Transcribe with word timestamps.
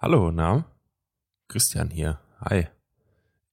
Hallo, 0.00 0.30
na? 0.30 0.64
Christian 1.48 1.90
hier. 1.90 2.20
Hi. 2.40 2.68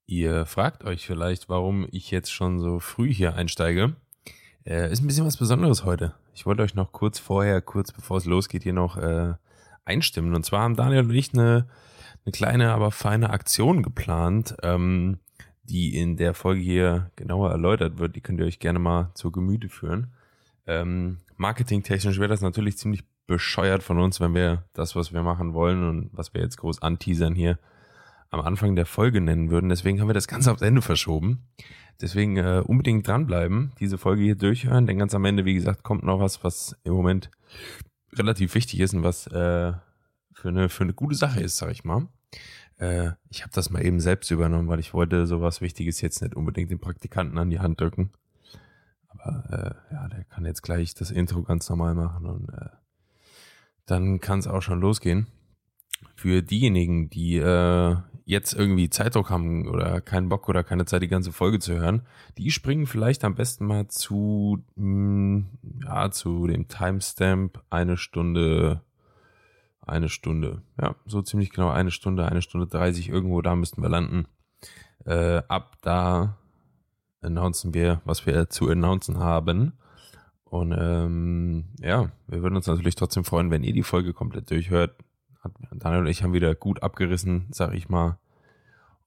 Ihr 0.05 0.46
fragt 0.46 0.83
euch 0.83 1.04
vielleicht, 1.04 1.50
warum 1.50 1.88
ich 1.90 2.12
jetzt 2.12 2.32
schon 2.32 2.60
so 2.60 2.79
früh 2.79 3.12
hier 3.12 3.33
einsteige. 3.33 3.96
Äh, 4.63 4.92
ist 4.92 5.02
ein 5.02 5.08
bisschen 5.08 5.26
was 5.26 5.38
Besonderes 5.38 5.86
heute. 5.86 6.13
Ich 6.36 6.46
wollte 6.46 6.62
euch 6.62 6.76
noch 6.76 6.92
kurz 6.92 7.18
vorher, 7.18 7.62
kurz 7.62 7.92
bevor 7.92 8.18
es 8.18 8.26
losgeht, 8.26 8.62
hier 8.62 8.73
noch 8.73 8.96
äh, 8.96 9.34
einstimmen. 9.86 10.36
Und 10.36 10.46
zwar 10.46 10.62
haben 10.62 10.76
Daniel 10.76 11.05
und 11.05 11.16
ich 11.16 11.34
eine, 11.34 11.67
eine 12.23 12.31
kleine, 12.31 12.73
aber 12.73 12.91
feine 12.91 13.31
Aktion 13.31 13.81
geplant, 13.81 14.55
ähm, 14.62 15.17
die 15.63 15.97
in 15.97 16.16
der 16.16 16.35
Folge 16.35 16.62
hier 16.62 17.09
genauer 17.16 17.49
erläutert 17.49 17.98
wird. 17.98 18.16
Die 18.16 18.21
könnt 18.21 18.39
ihr 18.39 18.45
euch 18.45 18.59
gerne 18.59 18.77
mal 18.77 19.09
zur 19.16 19.31
Gemüte 19.31 19.67
führen. 19.67 20.13
Ähm, 20.67 21.17
marketingtechnisch 21.38 22.20
wäre 22.20 22.30
das 22.30 22.41
natürlich 22.41 22.77
ziemlich 22.77 23.03
bescheuert 23.27 23.84
von 23.84 23.99
uns, 23.99 24.20
wenn 24.20 24.34
wir 24.34 24.63
das, 24.73 24.95
was 24.95 25.13
wir 25.13 25.23
machen 25.23 25.53
wollen 25.53 25.88
und 25.88 26.09
was 26.13 26.34
wir 26.34 26.41
jetzt 26.41 26.58
groß 26.58 26.81
anteasern 26.81 27.35
hier, 27.35 27.59
am 28.30 28.41
Anfang 28.41 28.76
der 28.76 28.86
Folge 28.86 29.22
nennen 29.22 29.50
würden. 29.50 29.70
Deswegen 29.70 30.00
haben 30.00 30.09
wir 30.09 30.13
das 30.13 30.27
Ganze 30.27 30.52
aufs 30.52 30.62
Ende 30.62 30.81
verschoben. 30.81 31.48
Deswegen 32.02 32.38
äh, 32.38 32.62
unbedingt 32.66 33.08
dranbleiben, 33.08 33.72
diese 33.80 33.98
Folge 33.98 34.23
hier 34.23 34.36
durchhören, 34.36 34.86
denn 34.86 34.98
ganz 34.98 35.16
am 35.16 35.23
Ende, 35.23 35.45
wie 35.45 35.53
gesagt, 35.53 35.84
kommt 35.84 36.03
noch 36.03 36.20
was, 36.20 36.44
was 36.44 36.76
im 36.84 36.94
Moment 36.94 37.31
relativ 38.14 38.53
wichtig 38.53 38.81
ist 38.81 38.94
und 38.94 39.03
was 39.03 39.28
äh, 39.28 39.73
für, 40.34 40.50
eine, 40.50 40.67
für 40.67 40.84
eine 40.84 40.94
gute 40.94 41.16
Sache 41.16 41.39
ist, 41.39 41.58
sag 41.58 41.72
ich 41.72 41.86
mal. 41.86 42.08
Äh, 42.78 43.12
ich 43.30 43.44
habe 43.44 43.53
das 43.53 43.70
mal 43.70 43.86
eben 43.86 44.02
selbst 44.02 44.30
übernommen, 44.31 44.67
weil 44.67 44.80
ich 44.80 44.94
wollte 44.94 45.26
sowas 45.26 45.62
Wichtiges 45.62 46.02
jetzt 46.02 46.22
nicht 46.22 46.36
unbedingt 46.36 46.70
den 46.70 46.80
Praktikanten 46.80 47.38
an 47.38 47.50
die 47.50 47.59
Hand 47.59 47.80
drücken. 47.80 48.12
Aber 49.08 49.78
äh, 49.89 49.94
ja, 49.94 50.08
der 50.09 50.26
kann 50.26 50.45
jetzt 50.45 50.62
gleich 50.62 50.94
das 50.94 51.12
Intro 51.12 51.44
ganz 51.44 51.70
normal 51.70 51.95
machen 51.95 52.26
und 52.26 52.50
äh, 52.50 52.70
dann 53.85 54.20
kann 54.20 54.39
es 54.39 54.48
auch 54.48 54.62
schon 54.62 54.81
losgehen. 54.81 55.27
Für 56.16 56.41
diejenigen, 56.41 57.09
die 57.09 57.38
äh, 57.38 57.95
jetzt 58.25 58.53
irgendwie 58.53 58.89
Zeitdruck 58.89 59.30
haben 59.30 59.67
oder 59.67 60.02
keinen 60.02 60.30
Bock 60.30 60.50
oder 60.50 60.64
keine 60.64 60.86
Zeit, 60.86 61.03
die 61.03 61.08
ganze 61.08 61.31
Folge 61.31 61.59
zu 61.59 61.75
hören, 61.75 62.02
die 62.38 62.52
springen 62.52 62.88
vielleicht 62.88 63.23
am 63.23 63.36
besten 63.36 63.67
mal 63.67 63.88
zu, 63.88 64.64
mh, 64.75 64.83
hm, 64.83 65.45
ja, 65.83 66.11
zu 66.11 66.47
dem 66.47 66.67
Timestamp 66.67 67.61
eine 67.69 67.97
Stunde, 67.97 68.81
eine 69.81 70.09
Stunde, 70.09 70.64
ja, 70.81 70.95
so 71.05 71.22
ziemlich 71.22 71.52
genau 71.52 71.70
eine 71.70 71.92
Stunde, 71.92 72.25
eine 72.25 72.42
Stunde 72.42 72.67
30, 72.67 73.09
irgendwo 73.09 73.42
da 73.42 73.55
müssten 73.55 73.81
wir 73.81 73.89
landen. 73.89 74.27
Äh, 75.05 75.44
ab 75.47 75.77
da 75.81 76.38
announcen 77.22 77.75
wir, 77.75 78.02
was 78.05 78.25
wir 78.25 78.49
zu 78.49 78.70
announcen 78.70 79.20
haben. 79.20 79.73
Und 80.56 80.72
ähm, 80.72 81.66
ja, 81.81 82.11
wir 82.28 82.42
würden 82.42 82.56
uns 82.56 82.67
natürlich 82.67 82.95
trotzdem 82.95 83.25
freuen, 83.25 83.52
wenn 83.52 83.64
ihr 83.64 83.73
die 83.73 83.84
Folge 83.84 84.14
komplett 84.14 84.50
durchhört. 84.50 84.95
Daniel 85.72 86.02
und 86.02 86.08
ich 86.08 86.23
haben 86.23 86.34
wieder 86.34 86.56
gut 86.56 86.81
abgerissen, 86.81 87.48
sag 87.52 87.73
ich 87.73 87.89
mal. 87.89 88.17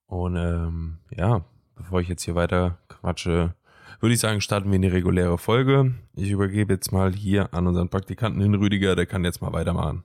Und 0.05 0.35
ähm, 0.35 0.97
ja, 1.09 1.43
bevor 1.75 2.01
ich 2.01 2.07
jetzt 2.07 2.23
hier 2.23 2.35
weiter 2.35 2.77
quatsche, 2.87 3.55
würde 3.99 4.13
ich 4.13 4.19
sagen, 4.19 4.41
starten 4.41 4.69
wir 4.69 4.75
in 4.75 4.83
die 4.83 4.89
reguläre 4.89 5.39
Folge. 5.39 5.95
Ich 6.13 6.29
übergebe 6.29 6.73
jetzt 6.73 6.91
mal 6.91 7.13
hier 7.13 7.51
an 7.53 7.65
unseren 7.65 7.89
Praktikanten 7.89 8.41
hin, 8.41 8.53
Rüdiger, 8.53 8.95
der 8.95 9.07
kann 9.07 9.25
jetzt 9.25 9.41
mal 9.41 9.51
weitermachen. 9.51 10.03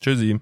Tschüssi. 0.00 0.40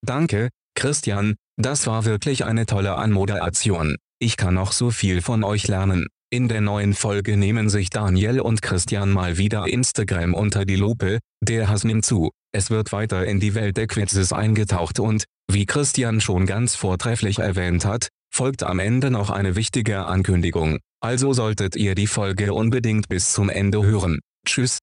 Danke, 0.00 0.50
Christian, 0.76 1.34
das 1.56 1.88
war 1.88 2.04
wirklich 2.04 2.44
eine 2.44 2.66
tolle 2.66 2.94
Anmoderation. 2.94 3.96
Ich 4.20 4.36
kann 4.36 4.54
noch 4.54 4.70
so 4.70 4.90
viel 4.92 5.22
von 5.22 5.42
euch 5.42 5.66
lernen. 5.66 6.06
In 6.36 6.48
der 6.48 6.60
neuen 6.60 6.92
Folge 6.92 7.38
nehmen 7.38 7.70
sich 7.70 7.88
Daniel 7.88 8.40
und 8.40 8.60
Christian 8.60 9.10
mal 9.10 9.38
wieder 9.38 9.66
Instagram 9.66 10.34
unter 10.34 10.66
die 10.66 10.76
Lupe, 10.76 11.18
der 11.40 11.70
Hass 11.70 11.82
nimmt 11.82 12.04
zu, 12.04 12.30
es 12.52 12.68
wird 12.68 12.92
weiter 12.92 13.24
in 13.24 13.40
die 13.40 13.54
Welt 13.54 13.78
der 13.78 13.86
Quizzes 13.86 14.34
eingetaucht 14.34 15.00
und, 15.00 15.24
wie 15.50 15.64
Christian 15.64 16.20
schon 16.20 16.44
ganz 16.44 16.74
vortrefflich 16.74 17.38
erwähnt 17.38 17.86
hat, 17.86 18.08
folgt 18.30 18.64
am 18.64 18.80
Ende 18.80 19.10
noch 19.10 19.30
eine 19.30 19.56
wichtige 19.56 20.04
Ankündigung, 20.04 20.76
also 21.00 21.32
solltet 21.32 21.74
ihr 21.74 21.94
die 21.94 22.06
Folge 22.06 22.52
unbedingt 22.52 23.08
bis 23.08 23.32
zum 23.32 23.48
Ende 23.48 23.82
hören. 23.82 24.20
Tschüss. 24.46 24.80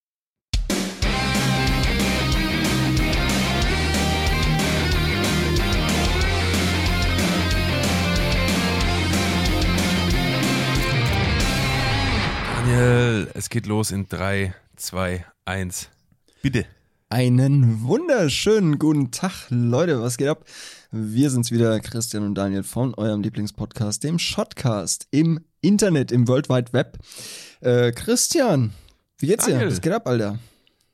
Daniel, 12.65 13.29
es 13.33 13.49
geht 13.49 13.65
los 13.65 13.91
in 13.91 14.07
3, 14.07 14.53
2, 14.77 15.25
1. 15.43 15.89
Bitte. 16.41 16.65
Einen 17.09 17.83
wunderschönen 17.83 18.79
guten 18.79 19.11
Tag, 19.11 19.47
Leute, 19.49 20.01
was 20.01 20.15
geht 20.15 20.29
ab? 20.29 20.45
Wir 20.89 21.29
sind's 21.29 21.51
wieder, 21.51 21.77
Christian 21.81 22.23
und 22.23 22.35
Daniel 22.35 22.63
von 22.63 22.93
eurem 22.93 23.21
Lieblingspodcast, 23.21 24.01
dem 24.05 24.17
Shotcast 24.17 25.09
im 25.11 25.41
Internet, 25.59 26.13
im 26.13 26.25
World 26.29 26.47
Wide 26.47 26.71
Web. 26.71 26.99
Äh, 27.59 27.91
Christian, 27.91 28.71
wie 29.17 29.27
geht's 29.27 29.43
dir? 29.43 29.59
Was 29.67 29.81
geht 29.81 29.91
ab, 29.91 30.07
Alter? 30.07 30.39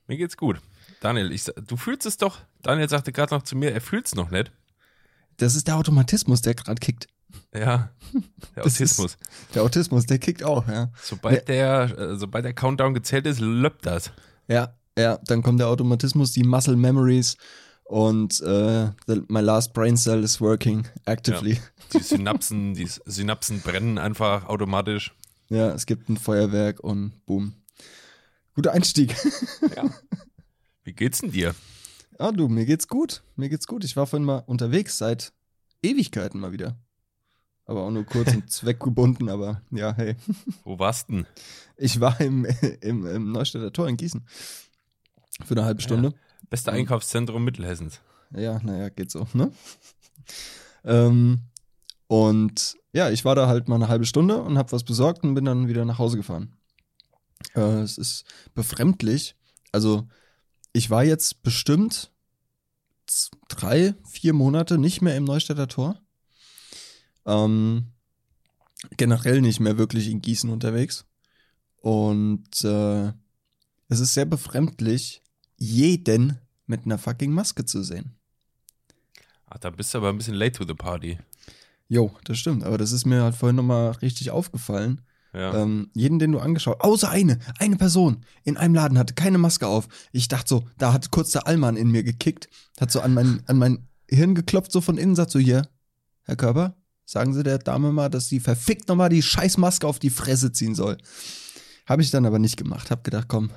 Mir 0.08 0.16
geht's 0.16 0.36
gut. 0.36 0.60
Daniel, 1.00 1.30
ich, 1.30 1.44
du 1.44 1.76
fühlst 1.76 2.04
es 2.04 2.16
doch. 2.16 2.38
Daniel 2.62 2.88
sagte 2.88 3.12
gerade 3.12 3.32
noch 3.32 3.44
zu 3.44 3.54
mir, 3.54 3.72
er 3.72 3.80
fühlt's 3.80 4.16
noch 4.16 4.32
nicht. 4.32 4.50
Das 5.36 5.54
ist 5.54 5.68
der 5.68 5.76
Automatismus, 5.76 6.42
der 6.42 6.54
gerade 6.54 6.80
kickt. 6.80 7.06
Ja, 7.54 7.90
der 8.56 8.64
Autismus. 8.64 9.16
Der 9.54 9.62
Autismus, 9.62 10.06
der 10.06 10.18
kickt 10.18 10.44
auch, 10.44 10.66
ja. 10.68 10.90
Sobald 11.02 11.48
der, 11.48 11.98
äh, 11.98 12.16
sobald 12.16 12.44
der 12.44 12.54
Countdown 12.54 12.94
gezählt 12.94 13.26
ist, 13.26 13.40
löppt 13.40 13.86
das. 13.86 14.12
Ja, 14.48 14.74
ja, 14.98 15.18
dann 15.24 15.42
kommt 15.42 15.60
der 15.60 15.68
Automatismus, 15.68 16.32
die 16.32 16.44
Muscle 16.44 16.76
Memories 16.76 17.36
und 17.84 18.40
äh, 18.42 18.90
the, 19.06 19.22
my 19.28 19.40
last 19.40 19.72
brain 19.72 19.96
cell 19.96 20.22
is 20.22 20.40
working 20.40 20.86
actively. 21.06 21.54
Ja. 21.54 21.60
Die 21.94 22.02
Synapsen, 22.02 22.74
die 22.74 22.86
Synapsen 22.86 23.60
brennen 23.60 23.98
einfach 23.98 24.46
automatisch. 24.46 25.12
Ja, 25.48 25.72
es 25.72 25.86
gibt 25.86 26.08
ein 26.08 26.16
Feuerwerk 26.16 26.80
und 26.80 27.26
boom. 27.26 27.54
Guter 28.54 28.72
Einstieg. 28.72 29.16
Ja. 29.74 29.84
Wie 30.84 30.92
geht's 30.92 31.20
denn 31.20 31.32
dir? 31.32 31.54
Ah, 32.18 32.30
du, 32.32 32.48
mir 32.48 32.66
geht's 32.66 32.86
gut. 32.86 33.22
Mir 33.36 33.48
geht's 33.48 33.66
gut. 33.66 33.84
Ich 33.84 33.96
war 33.96 34.06
vorhin 34.06 34.24
mal 34.24 34.44
unterwegs 34.46 34.98
seit 34.98 35.32
Ewigkeiten 35.82 36.40
mal 36.40 36.52
wieder 36.52 36.76
aber 37.70 37.82
auch 37.84 37.90
nur 37.90 38.04
kurz 38.04 38.34
und 38.34 38.50
zweckgebunden, 38.50 39.28
aber 39.28 39.62
ja, 39.70 39.94
hey. 39.94 40.16
Wo 40.64 40.78
warst 40.80 41.08
du 41.08 41.14
denn? 41.14 41.26
Ich 41.76 42.00
war 42.00 42.20
im, 42.20 42.44
im, 42.80 43.06
im 43.06 43.30
Neustädter 43.30 43.72
Tor 43.72 43.88
in 43.88 43.96
Gießen. 43.96 44.26
Für 45.44 45.54
eine 45.54 45.64
halbe 45.64 45.80
Stunde. 45.80 46.08
Ja, 46.08 46.14
beste 46.50 46.72
Einkaufszentrum 46.72 47.44
Mittelhessens. 47.44 48.00
Ja, 48.34 48.60
naja, 48.62 48.88
geht 48.88 49.12
so, 49.12 49.26
ne? 49.34 49.52
ähm, 50.84 51.42
und 52.08 52.76
ja, 52.92 53.08
ich 53.10 53.24
war 53.24 53.36
da 53.36 53.46
halt 53.46 53.68
mal 53.68 53.76
eine 53.76 53.88
halbe 53.88 54.04
Stunde 54.04 54.42
und 54.42 54.58
hab 54.58 54.72
was 54.72 54.82
besorgt 54.82 55.22
und 55.22 55.34
bin 55.34 55.44
dann 55.44 55.68
wieder 55.68 55.84
nach 55.84 55.98
Hause 55.98 56.16
gefahren. 56.16 56.56
Äh, 57.54 57.82
es 57.82 57.98
ist 57.98 58.24
befremdlich. 58.52 59.36
Also, 59.70 60.08
ich 60.72 60.90
war 60.90 61.04
jetzt 61.04 61.44
bestimmt 61.44 62.10
drei, 63.48 63.94
vier 64.08 64.32
Monate 64.32 64.76
nicht 64.76 65.02
mehr 65.02 65.16
im 65.16 65.24
Neustädter 65.24 65.68
Tor. 65.68 66.00
Ähm, 67.30 67.86
generell 68.96 69.40
nicht 69.40 69.60
mehr 69.60 69.78
wirklich 69.78 70.08
in 70.08 70.20
Gießen 70.20 70.50
unterwegs. 70.50 71.06
Und 71.76 72.64
äh, 72.64 73.12
es 73.88 74.00
ist 74.00 74.14
sehr 74.14 74.24
befremdlich, 74.24 75.22
jeden 75.56 76.38
mit 76.66 76.84
einer 76.84 76.98
fucking 76.98 77.32
Maske 77.32 77.64
zu 77.64 77.82
sehen. 77.82 78.16
Ach, 79.46 79.58
da 79.58 79.70
bist 79.70 79.92
du 79.92 79.98
aber 79.98 80.10
ein 80.10 80.16
bisschen 80.16 80.34
late 80.34 80.52
to 80.52 80.64
the 80.66 80.74
party. 80.74 81.18
Jo, 81.88 82.12
das 82.24 82.38
stimmt. 82.38 82.64
Aber 82.64 82.78
das 82.78 82.92
ist 82.92 83.04
mir 83.04 83.22
halt 83.22 83.34
vorhin 83.34 83.56
nochmal 83.56 83.90
richtig 84.02 84.30
aufgefallen. 84.30 85.00
Ja. 85.32 85.62
Ähm, 85.62 85.90
jeden, 85.94 86.18
den 86.18 86.32
du 86.32 86.40
angeschaut, 86.40 86.80
außer 86.80 87.08
eine, 87.08 87.38
eine 87.58 87.76
Person 87.76 88.24
in 88.42 88.56
einem 88.56 88.74
Laden 88.74 88.98
hatte 88.98 89.14
keine 89.14 89.38
Maske 89.38 89.66
auf. 89.66 89.88
Ich 90.12 90.28
dachte 90.28 90.48
so, 90.48 90.68
da 90.76 90.92
hat 90.92 91.10
kurz 91.10 91.30
der 91.30 91.46
Allmann 91.46 91.76
in 91.76 91.90
mir 91.90 92.02
gekickt, 92.02 92.48
hat 92.80 92.90
so 92.90 93.00
an 93.00 93.14
mein, 93.14 93.42
an 93.46 93.58
mein 93.58 93.88
Hirn 94.08 94.34
geklopft, 94.34 94.72
so 94.72 94.80
von 94.80 94.98
innen, 94.98 95.14
sagt 95.14 95.30
so 95.30 95.38
hier, 95.38 95.68
Herr 96.22 96.34
Körper, 96.34 96.76
Sagen 97.10 97.34
Sie 97.34 97.42
der 97.42 97.58
Dame 97.58 97.90
mal, 97.90 98.08
dass 98.08 98.28
sie 98.28 98.38
verfickt 98.38 98.86
nochmal 98.86 99.08
die 99.08 99.20
Scheißmaske 99.20 99.84
auf 99.84 99.98
die 99.98 100.10
Fresse 100.10 100.52
ziehen 100.52 100.76
soll. 100.76 100.96
Habe 101.84 102.02
ich 102.02 102.12
dann 102.12 102.24
aber 102.24 102.38
nicht 102.38 102.56
gemacht. 102.56 102.92
Hab 102.92 103.02
gedacht, 103.02 103.26
komm, 103.26 103.50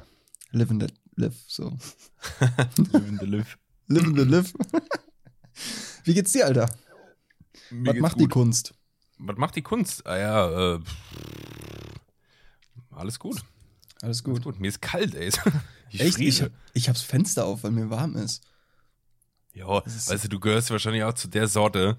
live 0.50 0.72
in 0.72 0.80
the 0.80 0.88
live, 1.18 1.36
so. 1.46 1.78
live 2.40 3.08
in 3.08 3.20
the 3.20 3.28
live. 3.28 3.60
live 3.90 4.06
in 4.06 4.16
the 4.16 4.24
live. 4.24 4.54
Wie 6.04 6.16
geht's 6.16 6.32
dir, 6.32 6.48
Alter? 6.48 6.68
Mir 7.70 7.94
Was 7.94 8.00
macht 8.00 8.14
gut. 8.14 8.22
die 8.24 8.28
Kunst? 8.28 8.74
Was 9.20 9.38
macht 9.38 9.56
die 9.56 9.62
Kunst? 9.62 10.04
Ah 10.08 10.18
ja, 10.18 10.74
äh, 10.74 10.80
alles 12.90 13.20
gut. 13.20 13.44
Alles 14.02 14.24
gut. 14.24 14.34
Alles 14.38 14.44
gut. 14.46 14.60
Mir 14.60 14.70
ist 14.70 14.82
kalt, 14.82 15.14
ey. 15.14 15.30
Ich 15.92 16.00
Echt? 16.00 16.18
Ich, 16.18 16.44
ich 16.74 16.90
hab's 16.90 17.04
Fenster 17.04 17.46
auf, 17.46 17.64
weil 17.64 17.70
mir 17.70 17.92
warm 17.92 18.16
ist. 18.16 18.42
Ja, 19.54 19.68
weißt 19.68 20.24
du, 20.24 20.28
du 20.28 20.40
gehörst 20.40 20.72
wahrscheinlich 20.72 21.04
auch 21.04 21.14
zu 21.14 21.28
der 21.28 21.48
Sorte, 21.48 21.96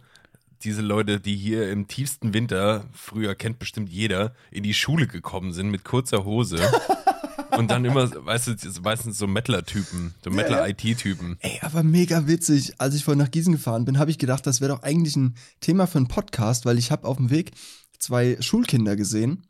diese 0.64 0.82
Leute, 0.82 1.20
die 1.20 1.36
hier 1.36 1.70
im 1.70 1.88
tiefsten 1.88 2.34
Winter, 2.34 2.84
früher 2.92 3.34
kennt 3.34 3.58
bestimmt 3.58 3.88
jeder, 3.90 4.34
in 4.50 4.62
die 4.62 4.74
Schule 4.74 5.06
gekommen 5.06 5.52
sind 5.52 5.70
mit 5.70 5.84
kurzer 5.84 6.24
Hose 6.24 6.58
Und 7.56 7.70
dann 7.70 7.84
immer, 7.84 8.10
weißt 8.24 8.48
du, 8.48 8.80
meistens 8.82 9.18
so 9.18 9.26
Mettler-Typen, 9.26 10.14
so 10.22 10.30
Ja, 10.30 10.36
Mettler-IT-Typen. 10.36 11.36
Ey, 11.40 11.58
aber 11.62 11.82
mega 11.82 12.26
witzig. 12.26 12.74
Als 12.78 12.94
ich 12.94 13.04
vorhin 13.04 13.18
nach 13.18 13.30
Gießen 13.30 13.52
gefahren 13.52 13.84
bin, 13.84 13.98
habe 13.98 14.10
ich 14.10 14.18
gedacht, 14.18 14.46
das 14.46 14.60
wäre 14.60 14.72
doch 14.72 14.82
eigentlich 14.82 15.16
ein 15.16 15.36
Thema 15.60 15.86
für 15.86 15.98
einen 15.98 16.08
Podcast, 16.08 16.64
weil 16.66 16.78
ich 16.78 16.90
habe 16.90 17.06
auf 17.06 17.16
dem 17.16 17.30
Weg 17.30 17.52
zwei 17.98 18.36
Schulkinder 18.40 18.96
gesehen. 18.96 19.46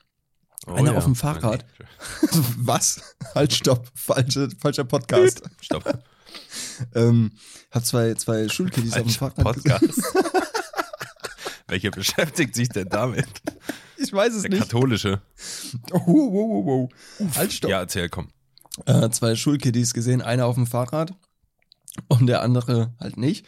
Oh 0.66 0.74
Einer 0.74 0.96
auf 0.96 1.04
dem 1.04 1.14
Fahrrad. 1.14 1.64
Was? 2.56 3.16
Halt, 3.34 3.52
stopp. 3.52 3.90
Falsche, 3.94 4.48
falscher 4.58 4.84
Podcast. 4.84 5.42
Stopp. 5.60 6.02
ähm, 6.94 7.32
hab 7.70 7.84
zwei, 7.84 8.14
zwei 8.14 8.48
Schulkiddies 8.48 8.94
auf 8.94 9.02
dem 9.02 9.10
Fahrrad. 9.10 9.36
Podcast. 9.36 10.02
Welcher 11.68 11.90
beschäftigt 11.90 12.54
sich 12.54 12.68
denn 12.68 12.88
damit? 12.88 13.26
Ich 13.96 14.12
weiß 14.12 14.34
es 14.34 14.42
Der 14.42 14.50
nicht. 14.50 14.60
katholische. 14.62 15.22
Oh, 15.92 16.00
wow, 16.06 16.32
wow, 16.32 16.90
wow. 17.20 17.36
Halt, 17.36 17.52
stopp. 17.52 17.70
Ja, 17.70 17.80
erzähl, 17.80 18.08
komm. 18.08 18.28
äh, 18.86 19.08
zwei 19.10 19.34
Schulkiddies 19.34 19.94
gesehen, 19.94 20.20
einer 20.20 20.46
auf 20.46 20.56
dem 20.56 20.66
Fahrrad 20.66 21.14
und 22.08 22.26
der 22.26 22.42
andere 22.42 22.92
halt 23.00 23.16
nicht. 23.16 23.46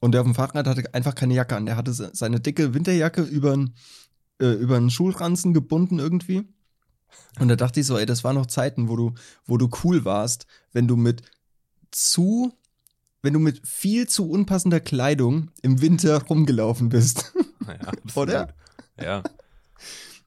Und 0.00 0.12
der 0.12 0.22
auf 0.22 0.26
dem 0.26 0.34
Fahrrad 0.34 0.66
hatte 0.66 0.94
einfach 0.94 1.14
keine 1.14 1.34
Jacke 1.34 1.56
an. 1.56 1.66
Der 1.66 1.76
hatte 1.76 1.92
se- 1.92 2.10
seine 2.14 2.40
dicke 2.40 2.72
Winterjacke 2.72 3.20
übern, 3.22 3.74
äh, 4.40 4.46
übern 4.52 4.88
Schulranzen 4.90 5.52
gebunden 5.52 5.98
irgendwie. 5.98 6.44
Und 7.38 7.48
da 7.48 7.56
dachte 7.56 7.80
ich 7.80 7.86
so, 7.86 7.98
ey, 7.98 8.06
das 8.06 8.24
waren 8.24 8.36
noch 8.36 8.46
Zeiten, 8.46 8.88
wo 8.88 8.96
du, 8.96 9.14
wo 9.44 9.58
du 9.58 9.68
cool 9.84 10.04
warst, 10.06 10.46
wenn 10.72 10.88
du 10.88 10.96
mit 10.96 11.22
zu, 11.90 12.52
wenn 13.20 13.34
du 13.34 13.38
mit 13.40 13.60
viel 13.66 14.08
zu 14.08 14.30
unpassender 14.30 14.80
Kleidung 14.80 15.50
im 15.60 15.82
Winter 15.82 16.22
rumgelaufen 16.22 16.88
bist. 16.88 17.34
Ja, 17.66 17.74
absolut. 17.74 18.28
Oder? 18.28 18.54
Ja. 19.00 19.22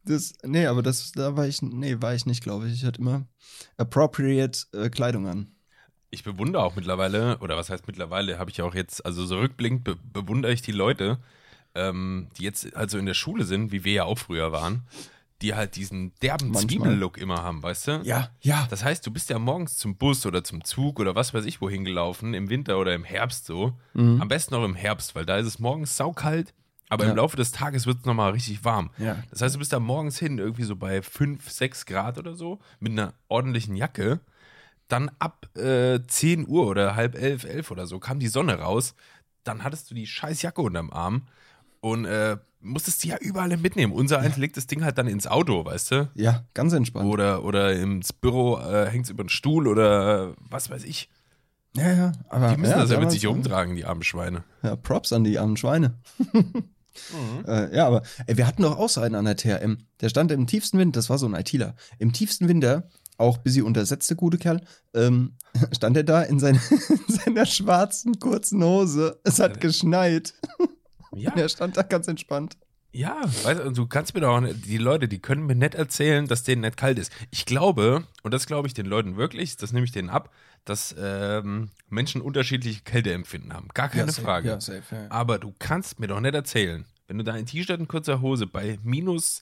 Das, 0.05 0.33
nee, 0.43 0.65
aber 0.65 0.83
das, 0.83 1.11
da 1.13 1.37
war 1.37 1.47
ich, 1.47 1.61
nee, 1.61 1.97
war 1.99 2.13
ich 2.13 2.25
nicht, 2.25 2.43
glaube 2.43 2.67
ich. 2.67 2.73
Ich 2.73 2.85
hatte 2.85 3.01
immer 3.01 3.25
appropriate 3.77 4.65
äh, 4.73 4.89
Kleidung 4.89 5.27
an. 5.27 5.55
Ich 6.09 6.23
bewundere 6.23 6.63
auch 6.63 6.75
mittlerweile, 6.75 7.37
oder 7.39 7.57
was 7.57 7.69
heißt 7.69 7.87
mittlerweile, 7.87 8.37
habe 8.37 8.51
ich 8.51 8.61
auch 8.61 8.75
jetzt, 8.75 9.05
also 9.05 9.25
so 9.25 9.39
rückblickend 9.39 9.83
be 9.83 9.95
bewundere 9.95 10.51
ich 10.51 10.61
die 10.61 10.71
Leute, 10.71 11.19
ähm, 11.73 12.27
die 12.37 12.43
jetzt 12.43 12.75
also 12.75 12.97
in 12.97 13.05
der 13.05 13.13
Schule 13.13 13.45
sind, 13.45 13.71
wie 13.71 13.83
wir 13.83 13.93
ja 13.93 14.03
auch 14.03 14.19
früher 14.19 14.51
waren, 14.51 14.83
die 15.41 15.55
halt 15.55 15.75
diesen 15.75 16.13
derben. 16.21 16.53
Zwiebellook 16.53 17.17
immer 17.17 17.41
haben, 17.41 17.63
weißt 17.63 17.87
du? 17.87 18.01
Ja, 18.03 18.29
ja. 18.41 18.67
Das 18.69 18.83
heißt, 18.83 19.05
du 19.05 19.11
bist 19.11 19.29
ja 19.29 19.39
morgens 19.39 19.77
zum 19.77 19.97
Bus 19.97 20.25
oder 20.25 20.43
zum 20.43 20.63
Zug 20.63 20.99
oder 20.99 21.15
was 21.15 21.33
weiß 21.33 21.45
ich 21.45 21.61
wohin 21.61 21.83
gelaufen, 21.83 22.33
im 22.33 22.49
Winter 22.49 22.77
oder 22.77 22.93
im 22.93 23.03
Herbst 23.03 23.45
so. 23.45 23.73
Mhm. 23.93 24.21
Am 24.21 24.27
besten 24.27 24.55
auch 24.55 24.63
im 24.63 24.75
Herbst, 24.75 25.15
weil 25.15 25.25
da 25.25 25.37
ist 25.37 25.47
es 25.47 25.59
morgens 25.59 25.97
saukalt, 25.97 26.53
aber 26.89 27.05
Ja. 27.05 27.11
im 27.11 27.17
Laufe 27.17 27.37
des 27.37 27.51
Tages 27.51 27.85
wird 27.85 27.99
es 27.99 28.05
nochmal 28.05 28.31
richtig 28.31 28.63
warm. 28.65 28.89
Ja. 28.97 29.17
Das 29.31 29.41
heißt, 29.41 29.55
du 29.55 29.59
bist 29.59 29.73
da 29.73 29.79
morgens 29.79 30.17
hin 30.19 30.37
irgendwie 30.37 30.63
so 30.63 30.75
bei 30.75 31.01
5, 31.01 31.49
6 31.49 31.85
Grad 31.85 32.17
oder 32.17 32.35
so 32.35 32.59
mit 32.79 32.91
einer 32.91 33.13
ordentlichen 33.27 33.75
Jacke. 33.75 34.19
Dann 34.89 35.09
ab 35.19 35.47
äh, 35.57 35.99
10 36.05 36.47
Uhr 36.47 36.67
oder 36.67 36.95
halb 36.95 37.15
elf, 37.15 37.45
elf 37.45 37.71
oder 37.71 37.87
so 37.87 37.99
kam 37.99 38.19
die 38.19 38.27
Sonne 38.27 38.59
raus. 38.59 38.95
Dann 39.43 39.63
hattest 39.63 39.89
du 39.89 39.95
die 39.95 40.05
scheiß 40.07 40.41
Jacke 40.41 40.61
unterm 40.61 40.91
Arm 40.91 41.23
und 41.79 42.05
äh, 42.05 42.37
musstest 42.61 43.03
die 43.03 43.09
ja 43.09 43.17
überall 43.17 43.55
mitnehmen. 43.57 43.91
Unser 43.91 44.19
eins 44.19 44.37
legt 44.37 44.55
das 44.55 44.67
Ding 44.67 44.83
halt 44.83 44.97
dann 44.97 45.07
ins 45.07 45.27
Auto, 45.27 45.65
weißt 45.65 45.91
du? 45.91 46.09
Ja, 46.15 46.43
ganz 46.53 46.73
entspannt. 46.73 47.05
Oder, 47.09 47.43
oder 47.43 47.73
ins 47.73 48.13
Büro 48.13 48.57
äh, 48.59 48.87
hängt 48.89 49.05
es 49.05 49.09
über 49.11 49.23
den 49.23 49.29
Stuhl 49.29 49.67
oder 49.67 50.33
was 50.37 50.69
weiß 50.69 50.83
ich. 50.85 51.09
Ja, 51.75 51.93
ja. 51.93 52.11
Aber, 52.29 52.49
Die 52.51 52.57
müssen 52.57 52.71
ja, 52.71 52.81
das 52.81 52.91
ja 52.91 52.99
mit 52.99 53.11
sich 53.11 53.25
rumtragen, 53.25 53.75
die 53.75 53.85
armen 53.85 54.03
Schweine. 54.03 54.43
Ja, 54.61 54.75
Props 54.75 55.13
an 55.13 55.23
die 55.23 55.39
armen 55.39 55.57
Schweine. 55.57 55.99
Mhm. 57.11 57.45
äh, 57.47 57.75
ja, 57.75 57.87
aber 57.87 58.03
ey, 58.27 58.37
wir 58.37 58.45
hatten 58.45 58.61
doch 58.61 58.77
auch 58.77 58.87
so 58.87 59.01
einen 59.01 59.15
an 59.15 59.25
der 59.25 59.35
TRM. 59.35 59.79
Der 60.01 60.09
stand 60.09 60.31
im 60.31 60.45
tiefsten 60.45 60.77
Wind, 60.77 60.95
das 60.95 61.09
war 61.09 61.17
so 61.17 61.25
ein 61.25 61.33
ITler. 61.33 61.75
Im 61.97 62.13
tiefsten 62.13 62.47
Winter, 62.47 62.87
auch 63.17 63.39
bis 63.39 63.53
sie 63.53 63.63
untersetzte, 63.63 64.15
gute 64.15 64.37
Kerl, 64.37 64.61
ähm, 64.93 65.33
stand 65.71 65.97
er 65.97 66.03
da 66.03 66.21
in, 66.21 66.39
seine, 66.39 66.59
in 66.89 67.15
seiner 67.15 67.47
schwarzen, 67.47 68.19
kurzen 68.19 68.63
Hose. 68.63 69.19
Es 69.23 69.39
hat 69.39 69.59
geschneit. 69.59 70.35
Ja, 71.15 71.33
Er 71.35 71.49
stand 71.49 71.77
da 71.77 71.81
ganz 71.81 72.07
entspannt. 72.07 72.57
Ja, 72.93 73.21
weißt 73.43 73.61
du, 73.65 73.71
du 73.71 73.87
kannst 73.87 74.13
mir 74.13 74.21
doch, 74.21 74.35
auch 74.37 74.39
nicht- 74.39 74.65
die 74.65 74.77
Leute, 74.77 75.07
die 75.07 75.19
können 75.19 75.45
mir 75.45 75.55
nicht 75.55 75.73
erzählen, 75.75 76.27
dass 76.27 76.43
denen 76.43 76.61
nicht 76.61 76.77
kalt 76.77 76.99
ist. 76.99 77.11
Ich 77.31 77.45
glaube, 77.45 78.07
und 78.21 78.33
das 78.33 78.45
glaube 78.45 78.67
ich 78.67 78.73
den 78.73 78.85
Leuten 78.85 79.17
wirklich, 79.17 79.57
das 79.57 79.73
nehme 79.73 79.85
ich 79.85 79.91
denen 79.91 80.09
ab, 80.09 80.31
dass 80.63 80.95
ähm, 80.97 81.69
Menschen 81.89 82.21
unterschiedliche 82.21 82.81
Kälteempfinden 82.83 83.51
haben. 83.53 83.67
Gar 83.73 83.89
keine 83.89 84.05
ja, 84.05 84.11
safe, 84.11 84.21
Frage. 84.25 84.47
Ja, 84.49 84.61
safe, 84.61 84.83
ja. 84.95 85.11
Aber 85.11 85.39
du 85.39 85.53
kannst 85.59 85.99
mir 85.99 86.07
doch 86.07 86.19
nicht 86.21 86.35
erzählen, 86.35 86.85
wenn 87.07 87.17
du 87.17 87.23
da 87.23 87.33
ein 87.33 87.45
T-Shirt 87.45 87.79
in 87.79 87.87
kurzer 87.87 88.21
Hose 88.21 88.47
bei 88.47 88.77
minus, 88.83 89.41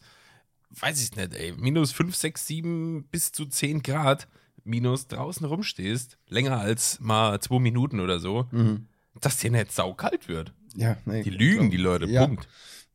weiß 0.71 1.03
ich 1.03 1.15
nicht, 1.15 1.35
ey, 1.35 1.51
minus 1.57 1.91
5, 1.91 2.15
6, 2.15 2.47
7 2.47 3.03
bis 3.11 3.31
zu 3.33 3.45
10 3.45 3.83
Grad 3.83 4.27
minus 4.63 5.07
draußen 5.07 5.45
rumstehst, 5.45 6.17
länger 6.27 6.59
als 6.59 6.99
mal 6.99 7.39
zwei 7.41 7.59
Minuten 7.59 7.99
oder 7.99 8.19
so, 8.19 8.47
Mhm. 8.51 8.87
dass 9.19 9.37
dir 9.37 9.51
nicht 9.51 9.71
saukalt 9.73 10.27
wird. 10.27 10.53
Ja, 10.75 10.95
nee, 11.05 11.21
Die 11.23 11.29
lügen, 11.31 11.69
die 11.69 11.77
Leute, 11.77 12.07
Punkt. 12.07 12.47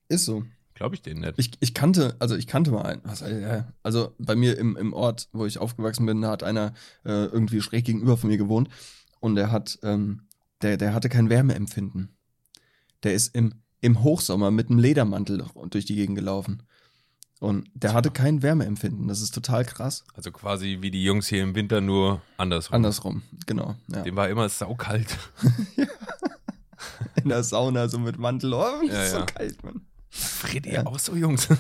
Ist 0.09 0.25
so. 0.25 0.45
Glaube 0.75 0.95
ich 0.95 1.01
denen 1.03 1.23
nicht. 1.23 1.35
Ich, 1.39 1.53
ich 1.61 1.73
kannte, 1.73 2.17
also 2.19 2.37
ich 2.37 2.47
kannte 2.47 2.71
mal 2.71 2.83
einen. 2.83 3.01
Was, 3.05 3.25
also 3.83 4.15
bei 4.19 4.37
mir 4.37 4.59
im, 4.59 4.77
im 4.77 4.93
Ort, 4.93 5.29
wo 5.33 5.47
ich 5.47 5.59
aufgewachsen 5.59 6.05
bin, 6.05 6.21
da 6.21 6.31
hat 6.31 6.43
einer 6.43 6.75
äh, 7.05 7.25
irgendwie 7.25 7.63
schräg 7.63 7.87
gegenüber 7.87 8.19
von 8.19 8.29
mir 8.29 8.37
gewohnt 8.37 8.69
und 9.21 9.37
der 9.37 9.51
hat, 9.51 9.79
ähm, 9.83 10.23
der, 10.61 10.77
der 10.77 10.93
hatte 10.93 11.09
kein 11.09 11.31
Wärmeempfinden. 11.31 12.15
Der 13.05 13.15
ist 13.15 13.35
im, 13.35 13.55
im 13.81 14.03
Hochsommer 14.03 14.51
mit 14.51 14.69
einem 14.69 14.79
Ledermantel 14.79 15.47
durch 15.71 15.87
die 15.87 15.95
Gegend 15.95 16.19
gelaufen. 16.19 16.63
Und 17.41 17.71
der 17.75 17.95
hatte 17.95 18.11
kein 18.11 18.43
Wärmeempfinden. 18.43 19.09
Das 19.09 19.21
ist 19.21 19.35
total 19.35 19.65
krass. 19.65 20.05
Also 20.15 20.31
quasi 20.31 20.79
wie 20.81 20.91
die 20.91 21.05
Jungs 21.05 21.27
hier 21.29 21.43
im 21.43 21.55
Winter, 21.55 21.81
nur 21.81 22.23
andersrum. 22.37 22.75
Andersrum, 22.77 23.23
genau. 23.47 23.77
Ja. 23.93 24.03
Dem 24.03 24.17
war 24.17 24.29
immer 24.29 24.49
saukalt. 24.49 25.17
In 27.23 27.31
der 27.31 27.43
Sauna 27.43 27.89
so 27.89 27.99
mit 27.99 28.19
Mantel. 28.19 28.53
Oh, 28.55 28.83
Ja, 28.87 29.03
ist 29.03 29.13
so 29.13 29.19
ja. 29.19 29.27
kalt, 29.27 29.63
Mann. 29.65 29.83
Friert 30.11 30.67
ihr 30.67 30.73
Ja. 30.75 30.87
auch 30.87 30.99
so, 30.99 31.15
Jungs? 31.15 31.49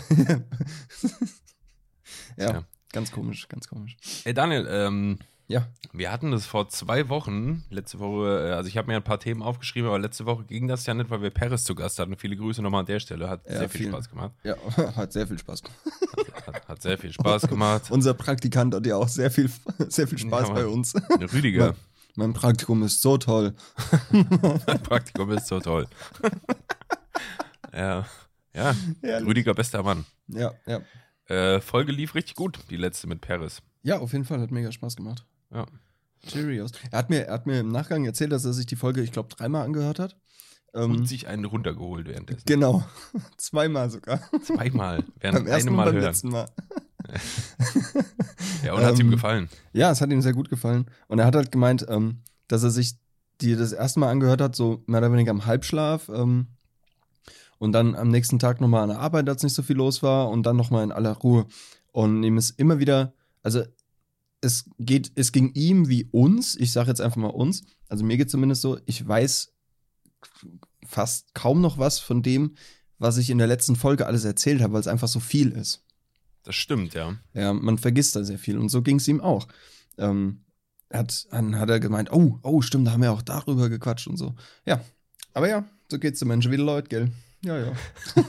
Ja, 2.36 2.50
Tja. 2.50 2.64
ganz 2.92 3.10
komisch, 3.12 3.48
ganz 3.48 3.66
komisch. 3.68 3.96
Ey, 4.24 4.34
Daniel, 4.34 4.66
ähm, 4.70 5.18
Ja, 5.48 5.66
Wir 5.92 6.10
hatten 6.12 6.32
das 6.32 6.44
vor 6.44 6.68
zwei 6.68 7.08
Wochen, 7.08 7.64
letzte 7.70 7.98
Woche, 7.98 8.48
äh, 8.48 8.52
also 8.52 8.68
ich 8.68 8.76
habe 8.76 8.88
mir 8.88 8.96
ein 8.96 9.02
paar 9.04 9.18
Themen 9.20 9.42
aufgeschrieben, 9.42 9.88
aber 9.88 9.98
letzte 9.98 10.26
Woche 10.26 10.44
ging 10.44 10.66
das 10.68 10.84
ja 10.86 10.92
nicht, 10.94 11.08
weil 11.08 11.22
wir 11.22 11.30
Paris 11.30 11.64
zu 11.64 11.74
Gast 11.74 11.98
hatten. 11.98 12.16
Viele 12.16 12.36
Grüße 12.36 12.60
nochmal 12.62 12.80
an 12.80 12.86
der 12.86 13.00
Stelle, 13.00 13.28
hat 13.30 13.42
Ja, 13.48 13.58
sehr 13.58 13.68
viel 13.68 13.80
vielen. 13.82 13.92
Spaß 13.92 14.10
gemacht. 14.10 14.32
ja, 14.44 14.56
hat 14.96 15.12
sehr 15.12 15.26
viel 15.26 15.38
Spaß 15.38 15.62
gemacht. 15.62 15.80
Hat, 16.46 16.68
hat 16.68 16.82
sehr 16.82 16.98
viel 16.98 17.12
Spaß 17.12 17.42
gemacht. 17.48 17.84
Unser 17.90 18.14
Praktikant 18.14 18.74
hat 18.74 18.84
ja 18.86 18.96
auch 18.96 19.08
sehr 19.08 19.30
viel, 19.30 19.50
sehr 19.88 20.06
viel 20.08 20.18
Spaß 20.18 20.48
Ja, 20.48 20.54
bei 20.54 20.66
uns. 20.66 20.94
Rüdiger, 21.32 21.74
Mein 22.16 22.32
Praktikum 22.34 22.82
ist 22.82 23.00
so 23.02 23.16
toll. 23.16 23.54
dein 24.66 24.82
Praktikum 24.82 25.30
ist 25.30 25.46
so 25.46 25.60
toll. 25.60 25.86
ja, 27.72 28.04
ja, 28.56 28.74
Herrlich. 29.02 29.28
Rüdiger, 29.28 29.54
bester 29.54 29.82
Mann. 29.82 30.04
Ja, 30.28 30.52
ja. 30.66 30.80
Äh, 31.28 31.60
Folge 31.60 31.92
lief 31.92 32.14
richtig 32.14 32.34
gut, 32.34 32.58
die 32.70 32.76
letzte 32.76 33.06
mit 33.06 33.20
Paris. 33.20 33.62
Ja, 33.82 33.98
auf 33.98 34.12
jeden 34.12 34.24
Fall 34.24 34.40
hat 34.40 34.50
mega 34.50 34.72
Spaß 34.72 34.96
gemacht. 34.96 35.24
Ja. 35.52 35.66
Cheerios. 36.26 36.72
Er 36.90 36.98
hat 36.98 37.10
mir, 37.10 37.26
er 37.26 37.34
hat 37.34 37.46
mir 37.46 37.60
im 37.60 37.68
Nachgang 37.68 38.04
erzählt, 38.04 38.32
dass 38.32 38.44
er 38.44 38.52
sich 38.52 38.66
die 38.66 38.76
Folge, 38.76 39.02
ich 39.02 39.12
glaube, 39.12 39.28
dreimal 39.28 39.64
angehört 39.64 39.98
hat. 40.00 40.16
Ähm, 40.74 40.90
Und 40.92 41.08
sich 41.08 41.26
einen 41.28 41.44
runtergeholt 41.44 42.06
währenddessen. 42.08 42.42
genau. 42.46 42.84
Zweimal 43.36 43.90
sogar. 43.90 44.20
Zweimal, 44.42 45.02
beim 45.02 45.12
während 45.20 45.48
ersten 45.48 45.68
einem 45.68 45.68
und 45.68 45.76
Mal 45.76 45.84
beim 45.86 45.94
hören. 45.94 46.04
letzten 46.04 46.28
Mal. 46.30 46.48
Ja, 48.64 48.74
und 48.74 48.82
hat 48.84 48.94
es 48.94 49.00
ihm 49.00 49.06
Ähm, 49.06 49.12
gefallen. 49.12 49.48
Ja, 49.72 49.90
es 49.90 50.00
hat 50.00 50.10
ihm 50.10 50.20
sehr 50.22 50.32
gut 50.32 50.48
gefallen. 50.50 50.86
Und 51.08 51.18
er 51.18 51.26
hat 51.26 51.36
halt 51.36 51.52
gemeint, 51.52 51.86
ähm, 51.88 52.22
dass 52.48 52.62
er 52.62 52.70
sich 52.70 52.94
die 53.40 53.54
das 53.54 53.72
erste 53.72 54.00
Mal 54.00 54.10
angehört 54.10 54.40
hat, 54.40 54.56
so 54.56 54.82
mehr 54.86 54.98
oder 55.00 55.12
weniger 55.12 55.30
im 55.30 55.46
Halbschlaf. 55.46 56.08
Ähm, 56.08 56.48
und 57.58 57.72
dann 57.72 57.94
am 57.94 58.08
nächsten 58.08 58.38
Tag 58.38 58.60
nochmal 58.60 58.82
an 58.82 58.90
der 58.90 58.98
Arbeit, 58.98 59.28
als 59.28 59.42
nicht 59.42 59.54
so 59.54 59.62
viel 59.62 59.76
los 59.76 60.02
war. 60.02 60.30
Und 60.30 60.44
dann 60.44 60.56
nochmal 60.56 60.84
in 60.84 60.92
aller 60.92 61.12
Ruhe. 61.12 61.46
Und 61.92 62.22
ihm 62.22 62.36
ist 62.36 62.58
immer 62.58 62.78
wieder, 62.78 63.14
also 63.42 63.62
es 64.40 64.68
geht, 64.78 65.12
es 65.14 65.32
ging 65.32 65.52
ihm 65.54 65.88
wie 65.88 66.04
uns, 66.10 66.56
ich 66.56 66.72
sage 66.72 66.88
jetzt 66.88 67.00
einfach 67.00 67.16
mal 67.16 67.28
uns, 67.28 67.64
also 67.88 68.04
mir 68.04 68.16
geht 68.16 68.30
zumindest 68.30 68.62
so, 68.62 68.78
ich 68.86 69.06
weiß 69.06 69.52
fast 70.86 71.34
kaum 71.34 71.60
noch 71.60 71.78
was 71.78 71.98
von 71.98 72.22
dem, 72.22 72.56
was 72.98 73.16
ich 73.16 73.30
in 73.30 73.38
der 73.38 73.46
letzten 73.46 73.76
Folge 73.76 74.06
alles 74.06 74.24
erzählt 74.24 74.60
habe, 74.60 74.74
weil 74.74 74.80
es 74.80 74.88
einfach 74.88 75.08
so 75.08 75.20
viel 75.20 75.52
ist. 75.52 75.82
Das 76.42 76.54
stimmt, 76.54 76.94
ja. 76.94 77.16
Ja, 77.34 77.52
man 77.52 77.78
vergisst 77.78 78.14
da 78.14 78.24
sehr 78.24 78.38
viel 78.38 78.58
und 78.58 78.68
so 78.68 78.82
ging 78.82 78.96
es 78.96 79.08
ihm 79.08 79.20
auch. 79.20 79.48
Ähm, 79.98 80.44
hat, 80.92 81.26
dann 81.30 81.58
hat 81.58 81.70
er 81.70 81.80
gemeint, 81.80 82.12
oh, 82.12 82.38
oh, 82.42 82.62
stimmt, 82.62 82.86
da 82.86 82.92
haben 82.92 83.02
wir 83.02 83.12
auch 83.12 83.22
darüber 83.22 83.68
gequatscht 83.68 84.06
und 84.06 84.16
so. 84.16 84.34
Ja, 84.64 84.80
aber 85.32 85.48
ja, 85.48 85.64
so 85.90 85.98
geht's 85.98 86.20
den 86.20 86.28
Menschen 86.28 86.52
wie 86.52 86.56
den 86.56 86.66
Leuten, 86.66 86.88
gell? 86.88 87.10
Ja, 87.42 87.58
ja. 87.58 87.72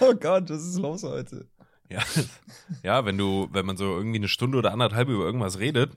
oh 0.00 0.14
Gott, 0.14 0.50
was 0.50 0.62
ist 0.64 0.78
los 0.78 1.02
heute? 1.02 1.46
Ja, 1.88 2.00
ja, 2.82 3.04
wenn 3.04 3.18
du, 3.18 3.48
wenn 3.52 3.66
man 3.66 3.76
so 3.76 3.84
irgendwie 3.96 4.18
eine 4.18 4.28
Stunde 4.28 4.58
oder 4.58 4.72
anderthalb 4.72 5.08
über 5.08 5.24
irgendwas 5.24 5.58
redet, 5.58 5.96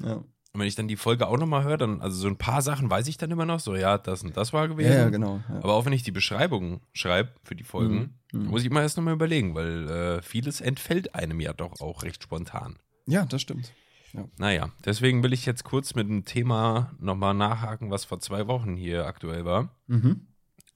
Ja, 0.00 0.14
Und 0.14 0.24
wenn 0.54 0.66
ich 0.66 0.74
dann 0.74 0.88
die 0.88 0.96
Folge 0.96 1.26
auch 1.28 1.36
nochmal 1.38 1.64
höre, 1.64 1.76
dann, 1.76 2.00
also 2.00 2.16
so 2.18 2.28
ein 2.28 2.38
paar 2.38 2.62
Sachen 2.62 2.90
weiß 2.90 3.06
ich 3.08 3.18
dann 3.18 3.30
immer 3.30 3.46
noch, 3.46 3.60
so 3.60 3.76
ja, 3.76 3.98
das 3.98 4.22
und 4.22 4.36
das 4.36 4.52
war 4.52 4.68
gewesen. 4.68 4.92
Ja, 4.92 4.98
ja, 5.00 5.08
genau. 5.10 5.40
Ja. 5.48 5.56
Aber 5.56 5.74
auch 5.74 5.84
wenn 5.84 5.92
ich 5.92 6.02
die 6.02 6.10
Beschreibung 6.12 6.80
schreibe 6.92 7.30
für 7.44 7.54
die 7.54 7.64
Folgen, 7.64 8.14
Mhm. 8.32 8.44
muss 8.46 8.60
ich 8.60 8.66
immer 8.70 8.82
erst 8.82 8.96
nochmal 8.98 9.14
überlegen, 9.14 9.54
weil 9.54 9.88
äh, 9.88 10.22
vieles 10.22 10.60
entfällt 10.60 11.14
einem 11.14 11.40
ja 11.40 11.52
doch 11.54 11.80
auch 11.80 12.02
recht 12.02 12.22
spontan. 12.22 12.78
ja, 13.06 13.24
das 13.24 13.40
stimmt. 13.42 13.72
Naja, 14.38 14.70
deswegen 14.84 15.22
will 15.22 15.32
ich 15.32 15.44
jetzt 15.46 15.64
kurz 15.64 15.94
mit 15.94 16.08
dem 16.08 16.24
Thema 16.24 16.92
nochmal 16.98 17.34
nachhaken, 17.34 17.90
was 17.90 18.04
vor 18.04 18.20
zwei 18.20 18.46
Wochen 18.46 18.76
hier 18.76 19.06
aktuell 19.06 19.44
war. 19.44 19.68
Mhm. 19.86 20.26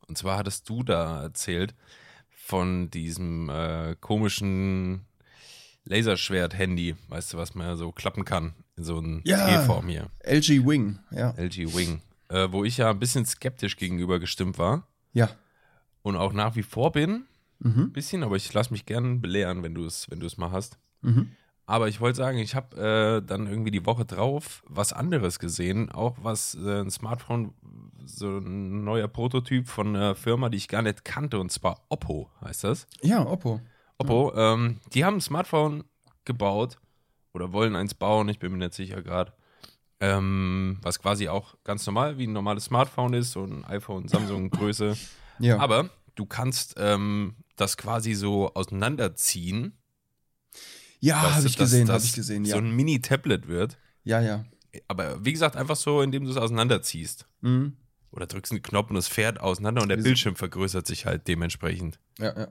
Und 0.08 0.18
zwar 0.18 0.36
hattest 0.38 0.68
du 0.68 0.82
da 0.82 1.22
erzählt 1.22 1.74
von 2.30 2.90
diesem 2.90 3.48
äh, 3.48 3.96
komischen 4.00 5.06
Laserschwert-Handy, 5.84 6.96
weißt 7.08 7.32
du, 7.32 7.38
was 7.38 7.54
man 7.54 7.66
ja 7.66 7.76
so 7.76 7.92
klappen 7.92 8.24
kann 8.24 8.54
in 8.76 8.84
so 8.84 8.98
ein 8.98 9.22
Ja. 9.24 9.60
T-Form 9.60 9.88
hier, 9.88 10.08
LG 10.24 10.66
Wing, 10.66 10.98
ja. 11.10 11.30
LG 11.36 11.74
Wing, 11.76 12.00
äh, 12.28 12.48
wo 12.50 12.64
ich 12.64 12.76
ja 12.78 12.90
ein 12.90 12.98
bisschen 12.98 13.26
skeptisch 13.26 13.76
gegenüber 13.76 14.18
gestimmt 14.20 14.58
war 14.58 14.86
Ja. 15.12 15.30
und 16.02 16.16
auch 16.16 16.32
nach 16.32 16.56
wie 16.56 16.62
vor 16.62 16.92
bin, 16.92 17.26
ein 17.64 17.74
Mhm. 17.76 17.92
bisschen, 17.92 18.22
aber 18.24 18.36
ich 18.36 18.52
lasse 18.52 18.72
mich 18.72 18.86
gern 18.86 19.20
belehren, 19.20 19.62
wenn 19.62 19.74
du 19.74 19.84
es 19.84 20.10
wenn 20.10 20.18
du 20.20 20.26
es 20.26 20.36
mal 20.36 20.50
hast. 20.50 20.78
Mhm. 21.00 21.32
Aber 21.66 21.88
ich 21.88 22.00
wollte 22.00 22.16
sagen, 22.16 22.38
ich 22.38 22.54
habe 22.54 22.76
äh, 23.22 23.26
dann 23.26 23.46
irgendwie 23.46 23.70
die 23.70 23.86
Woche 23.86 24.04
drauf 24.04 24.62
was 24.66 24.92
anderes 24.92 25.38
gesehen, 25.38 25.90
auch 25.90 26.16
was 26.20 26.54
äh, 26.54 26.80
ein 26.80 26.90
Smartphone, 26.90 27.54
so 28.04 28.38
ein 28.38 28.84
neuer 28.84 29.08
Prototyp 29.08 29.68
von 29.68 29.94
einer 29.94 30.14
Firma, 30.14 30.48
die 30.48 30.56
ich 30.56 30.68
gar 30.68 30.82
nicht 30.82 31.04
kannte, 31.04 31.38
und 31.38 31.52
zwar 31.52 31.84
Oppo 31.88 32.30
heißt 32.44 32.64
das. 32.64 32.86
Ja, 33.00 33.24
Oppo. 33.24 33.60
Oppo, 33.98 34.32
ähm, 34.34 34.80
die 34.92 35.04
haben 35.04 35.16
ein 35.16 35.20
Smartphone 35.20 35.84
gebaut 36.24 36.78
oder 37.32 37.52
wollen 37.52 37.76
eins 37.76 37.94
bauen, 37.94 38.28
ich 38.28 38.38
bin 38.38 38.52
mir 38.52 38.58
nicht 38.58 38.74
sicher 38.74 39.02
gerade. 39.02 39.32
Ähm, 40.00 40.78
was 40.82 40.98
quasi 40.98 41.28
auch 41.28 41.54
ganz 41.62 41.86
normal 41.86 42.18
wie 42.18 42.26
ein 42.26 42.32
normales 42.32 42.64
Smartphone 42.64 43.14
ist, 43.14 43.32
so 43.32 43.44
ein 43.44 43.64
iPhone, 43.64 44.08
Samsung 44.08 44.50
Größe. 44.50 44.96
Ja. 45.38 45.58
Aber 45.58 45.90
du 46.16 46.26
kannst 46.26 46.74
ähm, 46.76 47.36
das 47.56 47.76
quasi 47.76 48.14
so 48.14 48.52
auseinanderziehen. 48.54 49.78
Ja, 51.02 51.34
habe 51.34 51.46
ich 51.46 51.56
gesehen, 51.56 51.88
habe 51.88 52.04
ich 52.04 52.12
gesehen, 52.12 52.44
ja. 52.44 52.52
So 52.52 52.58
ein 52.58 52.70
Mini-Tablet 52.70 53.48
wird. 53.48 53.78
ja, 54.04 54.20
ja. 54.20 54.44
Aber 54.88 55.22
wie 55.22 55.32
gesagt, 55.32 55.54
einfach 55.54 55.76
so, 55.76 56.00
indem 56.00 56.24
du 56.24 56.30
es 56.30 56.38
auseinanderziehst. 56.38 57.26
Mhm. 57.42 57.76
Oder 58.10 58.26
drückst 58.26 58.52
einen 58.52 58.62
Knopf 58.62 58.88
und 58.88 58.96
es 58.96 59.06
fährt 59.06 59.38
auseinander 59.38 59.82
und 59.82 59.90
der 59.90 59.98
Bildschirm 59.98 60.34
vergrößert 60.34 60.86
sich 60.86 61.04
halt 61.04 61.28
dementsprechend. 61.28 61.98
Ja, 62.18 62.34
ja. 62.38 62.48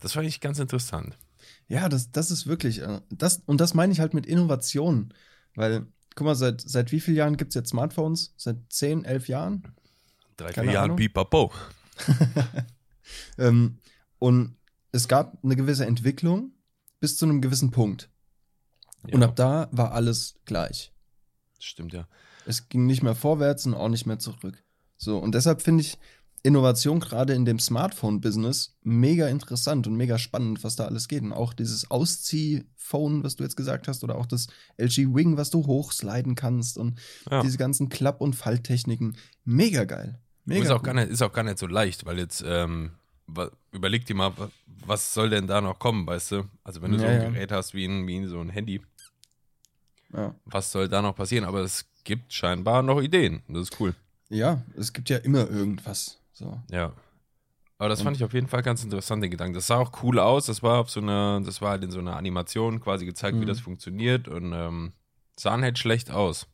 Das 0.00 0.12
fand 0.12 0.28
ich 0.28 0.40
ganz 0.40 0.60
interessant. 0.60 1.18
Ja, 1.66 1.88
das, 1.88 2.12
das 2.12 2.30
ist 2.30 2.46
wirklich, 2.46 2.82
äh, 2.82 3.00
das, 3.10 3.42
und 3.46 3.60
das 3.60 3.74
meine 3.74 3.92
ich 3.92 3.98
halt 3.98 4.14
mit 4.14 4.26
Innovation. 4.26 5.12
Weil, 5.56 5.86
guck 6.14 6.24
mal, 6.24 6.36
seit, 6.36 6.60
seit 6.60 6.92
wie 6.92 7.00
vielen 7.00 7.16
Jahren 7.16 7.36
gibt 7.36 7.48
es 7.48 7.56
jetzt 7.56 7.70
Smartphones? 7.70 8.32
Seit 8.36 8.58
10, 8.68 9.04
11 9.04 9.26
Jahren? 9.26 9.74
Drei, 10.36 10.52
vier 10.52 10.64
Jahren. 10.70 10.94
Pipapo. 10.94 11.52
Ähm, 13.38 13.78
und 14.20 14.56
es 14.92 15.08
gab 15.08 15.42
eine 15.42 15.56
gewisse 15.56 15.86
Entwicklung 15.86 16.52
bis 17.00 17.16
zu 17.16 17.24
einem 17.24 17.40
gewissen 17.40 17.70
Punkt. 17.70 18.10
Und 19.02 19.20
Ja, 19.20 19.28
ab 19.28 19.36
da 19.36 19.68
war 19.72 19.92
alles 19.92 20.34
gleich. 20.44 20.92
stimmt 21.58 21.92
ja. 21.92 22.06
Es 22.46 22.68
ging 22.68 22.86
nicht 22.86 23.02
mehr 23.02 23.14
vorwärts 23.14 23.66
und 23.66 23.74
auch 23.74 23.88
nicht 23.88 24.06
mehr 24.06 24.18
zurück. 24.18 24.62
So, 24.96 25.18
und 25.18 25.34
deshalb 25.34 25.62
finde 25.62 25.82
ich 25.82 25.98
Innovation 26.42 27.00
gerade 27.00 27.34
in 27.34 27.44
dem 27.44 27.58
Smartphone-Business 27.58 28.76
mega 28.82 29.28
interessant 29.28 29.86
und 29.86 29.96
mega 29.96 30.18
spannend, 30.18 30.64
was 30.64 30.76
da 30.76 30.86
alles 30.86 31.06
geht. 31.06 31.22
Und 31.22 31.32
auch 31.32 31.52
dieses 31.52 31.90
Auszieh-Phone, 31.90 33.22
was 33.24 33.36
du 33.36 33.44
jetzt 33.44 33.56
gesagt 33.56 33.88
hast, 33.88 34.04
oder 34.04 34.16
auch 34.16 34.26
das 34.26 34.46
LG 34.78 35.14
Wing, 35.14 35.36
was 35.36 35.50
du 35.50 35.66
hochsliden 35.66 36.34
kannst 36.34 36.78
und 36.78 36.98
ja. 37.30 37.42
diese 37.42 37.58
ganzen 37.58 37.90
So 43.34 43.50
überleg 43.72 44.04
dir 44.06 44.14
mal, 44.14 44.36
wa- 44.38 44.50
was 44.86 45.12
soll 45.14 45.30
denn 45.30 45.46
da 45.46 45.60
noch 45.60 45.78
kommen, 45.78 46.06
weißt 46.06 46.32
du? 46.32 46.44
Also 46.64 46.82
wenn 46.82 46.92
du 46.92 46.98
so 46.98 47.04
Ja, 47.04 47.10
ein 47.10 47.22
ja. 47.22 47.28
Gerät 47.30 47.52
hast 47.52 47.74
wie, 47.74 47.84
ein, 47.84 48.06
wie 48.06 48.24
so 48.26 48.40
ein 48.40 48.50
Handy, 48.50 48.80
Ja. 50.12 50.34
was 50.44 50.72
soll 50.72 50.88
da 50.88 51.02
noch 51.02 51.14
passieren? 51.14 51.44
Aber 51.44 51.60
es 51.60 51.86
gibt 52.04 52.32
scheinbar 52.32 52.82
noch 52.82 53.00
Ideen. 53.00 53.42
Das 53.48 53.62
ist 53.70 53.80
cool. 53.80 53.94
ja, 54.28 54.62
es 54.76 54.92
gibt 54.92 55.10
ja 55.10 55.18
immer 55.18 55.48
irgendwas. 55.48 56.18
So. 56.32 56.60
Ja. 56.70 56.92
Aber 57.78 57.88
das 57.88 58.00
Und- 58.00 58.04
fand 58.04 58.16
ich 58.16 58.24
auf 58.24 58.32
jeden 58.34 58.46
Fall 58.48 58.62
ganz 58.62 58.84
interessant, 58.84 59.22
den 59.22 59.30
Gedanken. 59.30 59.54
Das 59.54 59.66
sah 59.66 59.76
auch 59.78 60.02
cool 60.02 60.18
aus. 60.18 60.46
Das 60.46 60.62
war 60.62 60.80
auf 60.80 60.90
so 60.90 61.00
einer, 61.00 61.40
das 61.40 61.60
war 61.62 61.70
halt 61.70 61.82
in 61.84 61.90
so 61.90 61.98
einer 61.98 62.16
Animation 62.16 62.80
quasi 62.80 63.06
gezeigt, 63.06 63.36
wie 63.38 63.42
Mhm. 63.42 63.46
das 63.48 63.60
funktioniert 63.60 64.28
und 64.28 64.52
ähm, 64.52 64.92
sahen 65.38 65.62
halt 65.62 65.78
schlecht 65.78 66.10
aus. 66.10 66.46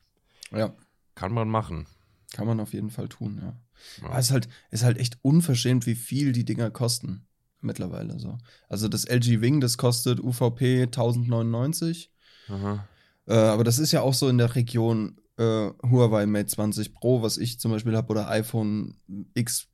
Ja, 0.52 0.73
Kann 1.14 1.33
man 1.33 1.49
machen. 1.49 1.87
kann 2.33 2.47
man 2.47 2.61
auf 2.61 2.73
jeden 2.75 2.90
Fall 2.90 3.09
tun, 3.09 3.40
ja. 3.42 3.56
Ja. 4.00 4.09
Aber 4.09 4.18
es 4.18 4.26
ist 4.26 4.33
halt, 4.33 4.49
ist 4.71 4.85
halt 4.85 4.99
echt 4.99 5.18
unverschämt, 5.23 5.87
wie 5.87 5.95
viel 5.95 6.33
die 6.33 6.45
Dinger 6.45 6.71
kosten. 6.71 7.26
Mittlerweile 7.61 8.18
so. 8.18 8.38
Also 8.68 8.88
das 8.88 9.04
LG 9.04 9.40
Wing, 9.40 9.61
das 9.61 9.78
kostet 9.78 10.21
UVP 10.21 10.83
1099. 10.83 12.12
Aha. 12.49 12.87
Äh, 13.26 13.35
aber 13.35 13.64
das 13.64 13.78
ist 13.78 13.92
ja 13.92 14.02
auch 14.02 14.14
so 14.14 14.28
in 14.28 14.38
der 14.38 14.54
Region 14.54 15.18
äh, 15.38 15.71
Huawei 15.83 16.26
Mate 16.26 16.47
20 16.47 16.95
Pro, 16.95 17.23
was 17.23 17.38
ich 17.38 17.61
zum 17.61 17.73
Beispiel 17.73 17.97
habe, 17.97 18.09
oder 18.11 18.28
iPhone 18.28 18.97
X, 19.35 19.68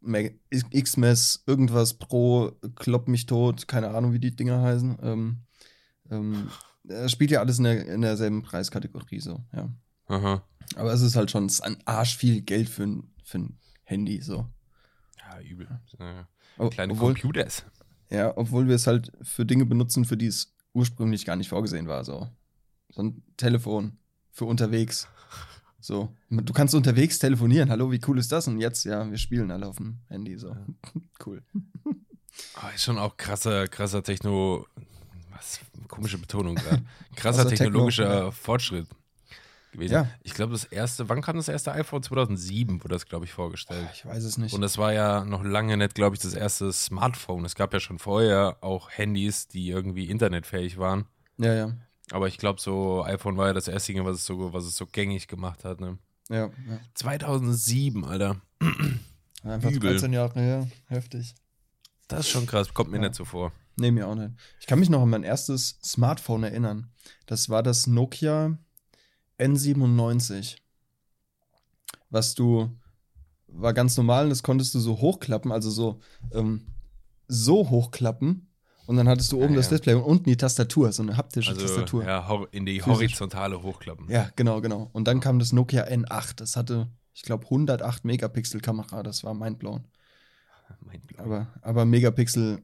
XMS, 0.74 1.44
irgendwas 1.46 1.94
Pro, 1.94 2.52
klopp 2.76 3.08
mich 3.08 3.26
tot, 3.26 3.68
keine 3.68 3.90
Ahnung, 3.90 4.12
wie 4.12 4.20
die 4.20 4.34
Dinger 4.34 4.62
heißen. 4.62 4.98
Ähm, 5.02 5.42
ähm, 6.10 6.48
das 6.84 7.12
spielt 7.12 7.30
ja 7.30 7.40
alles 7.40 7.58
in, 7.58 7.64
der, 7.64 7.86
in 7.86 8.02
derselben 8.02 8.42
Preiskategorie 8.42 9.20
so, 9.20 9.44
ja. 9.54 9.68
Aha. 10.06 10.42
Aber 10.76 10.92
es 10.92 11.00
ist 11.00 11.16
halt 11.16 11.30
schon 11.30 11.50
ein 11.62 11.76
Arsch 11.84 12.16
viel 12.16 12.42
Geld 12.42 12.68
für 12.68 13.02
für 13.24 13.38
ein 13.38 13.58
Handy 13.92 14.20
so. 14.20 14.46
Ja, 15.18 15.40
übel. 15.40 15.68
Ja. 15.98 16.26
Kleine 16.70 16.94
obwohl, 16.94 17.12
Computers. 17.12 17.64
Ja, 18.10 18.36
obwohl 18.36 18.66
wir 18.66 18.74
es 18.74 18.86
halt 18.86 19.12
für 19.22 19.44
Dinge 19.44 19.66
benutzen, 19.66 20.04
für 20.04 20.16
die 20.16 20.26
es 20.26 20.54
ursprünglich 20.72 21.24
gar 21.24 21.36
nicht 21.36 21.48
vorgesehen 21.48 21.88
war. 21.88 22.04
So, 22.04 22.28
so 22.90 23.02
ein 23.02 23.22
Telefon 23.36 23.98
für 24.30 24.46
unterwegs. 24.46 25.08
So, 25.80 26.14
du 26.30 26.52
kannst 26.52 26.74
unterwegs 26.74 27.18
telefonieren. 27.18 27.68
Hallo, 27.68 27.90
wie 27.90 28.00
cool 28.06 28.18
ist 28.18 28.30
das? 28.32 28.46
Und 28.48 28.60
jetzt, 28.60 28.84
ja, 28.84 29.10
wir 29.10 29.18
spielen 29.18 29.50
alle 29.50 29.66
auf 29.66 29.76
dem 29.76 29.98
Handy. 30.08 30.38
So, 30.38 30.56
cool. 31.26 31.42
Ah, 32.54 32.70
ist 32.70 32.84
schon 32.84 32.96
auch 32.96 33.18
krasser, 33.18 33.68
krasser 33.68 34.02
Techno. 34.02 34.66
Was? 35.32 35.60
Komische 35.86 36.16
Betonung 36.16 36.54
gerade. 36.54 36.82
Krasser 37.14 37.46
Techno, 37.46 37.66
technologischer 37.66 38.24
ja. 38.24 38.30
Fortschritt 38.30 38.88
gewesen. 39.72 39.94
Ja. 39.94 40.06
Ich 40.22 40.34
glaube, 40.34 40.52
das 40.52 40.64
erste, 40.64 41.08
wann 41.08 41.20
kam 41.22 41.36
das 41.36 41.48
erste 41.48 41.72
iPhone? 41.72 42.02
2007 42.02 42.82
wurde 42.84 42.94
das, 42.94 43.06
glaube 43.06 43.24
ich, 43.24 43.32
vorgestellt. 43.32 43.88
Ich 43.94 44.06
weiß 44.06 44.22
es 44.24 44.38
nicht. 44.38 44.54
Und 44.54 44.60
das 44.60 44.78
war 44.78 44.92
ja 44.92 45.24
noch 45.24 45.42
lange 45.42 45.76
nicht, 45.76 45.94
glaube 45.94 46.14
ich, 46.14 46.22
das 46.22 46.34
erste 46.34 46.72
Smartphone. 46.72 47.44
Es 47.44 47.54
gab 47.54 47.72
ja 47.72 47.80
schon 47.80 47.98
vorher 47.98 48.58
auch 48.60 48.90
Handys, 48.90 49.48
die 49.48 49.68
irgendwie 49.70 50.08
internetfähig 50.08 50.78
waren. 50.78 51.06
ja, 51.38 51.54
ja, 51.54 51.72
Aber 52.12 52.28
ich 52.28 52.38
glaube, 52.38 52.60
so 52.60 53.02
iPhone 53.04 53.36
war 53.36 53.48
ja 53.48 53.52
das 53.52 53.68
erste, 53.68 53.92
was 54.04 54.18
es 54.18 54.26
so, 54.26 54.52
was 54.52 54.64
es 54.64 54.76
so 54.76 54.86
gängig 54.86 55.26
gemacht 55.28 55.64
hat. 55.64 55.80
Ne? 55.80 55.98
ja, 56.28 56.46
ja. 56.46 56.80
2007, 56.94 58.04
Alter. 58.04 58.40
Einfach 59.42 59.70
Übel. 59.70 59.92
13 59.92 60.12
Jahre 60.12 60.40
her. 60.40 60.68
Heftig. 60.86 61.34
Das 62.08 62.20
ist 62.20 62.28
schon 62.30 62.46
krass. 62.46 62.72
Kommt 62.74 62.90
mir 62.90 62.98
Ja. 62.98 63.04
nicht 63.08 63.14
so 63.14 63.24
vor. 63.24 63.52
Nee, 63.76 63.90
mir 63.90 64.06
auch 64.06 64.14
nicht. 64.14 64.30
Ich 64.60 64.66
kann 64.66 64.78
mich 64.78 64.90
noch 64.90 65.02
an 65.02 65.08
mein 65.10 65.24
erstes 65.24 65.78
Smartphone 65.82 66.42
erinnern. 66.44 66.90
Das 67.26 67.48
war 67.48 67.62
das 67.62 67.86
Nokia 67.86 68.58
N97. 69.42 70.56
Was 72.10 72.34
du, 72.34 72.70
war 73.48 73.72
ganz 73.72 73.96
normal, 73.96 74.24
und 74.24 74.30
das 74.30 74.42
konntest 74.42 74.74
du 74.74 74.80
so 74.80 75.00
hochklappen, 75.00 75.50
also 75.52 75.70
so, 75.70 76.00
ähm, 76.32 76.66
so 77.28 77.70
hochklappen. 77.70 78.48
Und 78.86 78.96
dann 78.96 79.08
hattest 79.08 79.30
du 79.32 79.36
oben 79.42 79.54
Ah, 79.54 79.56
das 79.56 79.66
ja. 79.70 79.76
Display 79.76 79.94
und 79.94 80.02
unten 80.02 80.24
die 80.24 80.36
Tastatur, 80.36 80.92
so 80.92 81.02
eine 81.02 81.16
haptische 81.16 81.50
Also 81.50 81.62
Tastatur. 81.66 82.04
ja, 82.04 82.44
in 82.50 82.66
die 82.66 82.80
Physisch. 82.80 82.94
horizontale 83.12 83.62
hochklappen. 83.62 84.10
Ja, 84.10 84.28
genau, 84.36 84.60
genau. 84.60 84.90
Und 84.92 85.06
dann 85.06 85.20
kam 85.20 85.38
das 85.38 85.52
Nokia 85.52 85.84
N8. 85.84 86.34
Das 86.36 86.56
hatte, 86.56 86.88
ich 87.14 87.22
glaube, 87.22 87.44
108 87.44 88.04
Megapixel 88.04 88.60
Kamera. 88.60 89.02
Das 89.04 89.22
war 89.24 89.34
mindblown. 89.34 89.84
Gott. 91.16 91.18
Aber, 91.18 91.46
aber 91.62 91.84
Megapixel 91.84 92.62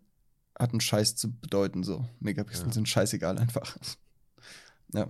hat 0.59 0.73
einen 0.73 0.81
Scheiß 0.81 1.15
zu 1.15 1.31
bedeuten, 1.33 1.85
so. 1.85 2.05
Megapixel 2.21 2.67
Ja. 2.67 2.73
sind 2.73 2.89
scheißegal 2.89 3.39
einfach. 3.39 3.77
Ja. 4.95 5.07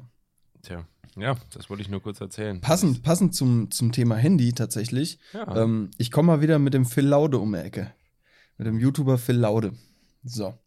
Tja, 0.68 0.84
ja, 1.16 1.34
das 1.54 1.70
wollte 1.70 1.82
ich 1.82 1.88
nur 1.88 2.02
kurz 2.02 2.20
erzählen. 2.20 2.60
Passend, 2.60 3.02
passend 3.02 3.34
zum, 3.34 3.70
zum 3.70 3.90
Thema 3.90 4.16
Handy 4.16 4.52
tatsächlich. 4.52 5.18
Ja. 5.32 5.56
Ähm, 5.56 5.90
ich 5.96 6.10
komme 6.10 6.26
mal 6.26 6.40
wieder 6.42 6.58
mit 6.58 6.74
dem 6.74 6.84
Phil 6.84 7.06
Laude 7.06 7.38
um 7.38 7.52
die 7.52 7.58
Ecke. 7.58 7.90
Mit 8.58 8.66
dem 8.66 8.78
YouTuber 8.78 9.16
Phil 9.16 9.36
Laude. 9.36 9.72
So. 10.24 10.58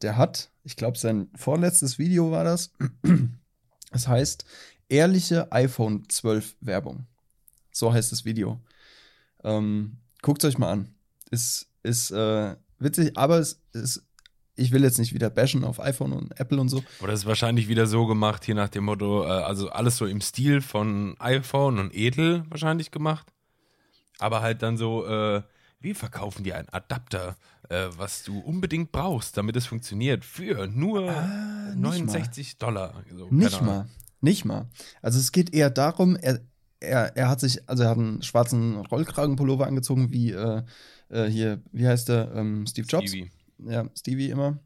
Der 0.00 0.16
hat, 0.16 0.50
ich 0.64 0.76
glaube, 0.76 0.96
sein 0.96 1.28
vorletztes 1.34 1.98
Video 1.98 2.30
war 2.30 2.44
das. 2.44 2.72
Das 3.90 4.08
heißt, 4.08 4.46
ehrliche 4.88 5.52
iPhone 5.52 6.08
12 6.08 6.56
Werbung. 6.62 7.04
So 7.72 7.92
heißt 7.92 8.10
das 8.10 8.24
Video. 8.24 8.58
Ähm, 9.44 9.98
Guckt 10.22 10.42
euch 10.46 10.56
mal 10.56 10.72
an. 10.72 10.94
Ist, 11.30 11.68
ist 11.82 12.10
äh, 12.10 12.56
witzig, 12.78 13.18
aber 13.18 13.38
es 13.38 13.60
ist 13.74 14.02
ich 14.54 14.70
will 14.72 14.82
jetzt 14.82 14.98
nicht 14.98 15.14
wieder 15.14 15.30
bashen 15.30 15.64
auf 15.64 15.80
iPhone 15.80 16.12
und 16.12 16.38
Apple 16.38 16.60
und 16.60 16.68
so. 16.68 16.82
Oder 17.00 17.12
ist 17.12 17.26
wahrscheinlich 17.26 17.68
wieder 17.68 17.86
so 17.86 18.06
gemacht, 18.06 18.44
hier 18.44 18.54
nach 18.54 18.68
dem 18.68 18.84
Motto, 18.84 19.24
äh, 19.24 19.28
also 19.28 19.70
alles 19.70 19.96
so 19.96 20.06
im 20.06 20.20
Stil 20.20 20.60
von 20.60 21.16
iPhone 21.18 21.78
und 21.78 21.94
Edel 21.94 22.44
wahrscheinlich 22.48 22.90
gemacht. 22.90 23.26
Aber 24.18 24.42
halt 24.42 24.62
dann 24.62 24.76
so, 24.76 25.06
äh, 25.06 25.42
wir 25.80 25.96
verkaufen 25.96 26.44
dir 26.44 26.56
einen 26.56 26.68
Adapter, 26.68 27.36
äh, 27.68 27.88
was 27.96 28.22
du 28.22 28.38
unbedingt 28.38 28.92
brauchst, 28.92 29.36
damit 29.36 29.56
es 29.56 29.66
funktioniert, 29.66 30.24
für 30.24 30.66
nur 30.68 31.10
Ah, 31.10 31.68
nicht 31.74 31.78
69 31.80 32.58
Dollar. 32.58 33.02
So, 33.16 33.28
Nicht 33.30 33.54
Ahnung. 33.54 33.66
mal. 33.66 33.88
Nicht 34.20 34.44
mal. 34.44 34.68
Also 35.00 35.18
es 35.18 35.32
geht 35.32 35.52
eher 35.52 35.70
darum, 35.70 36.14
er, 36.14 36.40
er, 36.78 37.16
er 37.16 37.28
hat 37.28 37.40
sich, 37.40 37.68
also 37.68 37.82
er 37.82 37.90
hat 37.90 37.98
einen 37.98 38.22
schwarzen 38.22 38.76
Rollkragenpullover 38.76 39.66
angezogen, 39.66 40.12
wie 40.12 40.30
äh, 40.30 40.62
äh, 41.08 41.24
hier, 41.28 41.60
wie 41.72 41.88
heißt 41.88 42.08
der, 42.08 42.32
ähm, 42.34 42.66
Steve 42.68 42.86
Jobs. 42.86 43.08
Stevie. 43.08 43.30
Ja, 43.68 43.86
Stevie 43.96 44.30
immer. 44.30 44.58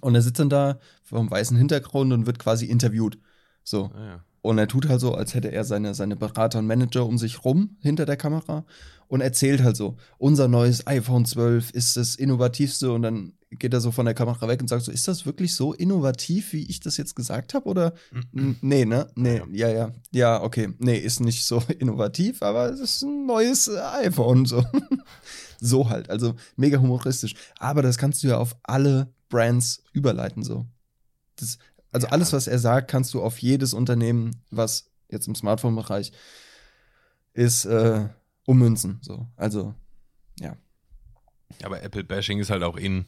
Und 0.00 0.14
er 0.14 0.22
sitzt 0.22 0.38
dann 0.38 0.50
da 0.50 0.78
vor 1.02 1.18
einem 1.18 1.30
weißen 1.30 1.56
Hintergrund 1.56 2.12
und 2.12 2.26
wird 2.26 2.38
quasi 2.38 2.66
interviewt. 2.66 3.18
So. 3.64 3.90
Ah, 3.94 4.04
ja. 4.04 4.24
Und 4.40 4.58
er 4.58 4.68
tut 4.68 4.88
halt 4.88 5.00
so, 5.00 5.14
als 5.14 5.34
hätte 5.34 5.50
er 5.50 5.64
seine, 5.64 5.94
seine 5.94 6.16
Berater 6.16 6.60
und 6.60 6.66
Manager 6.66 7.04
um 7.04 7.18
sich 7.18 7.44
rum 7.44 7.76
hinter 7.80 8.06
der 8.06 8.16
Kamera 8.16 8.64
und 9.08 9.20
erzählt 9.20 9.62
halt 9.62 9.76
so, 9.76 9.96
unser 10.16 10.48
neues 10.48 10.86
iPhone 10.86 11.24
12 11.24 11.70
ist 11.72 11.96
das 11.96 12.14
innovativste 12.14 12.92
und 12.92 13.02
dann 13.02 13.32
geht 13.50 13.72
er 13.72 13.80
so 13.80 13.90
von 13.90 14.04
der 14.04 14.14
Kamera 14.14 14.46
weg 14.48 14.60
und 14.60 14.68
sagt 14.68 14.82
so, 14.82 14.92
ist 14.92 15.08
das 15.08 15.24
wirklich 15.24 15.54
so 15.54 15.72
innovativ, 15.72 16.52
wie 16.52 16.64
ich 16.68 16.80
das 16.80 16.96
jetzt 16.96 17.14
gesagt 17.16 17.54
habe 17.54 17.66
oder 17.68 17.94
nee, 18.32 18.84
ne? 18.84 19.10
Nee, 19.14 19.42
ja, 19.52 19.68
ja. 19.70 19.92
Ja, 20.10 20.42
okay. 20.42 20.74
Nee, 20.78 20.98
ist 20.98 21.20
nicht 21.20 21.44
so 21.44 21.62
innovativ, 21.78 22.42
aber 22.42 22.68
es 22.70 22.80
ist 22.80 23.02
ein 23.02 23.26
neues 23.26 23.68
äh, 23.68 23.78
iPhone 24.04 24.44
so. 24.44 24.64
so 25.60 25.88
halt, 25.88 26.10
also 26.10 26.34
mega 26.56 26.78
humoristisch, 26.78 27.34
aber 27.58 27.82
das 27.82 27.96
kannst 27.98 28.22
du 28.22 28.28
ja 28.28 28.36
auf 28.38 28.56
alle 28.62 29.12
Brands 29.28 29.82
überleiten 29.92 30.42
so. 30.42 30.66
Das, 31.36 31.58
also 31.90 32.06
Ja. 32.06 32.12
alles, 32.12 32.32
was 32.32 32.46
er 32.48 32.58
sagt, 32.58 32.90
kannst 32.90 33.14
du 33.14 33.22
auf 33.22 33.38
jedes 33.38 33.72
Unternehmen, 33.72 34.42
was 34.50 34.90
jetzt 35.10 35.26
im 35.26 35.34
Smartphone-Bereich 35.34 36.12
ist, 37.32 37.64
äh, 37.64 38.08
ummünzen. 38.44 38.98
So. 39.02 39.26
Also, 39.36 39.74
Aber 41.62 41.82
Apple-Bashing 41.82 42.38
ist 42.40 42.50
halt 42.50 42.62
auch 42.62 42.76
in. 42.76 43.06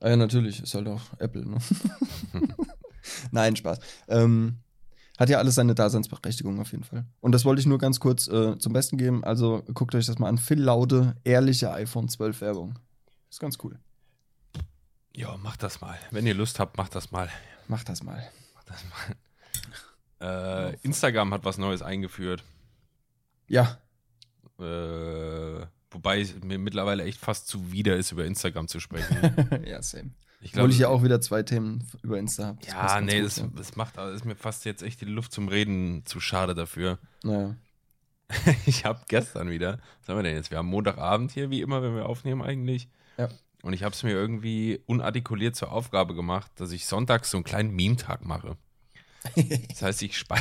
Ah 0.00 0.08
ja, 0.10 0.16
natürlich, 0.16 0.62
ist 0.62 0.74
halt 0.74 0.88
auch 0.88 1.02
Apple, 1.18 1.46
ne? 1.46 1.58
Nein, 3.30 3.56
Spaß. 3.56 3.78
Ähm, 4.08 4.58
hat 5.18 5.30
ja 5.30 5.38
alles 5.38 5.54
seine 5.54 5.74
Daseinsberechtigung 5.74 6.60
auf 6.60 6.72
jeden 6.72 6.84
Fall. 6.84 7.06
Und 7.20 7.32
das 7.32 7.44
wollte 7.44 7.60
ich 7.60 7.66
nur 7.66 7.78
ganz 7.78 8.00
kurz 8.00 8.28
äh, 8.28 8.58
zum 8.58 8.72
Besten 8.72 8.98
geben. 8.98 9.24
Also 9.24 9.62
guckt 9.72 9.94
euch 9.94 10.06
das 10.06 10.18
mal 10.18 10.28
an. 10.28 10.38
Phil 10.38 10.60
Laude, 10.60 11.16
ehrliche 11.24 11.72
iPhone 11.72 12.08
12 12.08 12.40
Werbung. 12.42 12.78
Ist 13.30 13.40
ganz 13.40 13.56
cool. 13.62 13.78
Ja, 15.14 15.36
macht 15.38 15.62
das 15.62 15.80
mal. 15.80 15.98
Wenn 16.10 16.26
ihr 16.26 16.34
Lust 16.34 16.60
habt, 16.60 16.76
macht 16.76 16.94
das 16.94 17.10
mal. 17.10 17.30
Macht 17.68 17.88
das 17.88 18.02
mal. 18.02 18.22
Macht 18.54 18.68
das 18.68 18.84
mal. 18.90 19.16
Äh, 20.18 20.76
Instagram 20.82 21.32
hat 21.32 21.44
was 21.44 21.56
Neues 21.58 21.82
eingeführt. 21.82 22.44
Ja, 23.48 23.78
Äh, 24.58 25.66
wobei 25.90 26.20
es 26.20 26.34
mir 26.42 26.58
mittlerweile 26.58 27.04
echt 27.04 27.18
fast 27.18 27.48
zuwider 27.48 27.96
ist, 27.96 28.12
über 28.12 28.24
Instagram 28.24 28.68
zu 28.68 28.80
sprechen. 28.80 29.64
ja, 29.66 29.82
same. 29.82 30.10
Ich 30.40 30.54
Obwohl 30.54 30.70
ich 30.70 30.78
ja 30.78 30.88
auch 30.88 31.02
wieder 31.02 31.20
zwei 31.20 31.42
Themen 31.42 31.86
über 32.02 32.18
Insta 32.18 32.46
habe. 32.46 32.58
Ja, 32.66 33.00
nee, 33.00 33.22
das, 33.22 33.42
das 33.56 33.74
macht, 33.74 33.96
das 33.96 34.16
ist 34.16 34.24
mir 34.24 34.36
fast 34.36 34.64
jetzt 34.64 34.82
echt 34.82 35.00
die 35.00 35.06
Luft 35.06 35.32
zum 35.32 35.48
Reden 35.48 36.04
zu 36.04 36.20
schade 36.20 36.54
dafür. 36.54 36.98
Naja. 37.22 37.56
Ich 38.66 38.84
habe 38.84 39.00
gestern 39.08 39.50
wieder, 39.50 39.78
was 40.00 40.08
haben 40.08 40.18
wir 40.18 40.22
denn 40.24 40.34
jetzt? 40.34 40.50
Wir 40.50 40.58
haben 40.58 40.68
Montagabend 40.68 41.30
hier, 41.30 41.50
wie 41.50 41.60
immer, 41.60 41.82
wenn 41.82 41.94
wir 41.94 42.06
aufnehmen 42.06 42.42
eigentlich. 42.42 42.88
Ja. 43.18 43.28
Und 43.62 43.72
ich 43.72 43.82
habe 43.82 43.94
es 43.94 44.02
mir 44.02 44.12
irgendwie 44.12 44.80
unartikuliert 44.86 45.56
zur 45.56 45.72
Aufgabe 45.72 46.14
gemacht, 46.14 46.50
dass 46.56 46.72
ich 46.72 46.86
sonntags 46.86 47.30
so 47.30 47.38
einen 47.38 47.44
kleinen 47.44 47.74
Meme-Tag 47.74 48.24
mache. 48.24 48.56
Das 49.68 49.82
heißt, 49.82 50.02
ich, 50.02 50.16
spe 50.16 50.36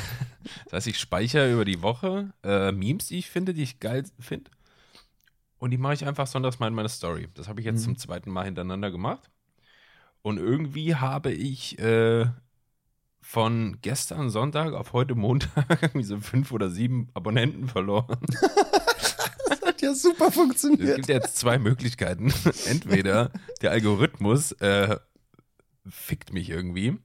das 0.65 0.73
heißt, 0.73 0.87
ich 0.87 0.99
speichere 0.99 1.51
über 1.51 1.65
die 1.65 1.81
Woche 1.81 2.33
äh, 2.43 2.71
Memes, 2.71 3.07
die 3.07 3.17
ich 3.17 3.31
finde, 3.31 3.55
die 3.55 3.63
ich 3.63 3.79
geil 3.79 4.03
finde. 4.19 4.51
Und 5.65 5.71
die 5.71 5.79
mache 5.79 5.95
ich 5.95 6.05
einfach 6.05 6.27
sonntags 6.27 6.59
mal 6.59 6.67
in 6.67 6.75
meine 6.75 6.89
Story. 6.89 7.27
Das 7.33 7.47
habe 7.47 7.59
ich 7.59 7.65
jetzt 7.65 7.79
Mhm. 7.79 7.85
zum 7.85 7.97
zweiten 7.97 8.29
Mal 8.29 8.45
hintereinander 8.45 8.91
gemacht. 8.91 9.31
Und 10.21 10.37
irgendwie 10.37 10.93
habe 10.93 11.31
ich 11.31 11.79
äh, 11.79 12.27
von 13.19 13.79
gestern 13.81 14.29
Sonntag 14.29 14.73
auf 14.73 14.93
heute 14.93 15.15
Montag 15.15 15.65
irgendwie 15.81 16.03
so 16.03 16.19
fünf 16.19 16.51
oder 16.51 16.69
sieben 16.69 17.09
Abonnenten 17.15 17.67
verloren. 17.67 18.19
Das 19.47 19.61
hat 19.61 19.81
ja 19.81 19.93
super 19.95 20.27
Es 20.27 20.33
funktioniert. 20.35 20.95
gibt 20.97 21.07
jetzt 21.07 21.37
zwei 21.37 21.57
Möglichkeiten. 21.57 22.31
Entweder 22.67 23.31
der 23.63 23.71
Algorithmus 23.71 24.51
äh, 24.53 24.97
fickt 25.87 26.31
mich 26.31 26.49
irgendwie. 26.51 26.99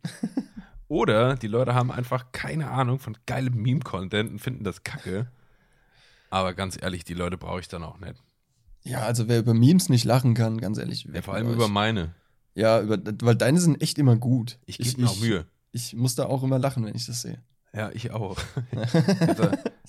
Oder 0.89 1.35
die 1.37 1.47
Leute 1.49 1.75
haben 1.75 1.91
einfach 1.91 2.31
keine 2.33 2.71
Ahnung 2.71 2.99
von 2.99 3.17
geilem 3.27 3.55
Meme-Content 3.55 4.31
und 4.31 4.39
finden 4.39 4.65
das 4.65 4.83
kacke. 4.85 5.31
Aber 6.29 6.53
ganz 6.53 6.77
ehrlich, 6.81 7.05
die 7.05 7.15
Leute 7.15 7.39
brauche 7.39 7.61
ich 7.61 7.69
dann 7.69 7.83
auch 7.85 7.99
nicht. 7.99 8.23
Ja, 8.83 9.01
also 9.01 9.29
wer 9.29 9.39
über 9.39 9.55
Memes 9.55 9.89
nicht 9.89 10.05
lachen 10.05 10.35
kann, 10.35 10.59
ganz 10.59 10.79
ehrlich. 10.79 11.07
Ja, 11.13 11.23
vor 11.23 11.35
allem 11.35 11.49
euch. 11.49 11.55
über 11.55 11.69
meine. 11.69 12.15
Ja, 12.55 12.81
über, 12.81 12.99
weil 13.23 13.37
deine 13.37 13.61
sind 13.61 13.81
echt 13.81 13.99
immer 13.99 14.17
gut. 14.17 14.59
Ich 14.67 14.79
gebe 14.79 15.03
mir 15.03 15.09
auch 15.09 15.21
Mühe. 15.21 15.47
Ich 15.73 15.95
muss 15.95 16.15
da 16.15 16.27
auch 16.27 16.43
immer 16.43 16.59
lachen, 16.59 16.85
wenn 16.85 16.95
ich 16.95 17.07
das 17.07 17.23
sehe. 17.23 17.43
Ja, 17.73 17.91
ich 17.93 18.11
auch. 18.11 18.37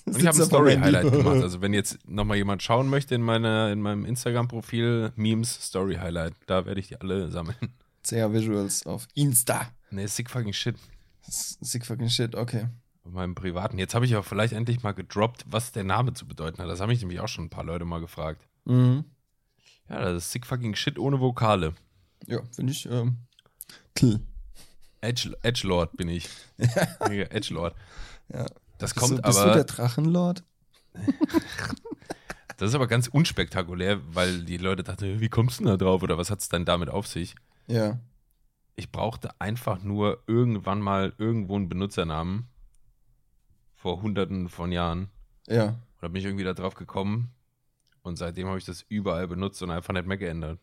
Und 0.04 0.16
ich 0.18 0.26
habe 0.26 0.38
ein 0.38 0.44
Story-Highlight 0.44 1.10
gemacht. 1.10 1.42
Also 1.42 1.60
wenn 1.60 1.72
jetzt 1.74 2.08
nochmal 2.08 2.36
jemand 2.36 2.62
schauen 2.62 2.88
möchte 2.88 3.14
in, 3.14 3.22
meine, 3.22 3.72
in 3.72 3.80
meinem 3.80 4.04
Instagram-Profil, 4.04 5.12
Memes 5.16 5.66
Story-Highlight, 5.66 6.34
da 6.46 6.66
werde 6.66 6.80
ich 6.80 6.88
die 6.88 7.00
alle 7.00 7.30
sammeln. 7.30 7.56
CH 8.04 8.32
Visuals 8.32 8.86
auf 8.86 9.06
Insta. 9.14 9.68
Nee, 9.90 10.06
sick 10.06 10.30
fucking 10.30 10.52
shit. 10.52 10.76
Sick 11.22 11.86
fucking 11.86 12.08
shit, 12.08 12.34
okay. 12.34 12.68
Auf 13.04 13.12
meinem 13.12 13.34
privaten. 13.34 13.78
Jetzt 13.78 13.94
habe 13.94 14.04
ich 14.04 14.16
auch 14.16 14.24
vielleicht 14.24 14.52
endlich 14.52 14.82
mal 14.82 14.92
gedroppt, 14.92 15.44
was 15.48 15.72
der 15.72 15.84
Name 15.84 16.12
zu 16.14 16.26
bedeuten 16.26 16.58
hat. 16.58 16.68
Das 16.68 16.80
haben 16.80 16.88
mich 16.88 17.00
nämlich 17.00 17.20
auch 17.20 17.28
schon 17.28 17.46
ein 17.46 17.50
paar 17.50 17.64
Leute 17.64 17.84
mal 17.84 18.00
gefragt. 18.00 18.46
Mhm. 18.64 19.04
Ja, 19.88 20.00
das 20.02 20.24
ist 20.24 20.32
sick 20.32 20.46
fucking 20.46 20.74
shit 20.74 20.98
ohne 20.98 21.20
Vokale. 21.20 21.74
Ja, 22.26 22.40
finde 22.50 22.72
ich. 22.72 22.86
Ähm. 22.86 23.18
Edge, 25.00 25.36
Edgelord 25.42 25.96
bin 25.96 26.08
ich. 26.08 26.28
Edgelord. 27.00 27.74
Ja. 28.32 28.46
Das 28.78 28.94
Bist 28.94 28.96
kommt 28.96 29.18
du, 29.18 29.22
bist 29.22 29.38
du 29.38 29.42
aber, 29.42 29.54
der 29.54 29.64
Drachenlord? 29.64 30.44
das 32.56 32.70
ist 32.70 32.74
aber 32.74 32.86
ganz 32.86 33.08
unspektakulär, 33.08 34.00
weil 34.14 34.44
die 34.44 34.56
Leute 34.56 34.82
dachten, 34.82 35.20
wie 35.20 35.28
kommst 35.28 35.60
du 35.60 35.64
denn 35.64 35.72
da 35.72 35.76
drauf 35.76 36.02
oder 36.02 36.18
was 36.18 36.30
hat 36.30 36.40
es 36.40 36.48
denn 36.48 36.64
damit 36.64 36.88
auf 36.88 37.06
sich? 37.06 37.34
Ja. 37.66 38.00
Ich 38.74 38.90
brauchte 38.90 39.40
einfach 39.40 39.82
nur 39.82 40.22
irgendwann 40.26 40.80
mal 40.80 41.12
irgendwo 41.18 41.56
einen 41.56 41.68
Benutzernamen 41.68 42.48
vor 43.74 44.02
hunderten 44.02 44.48
von 44.48 44.72
Jahren. 44.72 45.10
Ja. 45.46 45.66
Und 45.66 45.76
da 46.00 46.08
bin 46.08 46.16
ich 46.16 46.24
irgendwie 46.24 46.44
da 46.44 46.54
drauf 46.54 46.74
gekommen 46.74 47.32
und 48.02 48.16
seitdem 48.16 48.48
habe 48.48 48.58
ich 48.58 48.64
das 48.64 48.84
überall 48.88 49.28
benutzt 49.28 49.62
und 49.62 49.70
einfach 49.70 49.92
nicht 49.94 50.06
mehr 50.06 50.16
geändert. 50.18 50.58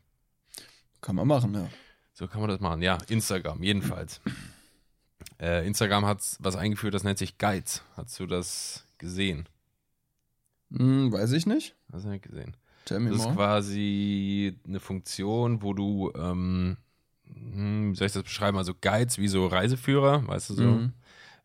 Kann 1.01 1.15
man 1.15 1.27
machen, 1.27 1.53
ja. 1.53 1.69
So 2.13 2.27
kann 2.27 2.41
man 2.41 2.49
das 2.49 2.59
machen. 2.59 2.81
Ja, 2.81 2.97
Instagram, 3.07 3.63
jedenfalls. 3.63 4.21
Äh, 5.37 5.65
Instagram 5.67 6.05
hat 6.05 6.21
was 6.39 6.55
eingeführt, 6.57 6.93
das 6.93 7.03
nennt 7.03 7.17
sich 7.17 7.37
Guides. 7.37 7.81
Hast 7.95 8.19
du 8.19 8.25
das 8.25 8.85
gesehen? 8.97 9.47
Hm, 10.71 11.11
weiß 11.11 11.31
ich 11.33 11.45
nicht. 11.45 11.75
Hast 11.91 12.05
du 12.05 12.09
nicht 12.09 12.23
gesehen? 12.23 12.55
Tell 12.85 12.99
me 12.99 13.09
Das 13.09 13.19
ist 13.19 13.23
more. 13.25 13.35
quasi 13.35 14.57
eine 14.67 14.79
Funktion, 14.79 15.61
wo 15.61 15.73
du, 15.73 16.11
ähm, 16.15 16.77
hm, 17.25 17.91
wie 17.91 17.95
soll 17.95 18.07
ich 18.07 18.13
das 18.13 18.23
beschreiben? 18.23 18.57
Also 18.57 18.73
Guides 18.73 19.17
wie 19.17 19.27
so 19.29 19.47
Reiseführer, 19.47 20.27
weißt 20.27 20.49
du 20.51 20.53
so? 20.55 20.63
Mhm. 20.63 20.93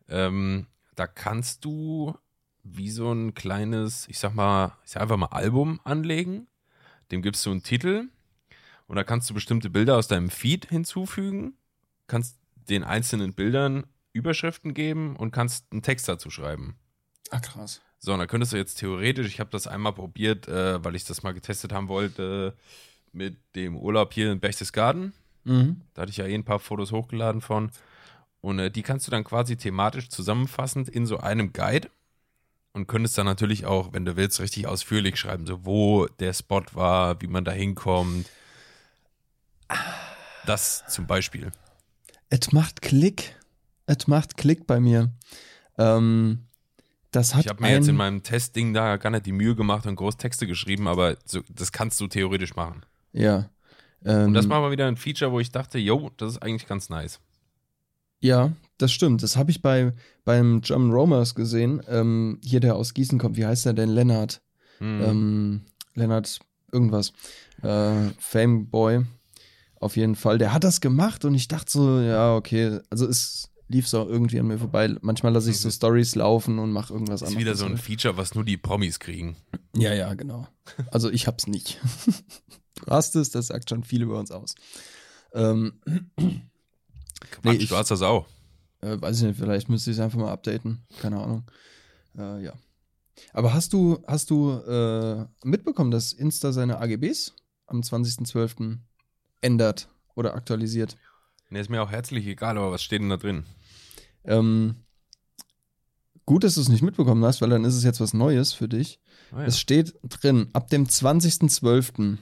Ähm, 0.09 0.67
da 0.95 1.07
kannst 1.07 1.63
du 1.65 2.17
wie 2.65 2.89
so 2.89 3.11
ein 3.11 3.33
kleines, 3.35 4.07
ich 4.09 4.19
sag 4.19 4.33
mal, 4.33 4.75
ich 4.83 4.91
sag 4.91 5.03
einfach 5.03 5.17
mal 5.17 5.27
Album 5.27 5.79
anlegen. 5.83 6.47
Dem 7.11 7.21
gibst 7.21 7.45
du 7.45 7.51
einen 7.51 7.63
Titel 7.63 8.09
und 8.87 8.95
da 8.95 9.03
kannst 9.03 9.29
du 9.29 9.33
bestimmte 9.33 9.69
Bilder 9.69 9.97
aus 9.97 10.07
deinem 10.07 10.29
Feed 10.29 10.67
hinzufügen, 10.67 11.53
kannst 12.07 12.37
den 12.67 12.83
einzelnen 12.83 13.33
Bildern 13.33 13.85
Überschriften 14.13 14.73
geben 14.73 15.15
und 15.15 15.31
kannst 15.31 15.71
einen 15.71 15.83
Text 15.83 16.09
dazu 16.09 16.31
schreiben. 16.31 16.75
Ah, 17.29 17.39
krass. 17.39 17.81
So, 17.99 18.13
und 18.13 18.19
da 18.19 18.25
könntest 18.25 18.53
du 18.53 18.57
jetzt 18.57 18.75
theoretisch, 18.75 19.27
ich 19.27 19.39
habe 19.39 19.49
das 19.51 19.67
einmal 19.67 19.93
probiert, 19.93 20.47
äh, 20.47 20.83
weil 20.83 20.95
ich 20.95 21.05
das 21.05 21.21
mal 21.21 21.33
getestet 21.33 21.71
haben 21.71 21.87
wollte, 21.87 22.55
mit 23.11 23.37
dem 23.55 23.77
Urlaub 23.77 24.13
hier 24.13 24.31
in 24.31 24.39
Berchtesgaden. 24.39 25.13
Mhm. 25.43 25.81
Da 25.93 26.03
hatte 26.03 26.11
ich 26.11 26.17
ja 26.17 26.25
eh 26.25 26.33
ein 26.33 26.43
paar 26.43 26.59
Fotos 26.59 26.91
hochgeladen 26.91 27.41
von. 27.41 27.71
Und 28.41 28.59
äh, 28.59 28.71
die 28.71 28.83
kannst 28.83 29.07
du 29.07 29.11
dann 29.11 29.23
quasi 29.23 29.57
thematisch 29.57 30.09
zusammenfassend 30.09 30.89
in 30.89 31.05
so 31.05 31.17
einem 31.17 31.53
Guide 31.53 31.89
und 32.75 32.87
könntest 32.87 33.17
dann 33.17 33.25
natürlich 33.25 33.65
auch, 33.65 33.93
wenn 33.93 34.03
du 34.03 34.17
willst, 34.17 34.39
richtig 34.41 34.67
ausführlich 34.67 35.15
schreiben, 35.17 35.47
so 35.47 35.65
wo 35.65 36.07
der 36.19 36.33
Spot 36.33 36.63
war, 36.73 37.21
wie 37.21 37.27
man 37.27 37.45
da 37.45 37.51
hinkommt. 37.51 38.27
Das 40.45 40.83
zum 40.87 41.07
Beispiel. 41.07 41.51
Es 42.29 42.51
macht 42.51 42.81
Klick. 42.81 43.35
Es 43.85 44.07
macht 44.07 44.35
Klick 44.35 44.67
bei 44.67 44.79
mir. 44.79 45.11
Ähm, 45.77 46.45
das 47.11 47.33
hat 47.33 47.45
Ich 47.45 47.49
habe 47.49 47.61
mir 47.61 47.71
jetzt 47.71 47.87
in 47.87 47.95
meinem 47.95 48.23
Testding 48.23 48.73
da 48.73 48.97
gar 48.97 49.09
nicht 49.09 49.25
die 49.25 49.31
Mühe 49.31 49.55
gemacht 49.55 49.85
und 49.85 49.95
groß 49.95 50.17
Texte 50.17 50.45
geschrieben, 50.45 50.87
aber 50.87 51.17
so, 51.23 51.41
das 51.49 51.71
kannst 51.71 51.99
du 52.01 52.07
theoretisch 52.07 52.55
machen. 52.55 52.85
Ja. 53.13 53.49
Ähm, 54.03 54.25
Und 54.25 54.33
das 54.33 54.49
war 54.49 54.59
mal 54.59 54.71
wieder 54.71 54.87
ein 54.87 54.97
Feature, 54.97 55.31
wo 55.31 55.39
ich 55.39 55.51
dachte, 55.51 55.79
yo, 55.79 56.11
das 56.17 56.33
ist 56.33 56.43
eigentlich 56.43 56.67
ganz 56.67 56.89
nice. 56.89 57.21
Ja, 58.19 58.51
das 58.77 58.91
stimmt. 58.91 59.23
Das 59.23 59.37
habe 59.37 59.51
ich 59.51 59.61
bei 59.61 59.93
beim 60.23 60.61
German 60.61 60.91
Romers 60.91 61.35
gesehen. 61.35 61.81
Ähm, 61.87 62.39
hier, 62.43 62.59
der 62.59 62.75
aus 62.75 62.93
Gießen 62.93 63.19
kommt. 63.19 63.37
Wie 63.37 63.45
heißt 63.45 63.65
der 63.65 63.73
denn? 63.73 63.89
Lennart. 63.89 64.41
Hm. 64.79 65.01
Ähm, 65.01 65.61
Lennart 65.93 66.39
irgendwas. 66.71 67.13
Äh, 67.61 68.09
Fameboy. 68.19 69.05
Auf 69.79 69.97
jeden 69.97 70.15
Fall. 70.15 70.37
Der 70.37 70.51
hat 70.53 70.63
das 70.63 70.81
gemacht 70.81 71.25
und 71.25 71.35
ich 71.35 71.47
dachte 71.47 71.71
so, 71.71 71.99
ja, 72.01 72.35
okay. 72.35 72.79
Also 72.89 73.07
es 73.07 73.49
lief 73.67 73.87
so 73.87 74.07
irgendwie 74.07 74.39
an 74.39 74.47
mir 74.47 74.57
vorbei. 74.59 74.95
Manchmal 75.01 75.33
lasse 75.33 75.49
ich 75.49 75.59
so 75.59 75.69
Stories 75.71 76.15
laufen 76.15 76.59
und 76.59 76.71
mache 76.71 76.93
irgendwas 76.93 77.21
Mhm. 77.21 77.25
ist 77.27 77.31
anderes. 77.35 77.39
wieder 77.45 77.55
so 77.55 77.65
ein 77.65 77.77
Feature, 77.77 78.17
was 78.17 78.35
nur 78.35 78.43
die 78.43 78.57
Promis 78.57 78.99
kriegen. 78.99 79.35
Ja, 79.75 79.93
ja, 79.93 80.13
genau. 80.13 80.47
Also 80.91 81.09
ich 81.09 81.27
hab's 81.27 81.47
nicht. 81.47 81.79
du 82.85 82.91
hast 82.91 83.15
es, 83.15 83.31
das 83.31 83.47
sagt 83.47 83.69
schon 83.69 83.83
viel 83.83 84.01
über 84.03 84.19
uns 84.19 84.31
aus. 84.31 84.55
Ähm, 85.33 85.79
Quatsch, 87.31 87.59
ich- 87.61 87.69
du 87.69 87.75
hast 87.77 87.91
das 87.91 88.01
auch. 88.01 88.27
Äh, 88.85 89.01
weiß 89.01 89.17
ich 89.17 89.23
nicht, 89.27 89.39
vielleicht 89.39 89.69
müsste 89.69 89.91
ich 89.91 89.97
es 89.97 90.03
einfach 90.03 90.19
mal 90.19 90.31
updaten. 90.31 90.85
Keine 91.01 91.19
Ahnung. 91.21 91.43
Äh, 92.17 92.43
ja. 92.43 92.53
Aber 93.33 93.53
hast 93.53 93.73
du, 93.73 94.03
hast 94.07 94.29
du 94.29 94.51
äh, 94.51 95.25
mitbekommen, 95.43 95.89
dass 95.91 96.13
Insta 96.13 96.51
seine 96.51 96.79
AGBs 96.79 97.33
am 97.67 97.81
20.12. 97.81 98.77
ändert 99.41 99.87
oder 100.15 100.35
aktualisiert? 100.35 100.97
Ne, 101.49 101.59
ist 101.59 101.69
mir 101.69 101.81
auch 101.81 101.91
herzlich 101.91 102.27
egal, 102.27 102.57
aber 102.57 102.71
was 102.71 102.83
steht 102.83 103.01
denn 103.01 103.09
da 103.09 103.17
drin? 103.17 103.45
Ähm, 104.25 104.75
gut, 106.25 106.43
dass 106.43 106.55
du 106.55 106.61
es 106.61 106.69
nicht 106.69 106.81
mitbekommen 106.81 107.23
hast, 107.23 107.41
weil 107.41 107.49
dann 107.49 107.63
ist 107.63 107.75
es 107.75 107.83
jetzt 107.83 108.01
was 108.01 108.13
Neues 108.13 108.53
für 108.53 108.67
dich. 108.67 108.99
Ah, 109.31 109.41
ja. 109.41 109.45
Es 109.45 109.59
steht 109.59 109.95
drin, 110.03 110.49
ab 110.53 110.69
dem 110.69 110.85
20.12. 110.85 112.17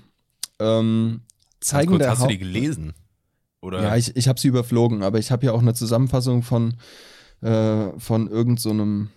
Ähm, 0.60 1.21
zeigen 1.60 1.89
kurz, 1.91 1.99
der 2.02 2.12
hast 2.12 2.21
du 2.23 2.28
die 2.28 2.34
Haupt- 2.36 2.39
gelesen? 2.39 2.93
Oder? 3.63 3.82
Ja, 3.82 3.95
ich, 3.95 4.15
ich 4.15 4.28
habe 4.28 4.39
sie 4.39 4.49
überflogen, 4.49 5.04
aber 5.04 5.19
ich 5.19 5.32
habe 5.32 5.45
ja 5.45 5.54
auch 5.54 5.62
eine 5.62 5.73
Zusammenfassung 5.73 6.43
von, 6.43 6.76
äh, 7.41 7.97
von 7.97 8.28
irgendeinem 8.28 8.58
so 8.58 8.69
einem 8.71 9.10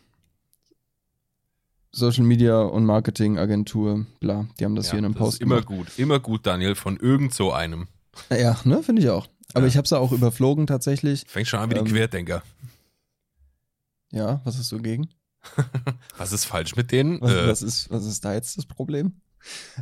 Social 1.92 2.24
Media 2.24 2.60
und 2.62 2.84
Marketing 2.84 3.38
Agentur, 3.38 4.06
bla. 4.20 4.46
Die 4.60 4.64
haben 4.64 4.74
das 4.76 4.86
Ja, 4.86 4.92
hier 4.92 4.98
in 5.00 5.04
einem 5.06 5.14
Post 5.14 5.34
ist 5.34 5.40
immer 5.40 5.56
gemacht. 5.62 5.66
gut, 5.66 5.98
immer 5.98 6.20
gut, 6.20 6.46
Daniel, 6.46 6.74
von 6.74 6.96
irgend 6.96 7.34
so 7.34 7.52
einem. 7.52 7.88
Ja, 8.30 8.56
ne, 8.64 8.82
finde 8.82 9.02
ich 9.02 9.08
auch. 9.10 9.26
Aber 9.54 9.62
Ja. 9.64 9.68
ich 9.68 9.76
habe 9.76 9.88
sie 9.88 9.98
auch 9.98 10.12
überflogen 10.12 10.66
tatsächlich. 10.66 11.24
Fängt 11.26 11.48
schon 11.48 11.58
an 11.60 11.70
wie 11.70 11.74
die 11.74 11.80
Ähm, 11.80 11.86
Querdenker. 11.86 12.42
Ja, 14.12 14.40
was 14.44 14.58
hast 14.58 14.70
du 14.72 14.78
gegen? 14.78 15.08
Was 16.18 16.32
ist 16.32 16.44
falsch 16.44 16.74
mit 16.76 16.90
denen? 16.90 17.20
Was, 17.20 17.32
äh, 17.32 17.46
was, 17.46 17.62
ist, 17.62 17.90
was 17.90 18.04
ist 18.04 18.24
da 18.24 18.34
jetzt 18.34 18.58
das 18.58 18.66
Problem? 18.66 19.20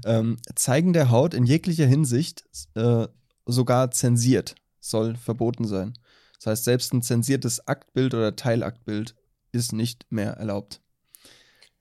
Ähm, 0.05 0.37
Zeigen 0.57 0.92
der 0.92 1.11
Haut 1.11 1.33
in 1.33 1.44
jeglicher 1.44 1.87
Hinsicht 1.87 2.44
äh, 2.74 3.07
sogar 3.46 3.90
zensiert 3.90 4.54
soll 4.80 5.16
verboten 5.16 5.66
sein. 5.66 5.94
Das 6.38 6.46
heißt, 6.46 6.64
selbst 6.64 6.92
ein 6.92 7.02
zensiertes 7.02 7.66
Aktbild 7.66 8.12
oder 8.14 8.37
Teilaktbild 8.37 9.14
ist 9.52 9.72
nicht 9.72 10.07
mehr 10.11 10.33
erlaubt. 10.33 10.80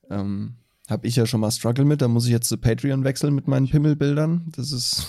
Ähm, 0.10 0.56
Habe 0.89 1.08
ich 1.08 1.15
ja 1.15 1.26
schon 1.26 1.41
mal 1.41 1.52
Struggle 1.52 1.86
mit, 1.86 2.02
da 2.02 2.08
muss 2.08 2.26
ich 2.26 2.32
jetzt 2.32 2.47
zu 2.47 2.58
Patreon 2.58 3.04
wechseln 3.04 3.34
mit 3.36 3.47
meinen 3.47 3.67
Pimmelbildern. 3.69 4.52
Das 4.56 4.71
ist, 4.71 5.08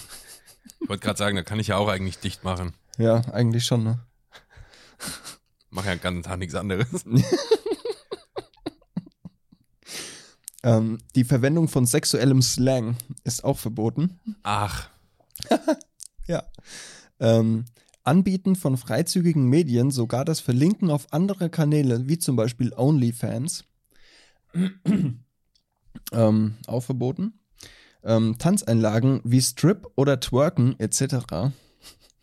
ich 0.80 0.88
wollte 0.88 1.04
gerade 1.04 1.18
sagen, 1.18 1.36
da 1.36 1.42
kann 1.42 1.60
ich 1.60 1.68
ja 1.68 1.76
auch 1.76 1.88
eigentlich 1.88 2.18
dicht 2.18 2.42
machen. 2.42 2.74
ja, 2.98 3.20
eigentlich 3.32 3.64
schon, 3.64 3.84
ne? 3.84 4.00
Mach 5.70 5.84
ja 5.84 5.94
den 5.94 6.00
ganzen 6.00 6.22
Tag 6.22 6.38
nichts 6.38 6.54
anderes. 6.54 7.04
Ähm, 10.64 10.98
die 11.14 11.24
Verwendung 11.24 11.68
von 11.68 11.84
sexuellem 11.84 12.40
Slang 12.40 12.96
ist 13.22 13.44
auch 13.44 13.58
verboten. 13.58 14.18
Ach, 14.42 14.88
Ja. 16.26 16.44
Ähm, 17.20 17.64
Anbieten 18.02 18.54
von 18.54 18.76
freizügigen 18.76 19.48
Medien, 19.48 19.90
sogar 19.90 20.24
das 20.24 20.40
Verlinken 20.40 20.90
auf 20.90 21.12
andere 21.12 21.48
Kanäle, 21.48 22.06
wie 22.06 22.18
zum 22.18 22.36
Beispiel 22.36 22.72
OnlyFans, 22.74 23.64
ähm, 26.12 26.54
auch 26.66 26.80
verboten. 26.80 27.40
Ähm, 28.02 28.36
Tanzeinlagen 28.38 29.22
wie 29.24 29.40
Strip 29.40 29.90
oder 29.96 30.20
Twerken 30.20 30.78
etc. 30.78 31.52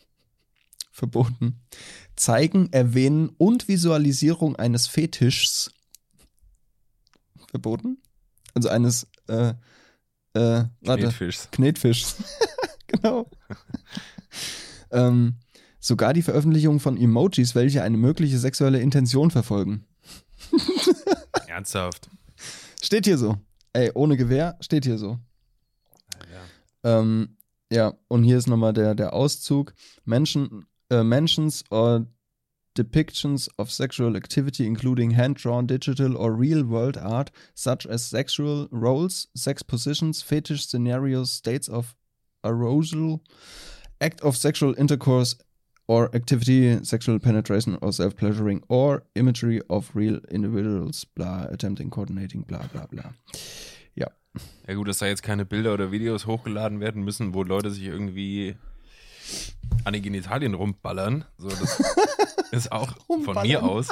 verboten. 0.92 1.60
Zeigen, 2.16 2.72
Erwähnen 2.72 3.30
und 3.40 3.68
Visualisierung 3.68 4.56
eines 4.56 4.86
Fetischs 4.86 5.72
verboten. 7.50 7.98
Also 8.54 8.70
eines 8.70 9.08
äh, 9.28 9.54
äh, 10.34 10.66
warte. 10.82 11.04
Knetfischs. 11.04 11.50
Knetfischs. 11.52 12.16
genau. 12.88 13.30
ähm, 14.92 15.36
sogar 15.80 16.14
die 16.14 16.22
Veröffentlichung 16.22 16.80
von 16.80 16.98
Emojis, 16.98 17.56
welche 17.56 17.84
eine 17.84 17.98
mögliche 17.98 18.38
sexuelle 18.38 18.80
Intention 18.80 19.32
verfolgen. 19.32 19.86
Ernsthaft. 21.48 22.10
Steht 22.82 23.06
hier 23.06 23.18
so. 23.18 23.38
Ey, 23.74 23.92
ohne 23.94 24.18
Gewehr 24.18 24.58
steht 24.60 24.86
hier 24.86 24.98
so. 24.98 25.20
Ja. 26.84 27.00
Ähm, 27.00 27.38
ja, 27.72 27.94
und 28.08 28.24
hier 28.24 28.38
ist 28.38 28.48
nochmal 28.48 28.74
der, 28.74 28.96
der 28.96 29.14
Auszug. 29.14 29.74
Mention, 30.04 30.66
äh, 30.90 31.04
mentions 31.04 31.64
or 31.70 32.06
depictions 32.74 33.50
of 33.58 33.72
sexual 33.72 34.16
activity, 34.16 34.66
including 34.66 35.12
hand-drawn, 35.12 35.68
digital 35.68 36.16
or 36.16 36.32
real-world 36.32 36.98
art, 36.98 37.32
such 37.54 37.86
as 37.86 38.10
sexual 38.10 38.68
roles, 38.72 39.30
sex 39.36 39.64
positions, 39.64 40.22
fetish 40.22 40.68
scenarios, 40.68 41.32
states 41.32 41.70
of 41.70 41.96
arousal, 42.44 43.22
act 44.02 44.22
of 44.24 44.36
sexual 44.36 44.74
intercourse 44.78 45.38
or 45.88 46.14
activity, 46.16 46.84
sexual 46.84 47.20
penetration 47.20 47.78
or 47.82 47.92
self-pleasuring, 47.92 48.64
or 48.68 49.04
imagery 49.16 49.62
of 49.70 49.92
real 49.94 50.20
individuals, 50.30 51.06
bla, 51.06 51.48
attempting, 51.52 51.90
coordinating, 51.90 52.44
bla, 52.44 52.60
bla, 52.72 52.86
bla. 52.88 53.14
Ja 54.68 54.76
gut, 54.76 54.88
dass 54.88 55.00
da 55.00 55.08
jetzt 55.08 55.24
keine 55.24 55.46
Bilder 55.46 55.74
oder 55.74 55.92
Videos 55.92 56.26
hochgeladen 56.26 56.80
werden 56.80 57.04
müssen, 57.04 57.34
wo 57.34 57.44
Leute 57.44 57.72
sich 57.72 57.84
irgendwie 57.84 58.56
an 59.84 59.94
den 59.94 60.02
Genitalien 60.02 60.54
rumballern. 60.54 61.26
So, 61.38 61.50
das 61.50 61.80
ist 62.52 62.72
auch 62.72 62.96
von 63.06 63.18
Rumballern. 63.18 63.48
mir 63.48 63.64
aus. 63.64 63.90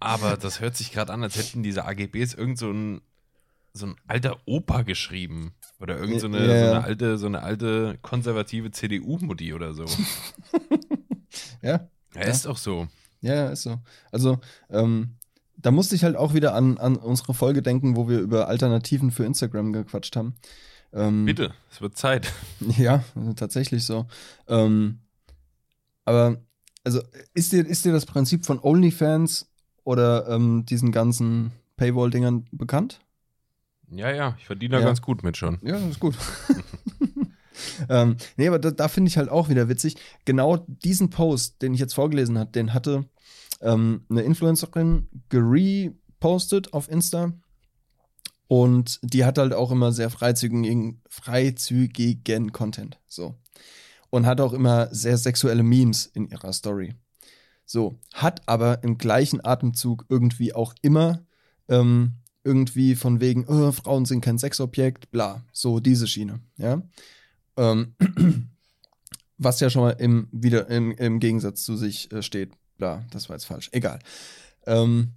Aber 0.00 0.36
das 0.36 0.60
hört 0.60 0.76
sich 0.76 0.92
gerade 0.92 1.12
an, 1.12 1.22
als 1.24 1.36
hätten 1.36 1.62
diese 1.62 1.84
AGBs 1.84 2.34
irgend 2.34 2.58
so 2.58 2.72
so 3.78 3.86
ein 3.86 3.96
alter 4.06 4.36
Opa 4.46 4.82
geschrieben. 4.82 5.52
Oder 5.80 5.96
irgend 5.98 6.20
so 6.20 6.26
eine, 6.26 6.38
Ja, 6.40 6.46
so 6.46 6.52
ja. 6.52 6.70
eine 6.72 6.84
alte, 6.84 7.18
so 7.18 7.26
eine 7.26 7.42
alte 7.42 7.98
konservative 8.02 8.70
CDU-Mutti 8.70 9.54
oder 9.54 9.74
so. 9.74 9.84
Ja, 11.62 11.88
Ja, 12.14 12.22
ist 12.22 12.46
doch 12.46 12.56
so. 12.56 12.88
Ja, 13.20 13.34
ja, 13.34 13.48
ist 13.50 13.62
so. 13.62 13.78
Also, 14.12 14.38
ähm, 14.70 15.16
da 15.56 15.70
musste 15.70 15.94
ich 15.94 16.04
halt 16.04 16.16
auch 16.16 16.34
wieder 16.34 16.54
an, 16.54 16.78
an 16.78 16.96
unsere 16.96 17.34
Folge 17.34 17.62
denken, 17.62 17.96
wo 17.96 18.08
wir 18.08 18.20
über 18.20 18.48
Alternativen 18.48 19.10
für 19.10 19.24
Instagram 19.24 19.72
gequatscht 19.72 20.14
haben. 20.16 20.34
Ähm, 20.92 21.24
Bitte, 21.26 21.52
es 21.70 21.80
wird 21.80 21.96
Zeit. 21.96 22.32
Ja, 22.78 23.04
tatsächlich 23.36 23.84
so. 23.84 24.06
Ähm, 24.46 25.00
aber, 26.04 26.38
also, 26.84 27.02
ist 27.34 27.52
dir, 27.52 27.66
ist 27.66 27.84
dir 27.84 27.92
das 27.92 28.06
Prinzip 28.06 28.46
von 28.46 28.58
OnlyFans 28.60 29.50
oder 29.84 30.28
ähm, 30.28 30.64
diesen 30.64 30.92
ganzen 30.92 31.52
Paywall-Dingern 31.76 32.46
bekannt? 32.52 33.00
Ja, 33.90 34.10
ja, 34.10 34.36
ich 34.38 34.46
verdiene 34.46 34.76
da 34.76 34.80
Ja. 34.80 34.86
ganz 34.86 35.02
gut 35.02 35.22
mit 35.22 35.36
schon. 35.36 35.58
Ja, 35.62 35.76
ist 35.76 36.00
gut. 36.00 36.16
ähm, 37.88 38.16
nee, 38.36 38.48
aber 38.48 38.58
da, 38.58 38.70
da 38.70 38.88
finde 38.88 39.08
ich 39.08 39.16
halt 39.16 39.28
auch 39.28 39.48
wieder 39.48 39.68
witzig. 39.68 39.96
Genau 40.24 40.58
diesen 40.68 41.10
Post, 41.10 41.62
den 41.62 41.74
ich 41.74 41.80
jetzt 41.80 41.94
vorgelesen 41.94 42.38
habe, 42.38 42.50
den 42.50 42.74
hatte 42.74 43.06
ähm, 43.60 44.04
eine 44.10 44.22
Influencerin 44.22 45.08
gerepostet 45.28 46.72
auf 46.72 46.88
Insta. 46.90 47.32
Und 48.46 48.98
die 49.02 49.24
hat 49.24 49.36
halt 49.38 49.52
auch 49.52 49.70
immer 49.70 49.92
sehr 49.92 50.08
freizügigen, 50.10 51.02
freizügigen 51.08 52.52
Content. 52.52 52.98
So. 53.06 53.34
Und 54.10 54.24
hat 54.24 54.40
auch 54.40 54.54
immer 54.54 54.92
sehr 54.94 55.18
sexuelle 55.18 55.62
Memes 55.62 56.06
in 56.06 56.28
ihrer 56.28 56.52
Story. 56.54 56.94
So. 57.66 57.98
Hat 58.14 58.48
aber 58.48 58.82
im 58.82 58.96
gleichen 58.96 59.44
Atemzug 59.44 60.06
irgendwie 60.08 60.54
auch 60.54 60.74
immer 60.80 61.26
ähm, 61.68 62.14
irgendwie 62.48 62.94
von 62.94 63.20
wegen, 63.20 63.44
oh, 63.46 63.72
Frauen 63.72 64.06
sind 64.06 64.22
kein 64.22 64.38
Sexobjekt, 64.38 65.10
bla, 65.10 65.44
so 65.52 65.80
diese 65.80 66.06
Schiene, 66.06 66.40
ja. 66.56 66.82
Ähm, 67.58 67.94
was 69.38 69.60
ja 69.60 69.68
schon 69.68 69.82
mal 69.82 69.90
im, 69.90 70.28
wieder 70.32 70.68
im, 70.68 70.92
im 70.92 71.20
Gegensatz 71.20 71.62
zu 71.62 71.76
sich 71.76 72.10
äh, 72.10 72.22
steht, 72.22 72.52
bla, 72.78 73.04
das 73.10 73.28
war 73.28 73.36
jetzt 73.36 73.44
falsch, 73.44 73.68
egal. 73.72 73.98
Ähm, 74.66 75.12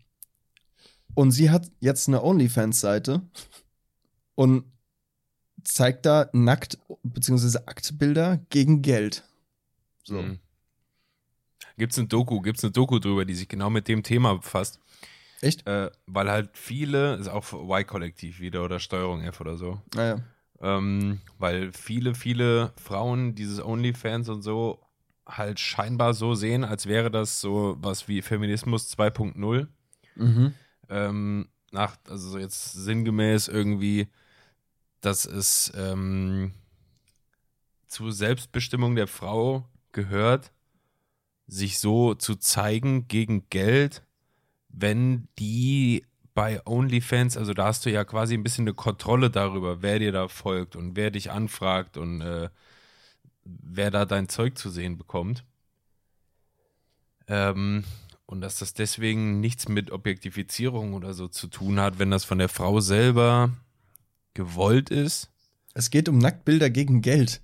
und 1.14 1.32
sie 1.32 1.50
hat 1.50 1.72
jetzt 1.80 2.10
eine 2.10 2.22
OnlyFans-Seite 2.22 3.22
und 4.36 4.66
zeigt 5.64 6.06
da 6.06 6.30
nackt 6.34 6.78
beziehungsweise 7.04 7.68
Aktbilder 7.68 8.42
gegen 8.50 8.82
Geld. 8.82 9.24
So. 10.04 10.22
Mhm. 10.22 10.40
Gibt's 11.78 11.98
ein 11.98 12.10
Doku, 12.10 12.42
gibt's 12.42 12.64
eine 12.64 12.72
Doku 12.72 13.00
drüber, 13.00 13.24
die 13.24 13.36
sich 13.36 13.48
genau 13.48 13.70
mit 13.70 13.88
dem 13.88 14.04
Thema 14.04 14.36
befasst. 14.36 14.80
Echt? 15.42 15.68
Äh, 15.68 15.90
weil 16.06 16.30
halt 16.30 16.52
viele, 16.54 17.16
ist 17.16 17.28
auch 17.28 17.52
Y-Kollektiv 17.52 18.40
wieder 18.40 18.64
oder 18.64 18.80
Steuerung 18.80 19.22
F 19.22 19.42
oder 19.42 19.58
so, 19.58 19.82
Naja. 19.96 20.22
Ähm, 20.60 21.22
weil 21.40 21.72
viele, 21.72 22.14
viele 22.14 22.72
Frauen 22.78 23.34
dieses 23.34 23.64
OnlyFans 23.64 24.30
und 24.30 24.44
so 24.44 24.80
halt 25.26 25.60
scheinbar 25.60 26.14
so 26.14 26.36
sehen, 26.36 26.64
als 26.64 26.86
wäre 26.86 27.10
das 27.10 27.42
so 27.42 27.78
was 27.80 28.08
wie 28.08 28.22
Feminismus 28.22 28.96
2.0. 28.96 29.68
Mhm. 30.16 30.54
Ähm, 30.90 31.50
nach, 31.72 31.98
also 32.08 32.30
so 32.30 32.38
jetzt 32.38 32.74
sinngemäß 32.74 33.48
irgendwie, 33.48 34.08
dass 35.00 35.26
es 35.26 35.72
ähm, 35.76 36.54
zur 37.88 38.12
Selbstbestimmung 38.12 38.96
der 38.96 39.08
Frau 39.08 39.68
gehört, 39.94 40.52
sich 41.48 41.80
so 41.80 42.14
zu 42.14 42.36
zeigen 42.36 43.08
gegen 43.08 43.50
Geld, 43.50 44.04
wenn 44.74 45.28
die 45.38 46.04
bei 46.34 46.66
OnlyFans, 46.66 47.38
also 47.38 47.54
da 47.54 47.66
hast 47.66 47.86
du 47.86 47.92
ja 47.92 48.04
quasi 48.04 48.34
ein 48.34 48.44
bisschen 48.44 48.64
eine 48.64 48.74
Kontrolle 48.74 49.30
darüber, 49.30 49.82
wer 49.82 50.00
dir 50.00 50.12
da 50.12 50.28
folgt 50.28 50.76
und 50.76 50.96
wer 50.96 51.12
dich 51.12 51.32
anfragt 51.32 51.98
und 51.98 52.22
äh, 52.22 52.50
wer 53.44 53.92
da 53.92 54.06
dein 54.06 54.30
Zeug 54.30 54.58
zu 54.58 54.70
sehen 54.70 54.98
bekommt. 54.98 55.44
Ähm, 57.28 57.84
und 58.26 58.42
dass 58.42 58.60
das 58.60 58.74
deswegen 58.74 59.42
nichts 59.42 59.68
mit 59.68 59.92
Objektifizierung 59.92 60.94
oder 60.94 61.14
so 61.14 61.28
zu 61.28 61.48
tun 61.48 61.80
hat, 61.80 62.00
wenn 62.00 62.12
das 62.12 62.24
von 62.24 62.38
der 62.38 62.50
Frau 62.50 62.80
selber 62.80 63.52
gewollt 64.34 64.90
ist. 64.90 65.30
Es 65.74 65.90
geht 65.90 66.08
um 66.08 66.18
Nacktbilder 66.18 66.70
gegen 66.70 67.02
Geld. 67.02 67.42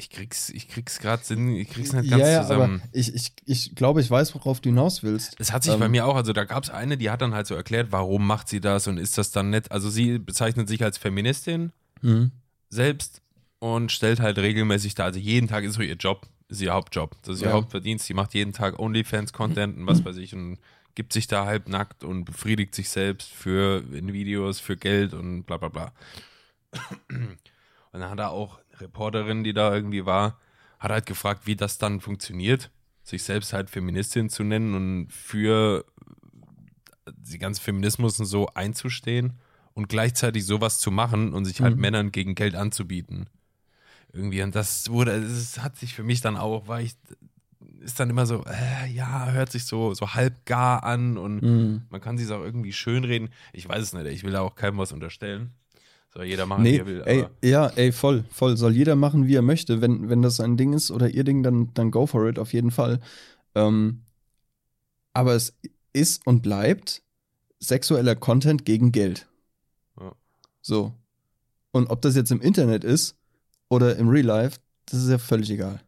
Ich 0.00 0.10
krieg's, 0.10 0.48
ich 0.50 0.68
krieg's 0.68 1.00
gerade 1.00 1.24
Sinn, 1.24 1.56
ich 1.56 1.68
krieg's 1.68 1.92
nicht 1.92 2.08
ganz 2.08 2.22
ja, 2.22 2.28
ja, 2.28 2.42
zusammen. 2.42 2.80
aber 2.84 2.90
ich, 2.92 3.12
ich, 3.14 3.32
ich 3.46 3.74
glaube, 3.74 4.00
ich 4.00 4.08
weiß, 4.08 4.32
worauf 4.36 4.60
du 4.60 4.68
hinaus 4.68 5.02
willst. 5.02 5.34
Es 5.40 5.52
hat 5.52 5.64
sich 5.64 5.72
Ähm, 5.74 5.80
bei 5.80 5.88
mir 5.88 6.06
auch, 6.06 6.14
also 6.14 6.32
da 6.32 6.44
gab 6.44 6.62
es 6.62 6.70
eine, 6.70 6.96
die 6.96 7.10
hat 7.10 7.20
dann 7.20 7.34
halt 7.34 7.48
so 7.48 7.56
erklärt, 7.56 7.88
warum 7.90 8.24
macht 8.24 8.48
sie 8.48 8.60
das 8.60 8.86
und 8.86 8.96
ist 8.98 9.18
das 9.18 9.32
dann 9.32 9.50
nett. 9.50 9.72
Also 9.72 9.90
sie 9.90 10.18
bezeichnet 10.18 10.68
sich 10.68 10.84
als 10.84 10.98
Feministin 10.98 11.72
Mhm. 12.00 12.30
selbst 12.68 13.22
und 13.58 13.90
stellt 13.90 14.20
halt 14.20 14.38
regelmäßig 14.38 14.94
da, 14.94 15.02
also 15.04 15.18
jeden 15.18 15.48
Tag 15.48 15.64
ist 15.64 15.74
so 15.74 15.82
ihr 15.82 15.96
Job, 15.96 16.28
ist 16.46 16.60
ihr 16.60 16.72
Hauptjob. 16.72 17.16
Das 17.22 17.34
ist 17.36 17.42
ihr 17.42 17.48
Ja. 17.48 17.54
Hauptverdienst. 17.54 18.06
Sie 18.06 18.14
macht 18.14 18.34
jeden 18.34 18.52
Tag 18.52 18.78
OnlyFans-Content 18.78 19.78
und 19.78 19.86
was 19.88 20.04
weiß 20.04 20.16
ich 20.18 20.32
und 20.32 20.58
gibt 20.94 21.12
sich 21.12 21.26
da 21.26 21.44
halb 21.44 21.68
nackt 21.68 22.04
und 22.04 22.24
befriedigt 22.24 22.74
sich 22.76 22.88
selbst 22.88 23.30
für 23.32 23.82
in 23.92 24.12
Videos, 24.12 24.60
für 24.60 24.76
Geld 24.76 25.12
und 25.12 25.42
bla 25.42 25.56
bla 25.56 25.68
bla. 25.68 25.92
Und 27.92 28.00
dann 28.00 28.10
hat 28.10 28.18
er 28.20 28.30
auch 28.30 28.60
Reporterin, 28.80 29.44
die 29.44 29.52
da 29.52 29.74
irgendwie 29.74 30.06
war, 30.06 30.38
hat 30.78 30.90
halt 30.90 31.06
gefragt, 31.06 31.46
wie 31.46 31.56
das 31.56 31.78
dann 31.78 32.00
funktioniert, 32.00 32.70
sich 33.02 33.22
selbst 33.22 33.52
halt 33.52 33.70
Feministin 33.70 34.28
zu 34.28 34.44
nennen 34.44 34.74
und 34.74 35.12
für 35.12 35.84
die 37.12 37.38
ganze 37.38 37.60
Feminismus 37.62 38.20
und 38.20 38.26
so 38.26 38.48
einzustehen 38.54 39.34
und 39.74 39.88
gleichzeitig 39.88 40.44
sowas 40.44 40.78
zu 40.78 40.90
machen 40.90 41.32
und 41.32 41.44
sich 41.44 41.60
halt 41.60 41.76
Mhm. 41.76 41.80
Männern 41.80 42.12
gegen 42.12 42.34
Geld 42.34 42.54
anzubieten. 42.54 43.28
Irgendwie, 44.12 44.42
und 44.42 44.54
das 44.54 44.88
wurde, 44.90 45.12
es 45.12 45.58
hat 45.60 45.76
sich 45.76 45.94
für 45.94 46.02
mich 46.02 46.20
dann 46.20 46.36
auch, 46.36 46.66
war 46.68 46.80
ich, 46.80 46.96
ist 47.80 48.00
dann 48.00 48.10
immer 48.10 48.26
so, 48.26 48.44
äh, 48.44 48.86
ja, 48.90 49.30
hört 49.30 49.52
sich 49.52 49.64
so, 49.64 49.94
so 49.94 50.14
halb 50.14 50.44
gar 50.46 50.82
an 50.84 51.16
und 51.18 51.42
Mhm. 51.42 51.82
man 51.90 52.00
kann 52.00 52.18
sich 52.18 52.30
auch 52.30 52.42
irgendwie 52.42 52.72
schönreden. 52.72 53.30
Ich 53.52 53.68
weiß 53.68 53.82
es 53.82 53.92
nicht, 53.92 54.06
ich 54.06 54.22
will 54.24 54.32
da 54.32 54.40
auch 54.40 54.54
keinem 54.54 54.78
was 54.78 54.92
unterstellen. 54.92 55.52
Soll 56.14 56.24
jeder 56.24 56.46
machen, 56.46 56.64
wie 56.64 56.70
Nee, 56.72 56.78
er 56.78 56.86
will. 56.86 57.02
ey, 57.04 57.26
ja, 57.42 57.66
ey, 57.68 57.92
voll, 57.92 58.24
voll. 58.30 58.56
Soll 58.56 58.72
jeder 58.74 58.96
machen, 58.96 59.26
wie 59.26 59.34
er 59.34 59.42
möchte. 59.42 59.80
Wenn, 59.80 60.08
wenn 60.08 60.22
das 60.22 60.36
sein 60.36 60.56
Ding 60.56 60.72
ist 60.72 60.90
oder 60.90 61.08
ihr 61.10 61.24
Ding, 61.24 61.42
dann, 61.42 61.72
dann 61.74 61.90
go 61.90 62.06
for 62.06 62.28
it, 62.28 62.38
auf 62.38 62.52
jeden 62.52 62.70
Fall. 62.70 63.00
Ähm, 63.54 64.02
aber 65.12 65.34
es 65.34 65.54
ist 65.92 66.26
und 66.26 66.42
bleibt 66.42 67.02
sexueller 67.60 68.14
Content 68.16 68.64
gegen 68.64 68.92
Geld. 68.92 69.26
Ja. 70.00 70.12
So. 70.62 70.94
Und 71.72 71.88
ob 71.90 72.00
das 72.02 72.16
jetzt 72.16 72.30
im 72.30 72.40
Internet 72.40 72.84
ist 72.84 73.16
oder 73.68 73.96
im 73.96 74.08
Real 74.08 74.24
Life, 74.26 74.58
das 74.86 75.02
ist 75.02 75.10
ja 75.10 75.18
völlig 75.18 75.50
egal. 75.50 75.80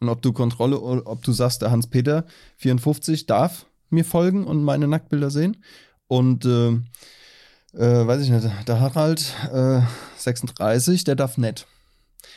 Und 0.00 0.08
ob 0.08 0.22
du 0.22 0.32
Kontrolle, 0.32 0.80
oder 0.80 1.06
ob 1.06 1.22
du 1.22 1.32
sagst, 1.32 1.62
der 1.62 1.70
Hans-Peter 1.70 2.24
54 2.56 3.26
darf 3.26 3.66
mir 3.90 4.04
folgen 4.04 4.44
und 4.44 4.64
meine 4.64 4.88
Nacktbilder 4.88 5.30
sehen. 5.30 5.62
Und 6.08 6.44
äh, 6.46 6.78
äh, 7.74 8.06
weiß 8.06 8.22
ich 8.22 8.30
nicht, 8.30 8.48
der 8.68 8.80
Harald 8.80 9.34
äh, 9.52 9.80
36, 10.16 11.04
der 11.04 11.14
darf 11.16 11.38
nicht. 11.38 11.66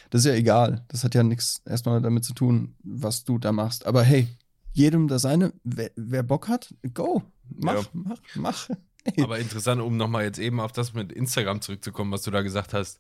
Das 0.10 0.22
ist 0.22 0.26
ja 0.28 0.34
egal. 0.34 0.84
Das 0.90 1.04
hat 1.04 1.16
ja 1.16 1.24
nichts 1.24 1.62
erstmal 1.66 2.02
damit 2.02 2.24
zu 2.24 2.34
tun, 2.34 2.76
was 2.84 3.24
du 3.24 3.38
da 3.40 3.52
machst. 3.52 3.86
Aber 3.86 4.04
hey, 4.04 4.28
jedem 4.72 5.08
das 5.08 5.24
seine. 5.24 5.54
Wer, 5.64 5.92
wer 5.96 6.24
Bock 6.24 6.48
hat, 6.48 6.74
go. 6.94 7.24
Mach, 7.50 7.74
Ja. 7.76 7.82
mach, 7.94 8.18
mach. 8.36 8.70
Ey. 9.06 9.14
Aber 9.24 9.40
interessant, 9.40 9.82
um 9.82 9.98
nochmal 9.98 10.24
jetzt 10.24 10.40
eben 10.40 10.60
auf 10.60 10.72
das 10.72 10.94
mit 10.94 11.12
Instagram 11.12 11.62
zurückzukommen, 11.62 12.12
was 12.12 12.22
du 12.22 12.32
da 12.32 12.42
gesagt 12.42 12.74
hast. 12.74 13.00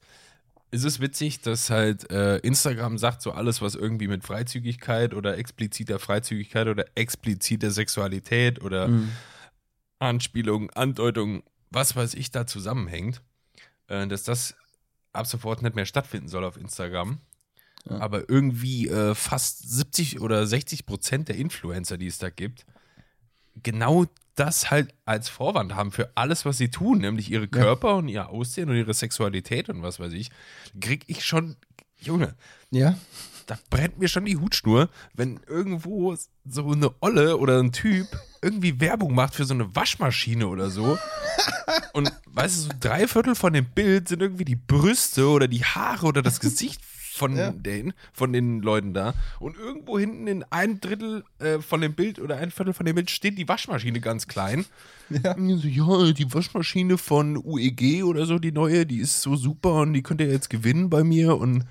Ist 0.71 0.85
es 0.85 0.99
witzig, 0.99 1.41
dass 1.41 1.69
halt 1.69 2.09
äh, 2.11 2.37
Instagram 2.39 2.97
sagt, 2.97 3.21
so 3.21 3.31
alles, 3.31 3.61
was 3.61 3.75
irgendwie 3.75 4.07
mit 4.07 4.23
Freizügigkeit 4.23 5.13
oder 5.13 5.37
expliziter 5.37 5.99
Freizügigkeit 5.99 6.67
oder 6.67 6.85
expliziter 6.95 7.69
Sexualität 7.69 8.63
oder 8.63 8.87
Mhm. 8.87 9.09
Anspielung, 9.99 10.69
Andeutung, 10.71 11.43
was 11.73 11.95
weiß 11.95 12.13
ich, 12.13 12.31
da 12.31 12.47
zusammenhängt, 12.47 13.21
äh, 13.87 14.07
dass 14.07 14.23
das 14.23 14.55
ab 15.11 15.27
sofort 15.27 15.61
nicht 15.61 15.75
mehr 15.75 15.85
stattfinden 15.85 16.27
soll 16.27 16.43
auf 16.43 16.57
Instagram. 16.57 17.19
Ja. 17.89 17.99
Aber 17.99 18.29
irgendwie 18.29 18.87
äh, 18.87 19.13
fast 19.13 19.69
70 19.69 20.21
oder 20.21 20.47
60 20.47 20.85
Prozent 20.85 21.27
der 21.27 21.35
Influencer, 21.35 21.97
die 21.97 22.07
es 22.07 22.17
da 22.17 22.29
gibt, 22.29 22.65
genau 23.61 24.05
das 24.35 24.71
halt 24.71 24.93
als 25.05 25.29
Vorwand 25.29 25.75
haben 25.75 25.91
für 25.91 26.11
alles, 26.15 26.45
was 26.45 26.57
sie 26.57 26.69
tun, 26.69 26.99
nämlich 26.99 27.29
ihre 27.29 27.47
Körper 27.47 27.97
und 27.97 28.07
ihr 28.07 28.29
Aussehen 28.29 28.69
und 28.69 28.75
ihre 28.77 28.93
Sexualität 28.93 29.69
und 29.69 29.83
was 29.83 29.99
weiß 29.99 30.13
ich, 30.13 30.31
krieg 30.79 31.03
ich 31.07 31.23
schon, 31.23 31.55
Junge, 31.99 32.35
Ja. 32.71 32.97
Da 33.45 33.57
brennt 33.69 33.99
mir 33.99 34.07
schon 34.07 34.25
die 34.25 34.37
Hutschnur, 34.37 34.89
wenn 35.13 35.39
irgendwo 35.47 36.15
so 36.45 36.71
eine 36.71 36.91
Olle 37.01 37.37
oder 37.37 37.59
ein 37.59 37.71
Typ 37.71 38.07
irgendwie 38.41 38.79
Werbung 38.79 39.15
macht 39.15 39.35
für 39.35 39.45
so 39.45 39.53
eine 39.53 39.73
Waschmaschine 39.75 40.47
oder 40.47 40.69
so. 40.69 40.97
Und 41.93 42.11
weißt 42.27 42.55
du, 42.57 42.61
so 42.63 42.69
drei 42.79 43.07
Viertel 43.07 43.35
von 43.35 43.53
dem 43.53 43.65
Bild 43.65 44.09
sind 44.09 44.21
irgendwie 44.21 44.45
die 44.45 44.55
Brüste 44.57 45.27
oder 45.29 45.47
die 45.47 45.63
Haare 45.63 46.05
oder 46.07 46.21
das 46.21 46.39
Gesicht 46.39 46.81
von, 47.15 47.37
Ja. 47.37 47.51
den, 47.51 47.93
von 48.11 48.33
den 48.33 48.61
Leuten 48.61 48.93
da. 48.93 49.13
Und 49.39 49.55
irgendwo 49.57 49.99
hinten 49.99 50.27
in 50.27 50.43
einem 50.45 50.81
Drittel 50.81 51.23
äh, 51.39 51.59
von 51.59 51.79
dem 51.79 51.93
Bild 51.93 52.19
oder 52.19 52.37
ein 52.37 52.49
Viertel 52.51 52.73
von 52.73 52.85
dem 52.85 52.95
Bild 52.95 53.11
steht 53.11 53.37
die 53.37 53.47
Waschmaschine 53.47 53.99
ganz 54.01 54.27
klein. 54.27 54.65
Ja. 55.09 55.35
So, 55.37 55.67
ja, 55.67 56.11
die 56.11 56.33
Waschmaschine 56.33 56.97
von 56.97 57.37
UEG 57.37 58.03
oder 58.03 58.25
so, 58.25 58.39
die 58.39 58.51
neue, 58.51 58.85
die 58.85 58.97
ist 58.97 59.21
so 59.21 59.35
super 59.35 59.75
und 59.81 59.93
die 59.93 60.01
könnt 60.01 60.21
ihr 60.21 60.27
jetzt 60.31 60.49
gewinnen 60.49 60.89
bei 60.89 61.03
mir 61.03 61.37
und 61.37 61.65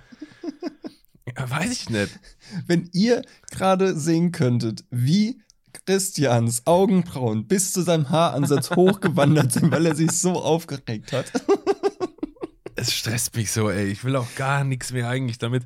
ja, 1.38 1.50
weiß 1.50 1.72
ich 1.72 1.90
nicht. 1.90 2.10
Wenn 2.66 2.88
ihr 2.92 3.22
gerade 3.50 3.98
sehen 3.98 4.32
könntet, 4.32 4.84
wie 4.90 5.40
Christians 5.86 6.66
Augenbrauen 6.66 7.46
bis 7.46 7.72
zu 7.72 7.82
seinem 7.82 8.10
Haaransatz 8.10 8.70
hochgewandert 8.76 9.52
sind, 9.52 9.70
weil 9.70 9.86
er 9.86 9.94
sich 9.96 10.12
so 10.12 10.32
aufgeregt 10.42 11.12
hat. 11.12 11.30
Es 12.74 12.92
stresst 12.92 13.36
mich 13.36 13.52
so, 13.52 13.68
ey. 13.70 13.84
Ich 13.86 14.02
will 14.02 14.16
auch 14.16 14.34
gar 14.34 14.64
nichts 14.64 14.92
mehr 14.92 15.08
eigentlich 15.08 15.38
damit. 15.38 15.64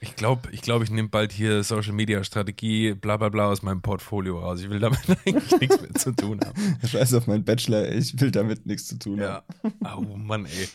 Ich 0.00 0.14
glaube, 0.16 0.48
ich, 0.52 0.62
glaub, 0.62 0.82
ich 0.82 0.90
nehme 0.90 1.08
bald 1.08 1.32
hier 1.32 1.62
Social 1.64 1.92
Media 1.92 2.22
Strategie, 2.24 2.94
bla 2.94 3.16
bla 3.18 3.28
bla 3.28 3.48
aus 3.48 3.62
meinem 3.62 3.82
Portfolio 3.82 4.38
raus. 4.38 4.60
Ich 4.62 4.70
will 4.70 4.78
damit 4.78 5.00
eigentlich 5.26 5.60
nichts 5.60 5.80
mehr 5.82 5.92
zu 5.94 6.12
tun 6.12 6.40
haben. 6.42 6.78
Scheiß 6.86 7.12
auf 7.14 7.26
meinen 7.26 7.44
Bachelor, 7.44 7.82
ey, 7.84 7.98
ich 7.98 8.18
will 8.20 8.30
damit 8.30 8.64
nichts 8.64 8.86
zu 8.86 8.98
tun 8.98 9.18
Ja. 9.18 9.44
haben. 9.84 10.08
Oh 10.12 10.16
Mann, 10.16 10.46
ey. 10.46 10.68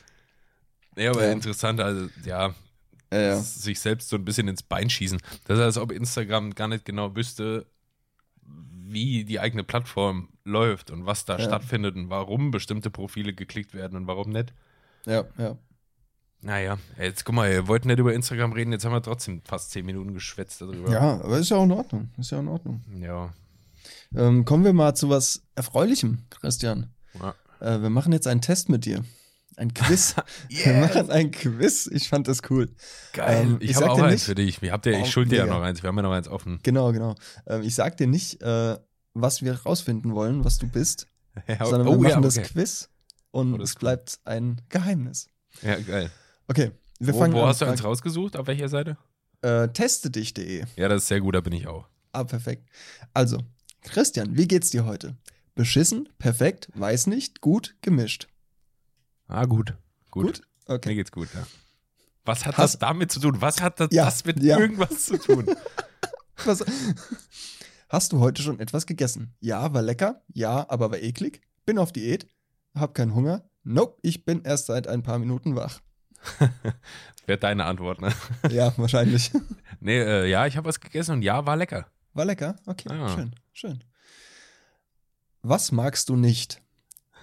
Nee, 0.97 1.07
aber 1.07 1.25
Ja. 1.25 1.31
interessant, 1.31 1.79
also 1.79 2.09
ja, 2.25 2.53
Ja, 3.13 3.19
ja. 3.21 3.35
sich 3.37 3.79
selbst 3.79 4.09
so 4.09 4.15
ein 4.15 4.25
bisschen 4.25 4.47
ins 4.47 4.63
Bein 4.63 4.89
schießen. 4.89 5.19
Das 5.45 5.57
ist, 5.57 5.63
als 5.63 5.77
ob 5.77 5.91
Instagram 5.91 6.53
gar 6.55 6.67
nicht 6.67 6.85
genau 6.85 7.15
wüsste, 7.15 7.65
wie 8.87 9.23
die 9.25 9.39
eigene 9.39 9.63
Plattform 9.63 10.29
läuft 10.43 10.91
und 10.91 11.05
was 11.05 11.25
da 11.25 11.37
Ja. 11.37 11.45
stattfindet 11.45 11.95
und 11.95 12.09
warum 12.09 12.51
bestimmte 12.51 12.89
Profile 12.91 13.33
geklickt 13.33 13.73
werden 13.73 13.95
und 13.97 14.07
warum 14.07 14.29
nicht. 14.31 14.53
ja, 15.05 15.25
ja. 15.37 15.57
Naja, 16.41 16.77
jetzt 16.99 17.25
guck 17.25 17.33
mal, 17.33 17.51
ihr 17.51 17.67
wollt 17.67 17.85
nicht 17.85 17.97
über 17.97 18.13
Instagram 18.13 18.53
reden, 18.53 18.71
jetzt 18.71 18.85
haben 18.85 18.91
wir 18.91 19.01
trotzdem 19.01 19.41
fast 19.45 19.71
zehn 19.71 19.83
Minuten 19.83 20.13
geschwätzt 20.13 20.61
darüber. 20.61 20.91
Ja, 20.91 21.19
aber 21.21 21.39
ist 21.39 21.49
ja 21.49 21.57
auch 21.57 21.63
in 21.63 21.71
Ordnung. 21.71 22.11
Ist 22.19 22.29
ja 22.29 22.39
in 22.39 22.47
Ordnung. 22.47 22.83
Ja. 22.99 23.33
Ähm, 24.15 24.45
kommen 24.45 24.63
wir 24.63 24.73
mal 24.73 24.93
zu 24.93 25.09
was 25.09 25.41
Erfreulichem, 25.55 26.19
Christian. 26.29 26.93
Ja. 27.19 27.33
Äh, 27.61 27.81
wir 27.81 27.89
machen 27.89 28.13
jetzt 28.13 28.27
einen 28.27 28.41
Test 28.41 28.69
mit 28.69 28.85
dir. 28.85 29.03
Ein 29.57 29.73
Quiz. 29.73 30.15
Wir 30.49 30.57
Yes. 30.73 30.81
machen 30.93 31.09
ein 31.11 31.31
Quiz. 31.31 31.87
Ich 31.91 32.09
fand 32.09 32.27
das 32.27 32.41
cool. 32.49 32.69
Geil. 33.13 33.45
Ähm, 33.45 33.57
ich 33.61 33.71
ich 33.71 33.75
habe 33.77 33.89
auch 33.91 33.95
dir 33.97 34.03
eins 34.05 34.13
nicht- 34.13 34.23
für 34.25 34.35
dich. 34.35 34.61
Ich, 34.61 34.71
hab 34.71 34.81
dir, 34.81 34.97
Oh, 34.97 35.01
ich 35.01 35.11
schuld 35.11 35.31
dir 35.31 35.37
ja 35.39 35.45
noch 35.45 35.61
eins. 35.61 35.81
Wir 35.83 35.87
haben 35.87 35.95
ja 35.97 36.01
noch 36.03 36.11
eins 36.13 36.27
offen. 36.27 36.59
Genau, 36.63 36.91
genau. 36.91 37.15
Ähm, 37.47 37.61
ich 37.63 37.75
sag 37.75 37.97
dir 37.97 38.07
nicht, 38.07 38.41
äh, 38.41 38.77
was 39.13 39.41
wir 39.41 39.53
rausfinden 39.63 40.13
wollen, 40.13 40.43
was 40.43 40.57
du 40.57 40.67
bist, 40.67 41.07
Ja, 41.47 41.65
sondern 41.65 41.87
wir 41.87 41.91
oh, 41.97 42.01
machen 42.01 42.09
ja, 42.09 42.19
das 42.21 42.37
okay. 42.37 42.47
Quiz 42.47 42.89
und 43.31 43.53
Oh, 43.53 43.57
das 43.57 43.69
es 43.71 43.75
bleibt 43.75 44.19
ein 44.25 44.61
Geheimnis. 44.69 45.27
Ja, 45.61 45.77
geil. 45.79 46.09
Okay, 46.47 46.71
wir 46.99 47.13
Wo, 47.13 47.19
fangen 47.19 47.33
wo 47.33 47.41
an. 47.41 47.47
hast 47.47 47.61
du 47.61 47.65
eins 47.65 47.83
rausgesucht? 47.83 48.35
Auf 48.37 48.47
welcher 48.47 48.67
Seite? 48.69 48.97
Äh, 49.41 49.67
teste 49.69 50.09
dich.de. 50.09 50.63
Ja, 50.75 50.87
das 50.89 51.03
ist 51.03 51.07
sehr 51.09 51.21
gut, 51.21 51.35
da 51.35 51.41
bin 51.41 51.53
ich 51.53 51.67
auch. 51.67 51.87
Ah, 52.13 52.23
perfekt. 52.23 52.67
Also, 53.13 53.39
Christian, 53.81 54.37
wie 54.37 54.47
geht's 54.47 54.69
dir 54.69 54.85
heute? 54.85 55.15
Beschissen, 55.55 56.09
perfekt, 56.17 56.69
weiß 56.75 57.07
nicht, 57.07 57.39
gut, 57.41 57.75
gemischt. 57.81 58.27
Ah, 59.27 59.45
gut. 59.45 59.73
Gut. 60.11 60.25
Gut? 60.25 60.41
Okay. 60.67 60.89
Mir 60.89 60.95
geht's 60.95 61.11
gut, 61.11 61.29
ja. 61.33 61.45
Was 62.25 62.45
hat 62.45 62.57
Hast- 62.57 62.73
das 62.75 62.79
damit 62.79 63.11
zu 63.11 63.19
tun? 63.19 63.39
Was 63.41 63.61
hat 63.61 63.79
das, 63.79 63.89
Ja, 63.91 64.05
das 64.05 64.25
mit 64.25 64.41
ja. 64.41 64.57
irgendwas 64.57 65.05
zu 65.05 65.17
tun? 65.17 65.45
Was, 66.43 66.63
hast 67.87 68.11
du 68.11 68.19
heute 68.19 68.41
schon 68.41 68.59
etwas 68.59 68.85
gegessen? 68.85 69.33
Ja, 69.39 69.73
war 69.73 69.81
lecker. 69.81 70.21
Ja, 70.33 70.69
aber 70.69 70.91
war 70.91 70.97
eklig. 70.99 71.41
Bin 71.65 71.77
auf 71.77 71.93
Diät. 71.93 72.27
Hab 72.75 72.93
keinen 72.93 73.15
Hunger. 73.15 73.49
Nope, 73.63 73.97
ich 74.01 74.25
bin 74.25 74.41
erst 74.43 74.65
seit 74.65 74.87
ein 74.87 75.01
paar 75.01 75.17
Minuten 75.17 75.55
wach. 75.55 75.79
Wäre 77.25 77.39
deine 77.39 77.65
Antwort, 77.65 78.01
ne? 78.01 78.13
Ja, 78.51 78.73
wahrscheinlich. 78.77 79.31
Nee, 79.79 79.99
äh, 79.99 80.25
ja, 80.29 80.45
ich 80.47 80.57
habe 80.57 80.67
was 80.67 80.79
gegessen 80.79 81.11
und 81.13 81.21
ja, 81.21 81.45
war 81.45 81.55
lecker. 81.57 81.85
War 82.13 82.25
lecker? 82.25 82.55
Okay, 82.65 82.89
Ah. 82.91 83.09
schön, 83.15 83.35
schön. 83.53 83.83
Was 85.41 85.71
magst 85.71 86.09
du 86.09 86.15
nicht? 86.15 86.61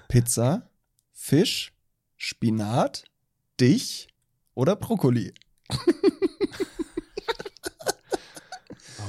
Pizza, 0.08 0.70
Fisch, 1.12 1.72
Spinat, 2.24 3.02
dich 3.58 4.06
oder 4.54 4.76
Brokkoli? 4.76 5.34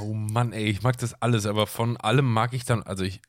Oh 0.01 0.13
Mann, 0.13 0.51
ey, 0.51 0.65
ich 0.65 0.81
mag 0.81 0.97
das 0.97 1.13
alles, 1.21 1.45
aber 1.45 1.65
von 1.67 1.95
allem 1.95 2.25
mag 2.25 2.51
ich 2.53 2.65
dann, 2.65 2.81
also 2.83 3.03
ich, 3.05 3.21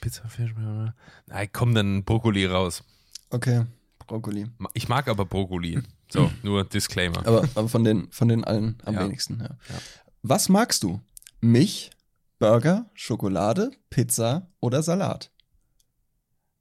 Pizza, 0.00 0.28
Fisch, 0.28 0.52
nein, 0.54 1.48
komm 1.52 1.74
dann 1.74 2.04
Brokkoli 2.04 2.46
raus. 2.46 2.84
Okay, 3.30 3.64
Brokkoli. 4.06 4.46
Ich 4.74 4.88
mag 4.88 5.08
aber 5.08 5.24
Brokkoli. 5.24 5.82
So, 6.10 6.30
nur 6.44 6.62
Disclaimer. 6.64 7.26
Aber, 7.26 7.42
aber 7.54 7.68
von, 7.68 7.82
den, 7.82 8.12
von 8.12 8.28
den 8.28 8.44
allen 8.44 8.78
am 8.84 8.94
Ja. 8.94 9.04
wenigsten. 9.04 9.40
Ja. 9.40 9.56
Ja. 9.68 9.78
Was 10.22 10.48
magst 10.48 10.84
du? 10.84 11.00
Mich, 11.40 11.90
Burger, 12.38 12.88
Schokolade, 12.94 13.72
Pizza 13.90 14.46
oder 14.60 14.82
Salat? 14.84 15.32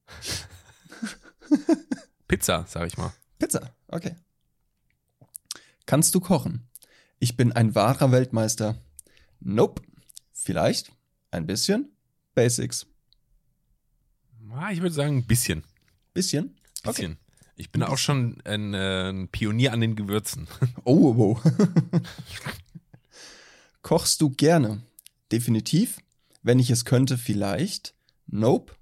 Pizza, 2.31 2.63
sag 2.65 2.87
ich 2.87 2.97
mal. 2.97 3.11
Pizza, 3.39 3.75
okay. 3.89 4.15
Kannst 5.85 6.15
du 6.15 6.21
kochen? 6.21 6.65
Ich 7.19 7.35
bin 7.35 7.51
ein 7.51 7.75
wahrer 7.75 8.13
Weltmeister. 8.13 8.77
Nope. 9.41 9.81
Vielleicht. 10.31 10.93
Ein 11.31 11.45
bisschen. 11.45 11.91
Basics. 12.33 12.87
Ah, 14.49 14.71
ich 14.71 14.81
würde 14.81 14.95
sagen, 14.95 15.17
ein 15.17 15.27
bisschen. 15.27 15.65
Bisschen. 16.13 16.55
bisschen. 16.83 17.17
Ich 17.57 17.69
bin 17.69 17.83
auch 17.83 17.97
schon 17.97 18.41
ein, 18.45 18.73
äh, 18.75 19.09
ein 19.09 19.27
Pionier 19.27 19.73
an 19.73 19.81
den 19.81 19.97
Gewürzen. 19.97 20.47
Oh, 20.85 21.17
wow. 21.17 21.43
Kochst 23.81 24.21
du 24.21 24.29
gerne? 24.29 24.81
Definitiv. 25.33 25.97
Wenn 26.43 26.59
ich 26.59 26.69
es 26.69 26.85
könnte, 26.85 27.17
vielleicht. 27.17 27.93
Nope. 28.25 28.73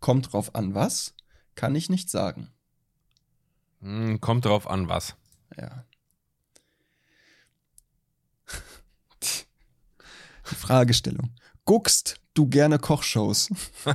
Kommt 0.00 0.34
drauf 0.34 0.54
an, 0.54 0.74
was? 0.74 1.14
Kann 1.54 1.74
ich 1.74 1.88
nicht 1.88 2.10
sagen. 2.10 2.50
Hm, 3.80 4.20
kommt 4.20 4.44
drauf 4.44 4.68
an, 4.68 4.88
was. 4.88 5.16
Ja. 5.56 5.84
Die 10.50 10.54
Fragestellung. 10.54 11.34
Guckst 11.64 12.20
du 12.34 12.46
gerne 12.48 12.78
Kochshows? 12.78 13.50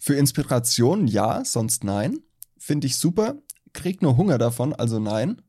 Für 0.00 0.14
Inspiration 0.14 1.06
ja, 1.06 1.44
sonst 1.44 1.84
nein. 1.84 2.20
Finde 2.58 2.86
ich 2.86 2.96
super. 2.96 3.36
Krieg 3.72 4.02
nur 4.02 4.16
Hunger 4.16 4.38
davon, 4.38 4.72
also 4.72 4.98
nein. 4.98 5.42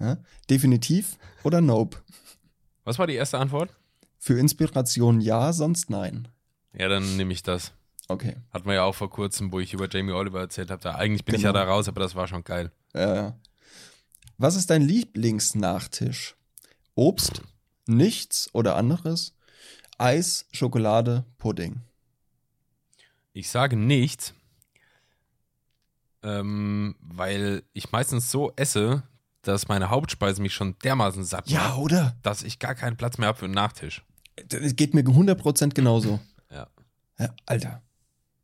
Ja, 0.00 0.18
definitiv 0.48 1.18
oder 1.42 1.60
nope. 1.60 1.98
Was 2.84 2.98
war 2.98 3.06
die 3.06 3.14
erste 3.14 3.38
Antwort? 3.38 3.74
Für 4.18 4.38
Inspiration 4.38 5.20
ja, 5.20 5.52
sonst 5.52 5.90
nein. 5.90 6.28
Ja, 6.72 6.88
dann 6.88 7.16
nehme 7.16 7.32
ich 7.32 7.42
das. 7.42 7.72
Okay. 8.08 8.36
Hatten 8.52 8.66
wir 8.66 8.74
ja 8.74 8.84
auch 8.84 8.94
vor 8.94 9.10
kurzem, 9.10 9.52
wo 9.52 9.60
ich 9.60 9.74
über 9.74 9.88
Jamie 9.90 10.12
Oliver 10.12 10.40
erzählt 10.40 10.70
habe. 10.70 10.82
Da 10.82 10.94
eigentlich 10.94 11.24
bin 11.24 11.34
ich 11.34 11.42
Genau. 11.42 11.54
ja 11.58 11.64
da 11.64 11.70
raus, 11.70 11.88
aber 11.88 12.00
das 12.00 12.14
war 12.14 12.26
schon 12.26 12.42
geil. 12.42 12.72
Ja, 12.94 13.14
ja. 13.14 13.38
Was 14.38 14.54
ist 14.56 14.70
dein 14.70 14.82
Lieblingsnachtisch? 14.82 16.36
Obst, 16.94 17.42
nichts 17.86 18.48
oder 18.54 18.76
anderes? 18.76 19.34
Eis, 19.98 20.46
Schokolade, 20.52 21.24
Pudding. 21.38 21.80
Ich 23.32 23.50
sage 23.50 23.76
nichts, 23.76 24.32
ähm, 26.22 26.96
weil 27.00 27.62
ich 27.72 27.92
meistens 27.92 28.30
so 28.30 28.52
esse, 28.56 29.02
dass 29.42 29.68
meine 29.68 29.90
Hauptspeise 29.90 30.42
mich 30.42 30.54
schon 30.54 30.78
dermaßen 30.80 31.24
satt 31.24 31.48
Ja, 31.48 31.68
macht, 31.68 31.78
oder? 31.78 32.16
dass 32.22 32.42
ich 32.42 32.58
gar 32.58 32.74
keinen 32.74 32.96
Platz 32.96 33.18
mehr 33.18 33.28
habe 33.28 33.38
für 33.38 33.44
einen 33.44 33.54
Nachtisch. 33.54 34.04
Das 34.46 34.76
geht 34.76 34.94
mir 34.94 35.02
100% 35.04 35.74
genauso. 35.74 36.20
Ja. 36.50 36.68
Ja, 37.18 37.34
Alter. 37.46 37.82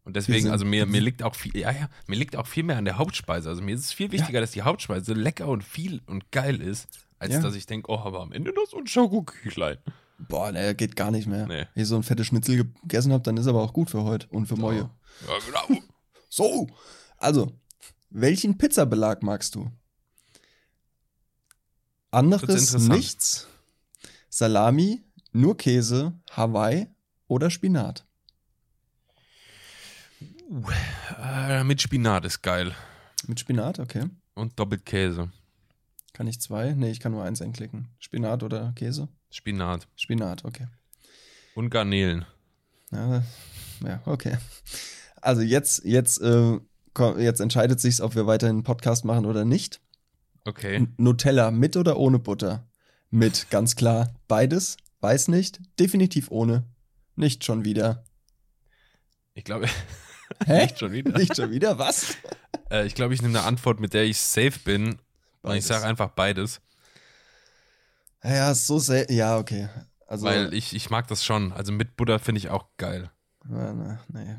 Und 0.05 0.17
deswegen, 0.17 0.51
also 0.51 0.67
mir, 0.67 0.85
mir 0.85 1.01
liegt 1.01 1.23
auch 1.23 1.35
viel, 1.35 1.57
ja, 1.57 1.71
ja, 1.71 1.88
mir 2.07 2.17
liegt 2.17 2.37
auch 2.37 2.47
viel 2.47 2.62
mehr 2.62 2.77
an 2.77 2.85
der 2.85 2.99
Hauptspeise. 2.99 3.49
Also 3.49 3.62
mir 3.62 3.75
ist 3.75 3.81
es 3.87 3.93
viel 3.93 4.12
wichtiger, 4.12 4.40
dass 4.40 4.51
die 4.51 4.62
Hauptspeise 4.62 5.14
lecker 5.14 5.49
und 5.49 5.64
viel 5.64 6.03
und 6.07 6.31
geil 6.31 6.61
ist, 6.61 6.88
als 7.19 7.33
Ja. 7.33 7.40
dass 7.40 7.55
ich 7.55 7.64
denke, 7.64 7.90
oh, 7.90 7.99
aber 7.99 8.21
am 8.21 8.33
Ende 8.33 8.53
noch 8.53 8.67
so 8.67 8.77
ein 8.77 8.87
Schokoküchlein. 8.87 9.79
Boah, 10.19 10.53
ne, 10.53 10.75
geht 10.75 10.95
gar 10.95 11.11
nicht 11.11 11.27
mehr. 11.27 11.47
Nee. 11.47 11.67
Wenn 11.75 11.83
ich 11.83 11.88
so 11.88 11.97
ein 11.97 12.03
fettes 12.03 12.27
Schnitzel 12.27 12.71
gegessen 12.83 13.12
habe, 13.12 13.23
dann 13.23 13.37
ist 13.38 13.47
aber 13.47 13.62
auch 13.62 13.73
gut 13.73 13.90
für 13.90 14.05
heute 14.05 14.27
und 14.29 14.47
für 14.47 14.57
morgen. 14.57 14.90
Ja, 15.27 15.38
genau. 15.47 15.83
So, 16.29 16.67
also, 17.17 17.53
welchen 18.11 18.59
Pizzabelag 18.59 19.23
magst 19.23 19.55
du? 19.55 19.71
Anderes 22.11 22.77
nichts, 22.88 23.47
Salami, 24.29 25.05
nur 25.33 25.57
Käse, 25.57 26.12
Hawaii 26.33 26.88
oder 27.29 27.51
Spinat? 27.51 28.04
Äh, 31.21 31.64
mit 31.64 31.83
Spinat 31.83 32.25
ist 32.25 32.43
geil. 32.43 32.75
Mit 33.27 33.40
Spinat, 33.40 33.79
okay. 33.79 34.05
Und 34.35 34.59
doppelt 34.59 34.85
Käse. 34.87 35.31
Kann 36.12 36.27
ich 36.27 36.40
zwei? 36.40 36.73
Nee, 36.73 36.90
ich 36.90 37.01
kann 37.01 37.12
nur 37.12 37.25
eins 37.25 37.43
einklicken. 37.43 37.88
Spinat 37.99 38.43
oder 38.43 38.73
Käse? 38.77 39.09
Spinat. 39.31 39.88
Spinat, 39.97 40.45
okay. 40.45 40.69
Und 41.55 41.71
Garnelen. 41.71 42.25
Ja, 42.93 43.23
ja 43.85 44.01
okay. 44.05 44.37
Also 45.21 45.43
jetzt, 45.43 45.85
jetzt, 45.85 46.21
äh, 46.21 46.59
jetzt 47.19 47.40
entscheidet 47.40 47.81
sich's, 47.81 48.01
ob 48.01 48.14
wir 48.14 48.27
weiterhin 48.27 48.57
einen 48.57 48.64
Podcast 48.64 49.05
machen 49.05 49.27
oder 49.27 49.45
nicht. 49.45 49.81
Okay. 50.45 50.77
N- 50.77 50.95
Nutella 50.99 51.51
mit 51.51 51.77
oder 51.77 51.97
ohne 51.97 52.19
Butter? 52.19 52.69
Mit, 53.11 53.49
ganz 53.51 53.75
klar. 53.77 54.14
Beides? 54.29 54.77
Weiß 55.01 55.29
nicht. 55.29 55.61
Definitiv 55.81 56.31
ohne. 56.31 56.64
Nicht 57.17 57.45
schon 57.45 57.64
wieder. 57.64 58.05
Ich 59.35 59.45
glaube, 59.45 59.67
Hä? 60.47 60.63
nicht 60.63 60.79
schon 60.79 60.93
wieder. 60.93 61.13
Nicht 61.19 61.37
schon 61.37 61.51
wieder? 61.51 61.79
Was? 61.79 62.17
Äh, 62.71 62.87
ich 62.87 62.95
glaube, 62.95 63.15
ich 63.15 63.23
nehme 63.23 63.39
eine 63.39 63.47
Antwort, 63.47 63.81
mit 63.81 63.95
der 63.95 64.05
ich 64.05 64.19
safe 64.19 64.59
bin. 64.65 64.99
Und 65.43 65.57
ich 65.57 65.67
sage 65.67 65.85
einfach 65.85 66.09
beides. 66.11 66.61
Ja, 68.23 68.55
so 68.55 68.79
sehr. 68.79 69.11
Ja, 69.13 69.37
okay. 69.37 69.69
Also, 70.07 70.27
Weil 70.27 70.55
ich, 70.55 70.75
ich 70.75 70.91
mag 70.91 71.07
das 71.09 71.25
schon. 71.25 71.53
Also 71.53 71.73
mit 71.73 71.97
Butter 71.97 72.19
finde 72.19 72.39
ich 72.39 72.49
auch 72.49 72.67
geil. 72.79 73.11
Na, 73.45 73.75
na, 73.75 74.01
nee, 74.09 74.37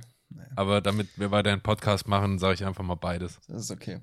Aber 0.55 0.81
damit 0.81 1.07
wir 1.17 1.29
weiter 1.29 1.51
einen 1.51 1.61
Podcast 1.61 2.07
machen, 2.07 2.39
sage 2.39 2.55
ich 2.55 2.65
einfach 2.65 2.83
mal 2.83 2.95
beides. 2.95 3.39
das 3.47 3.63
ist 3.63 3.71
okay. 3.71 3.99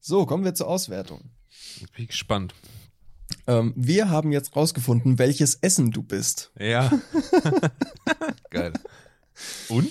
So, 0.00 0.26
kommen 0.26 0.44
wir 0.44 0.54
zur 0.54 0.68
Auswertung. 0.68 1.30
Jetzt 1.80 1.92
bin 1.92 2.02
ich 2.02 2.08
gespannt. 2.08 2.54
Ähm, 3.46 3.72
wir 3.76 4.10
haben 4.10 4.32
jetzt 4.32 4.54
rausgefunden, 4.54 5.18
welches 5.18 5.54
Essen 5.56 5.90
du 5.90 6.02
bist. 6.02 6.52
Ja. 6.58 6.90
geil. 8.50 8.72
Und? 9.68 9.90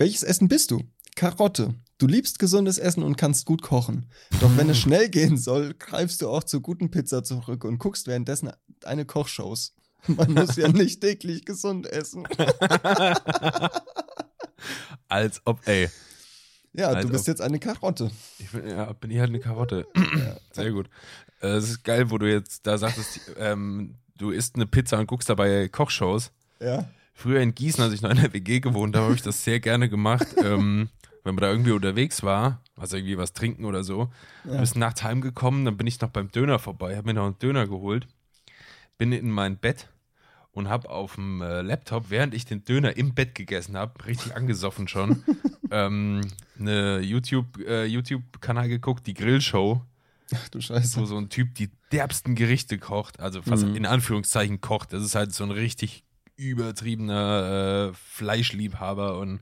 Welches 0.00 0.22
Essen 0.22 0.48
bist 0.48 0.70
du? 0.70 0.82
Karotte. 1.14 1.74
Du 1.98 2.06
liebst 2.06 2.38
gesundes 2.38 2.78
Essen 2.78 3.02
und 3.02 3.18
kannst 3.18 3.44
gut 3.44 3.60
kochen. 3.60 4.06
Doch 4.40 4.50
wenn 4.56 4.70
es 4.70 4.78
schnell 4.78 5.10
gehen 5.10 5.36
soll, 5.36 5.74
greifst 5.74 6.22
du 6.22 6.30
auch 6.30 6.42
zur 6.42 6.62
guten 6.62 6.90
Pizza 6.90 7.22
zurück 7.22 7.64
und 7.64 7.76
guckst 7.78 8.06
währenddessen 8.06 8.50
eine 8.84 9.04
Kochshows. 9.04 9.74
Man 10.06 10.32
muss 10.32 10.56
ja 10.56 10.68
nicht 10.68 11.02
täglich 11.02 11.44
gesund 11.44 11.86
essen. 11.86 12.26
Als 15.08 15.42
ob, 15.44 15.68
ey. 15.68 15.90
Ja, 16.72 16.88
Als 16.88 17.04
du 17.04 17.12
bist 17.12 17.24
ob- 17.24 17.28
jetzt 17.28 17.40
eine 17.42 17.58
Karotte. 17.58 18.10
Ich 18.38 18.50
bin, 18.50 18.66
ja, 18.66 18.90
bin 18.94 19.10
ich 19.10 19.18
halt 19.18 19.28
eine 19.28 19.40
Karotte. 19.40 19.86
Sehr 20.52 20.72
gut. 20.72 20.88
Äh, 21.42 21.48
Es 21.56 21.68
ist 21.68 21.84
geil, 21.84 22.10
wo 22.10 22.16
du 22.16 22.26
jetzt 22.30 22.66
da 22.66 22.78
sagtest, 22.78 23.20
ähm, 23.36 23.96
du 24.16 24.30
isst 24.30 24.54
eine 24.54 24.66
Pizza 24.66 24.98
und 24.98 25.08
guckst 25.08 25.28
dabei 25.28 25.68
Kochshows. 25.68 26.30
Ja. 26.60 26.88
Früher 27.12 27.40
in 27.40 27.54
Gießen, 27.54 27.82
als 27.82 27.92
ich 27.92 28.02
noch 28.02 28.10
in 28.10 28.16
der 28.20 28.32
WG 28.32 28.60
gewohnt 28.60 28.96
habe, 28.96 29.06
habe 29.06 29.14
ich 29.14 29.22
das 29.22 29.44
sehr 29.44 29.60
gerne 29.60 29.88
gemacht. 29.88 30.26
ähm, 30.44 30.88
wenn 31.22 31.34
man 31.34 31.42
da 31.42 31.50
irgendwie 31.50 31.72
unterwegs 31.72 32.22
war, 32.22 32.62
also 32.76 32.96
irgendwie 32.96 33.18
was 33.18 33.32
trinken 33.34 33.64
oder 33.66 33.84
so, 33.84 34.10
Ja. 34.44 34.58
bis 34.60 34.74
nachts 34.74 35.02
heimgekommen, 35.02 35.64
dann 35.66 35.76
bin 35.76 35.86
ich 35.86 36.00
noch 36.00 36.08
beim 36.08 36.30
Döner 36.32 36.58
vorbei, 36.58 36.96
habe 36.96 37.08
mir 37.08 37.14
noch 37.14 37.26
einen 37.26 37.38
Döner 37.38 37.66
geholt, 37.66 38.06
bin 38.96 39.12
in 39.12 39.30
mein 39.30 39.58
Bett 39.58 39.88
und 40.52 40.68
habe 40.68 40.88
auf 40.88 41.16
dem 41.16 41.42
äh, 41.42 41.60
Laptop, 41.60 42.06
während 42.08 42.32
ich 42.34 42.46
den 42.46 42.64
Döner 42.64 42.96
im 42.96 43.14
Bett 43.14 43.34
gegessen 43.34 43.76
habe, 43.76 44.06
richtig 44.06 44.34
angesoffen 44.34 44.88
schon, 44.88 45.22
ähm, 45.70 46.22
eine 46.58 47.00
YouTube, 47.00 47.58
äh, 47.66 47.84
YouTube-Kanal 47.84 48.68
geguckt, 48.68 49.06
die 49.06 49.14
Grillshow, 49.14 49.82
Ach 50.34 50.48
du 50.48 50.60
Scheiße. 50.60 51.00
wo 51.00 51.04
so 51.04 51.18
ein 51.18 51.28
Typ 51.28 51.54
die 51.56 51.68
derbsten 51.92 52.34
Gerichte 52.34 52.78
kocht, 52.78 53.20
also 53.20 53.40
was 53.46 53.62
Mhm. 53.64 53.76
in 53.76 53.84
Anführungszeichen 53.86 54.60
kocht. 54.62 54.92
Das 54.94 55.02
ist 55.04 55.14
halt 55.14 55.34
so 55.34 55.44
ein 55.44 55.50
richtig 55.50 56.02
übertriebener 56.48 57.90
äh, 57.90 57.94
Fleischliebhaber 57.94 59.18
und 59.18 59.40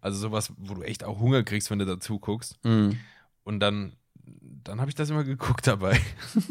also 0.00 0.18
sowas, 0.18 0.52
wo 0.56 0.74
du 0.74 0.82
echt 0.82 1.04
auch 1.04 1.18
Hunger 1.18 1.42
kriegst, 1.42 1.70
wenn 1.70 1.78
du 1.78 1.86
dazu 1.86 2.18
guckst. 2.18 2.56
Mhm. 2.62 2.98
Und 3.42 3.60
dann, 3.60 3.96
dann 4.24 4.80
habe 4.80 4.88
ich 4.88 4.94
das 4.94 5.10
immer 5.10 5.24
geguckt 5.24 5.66
dabei. 5.66 6.00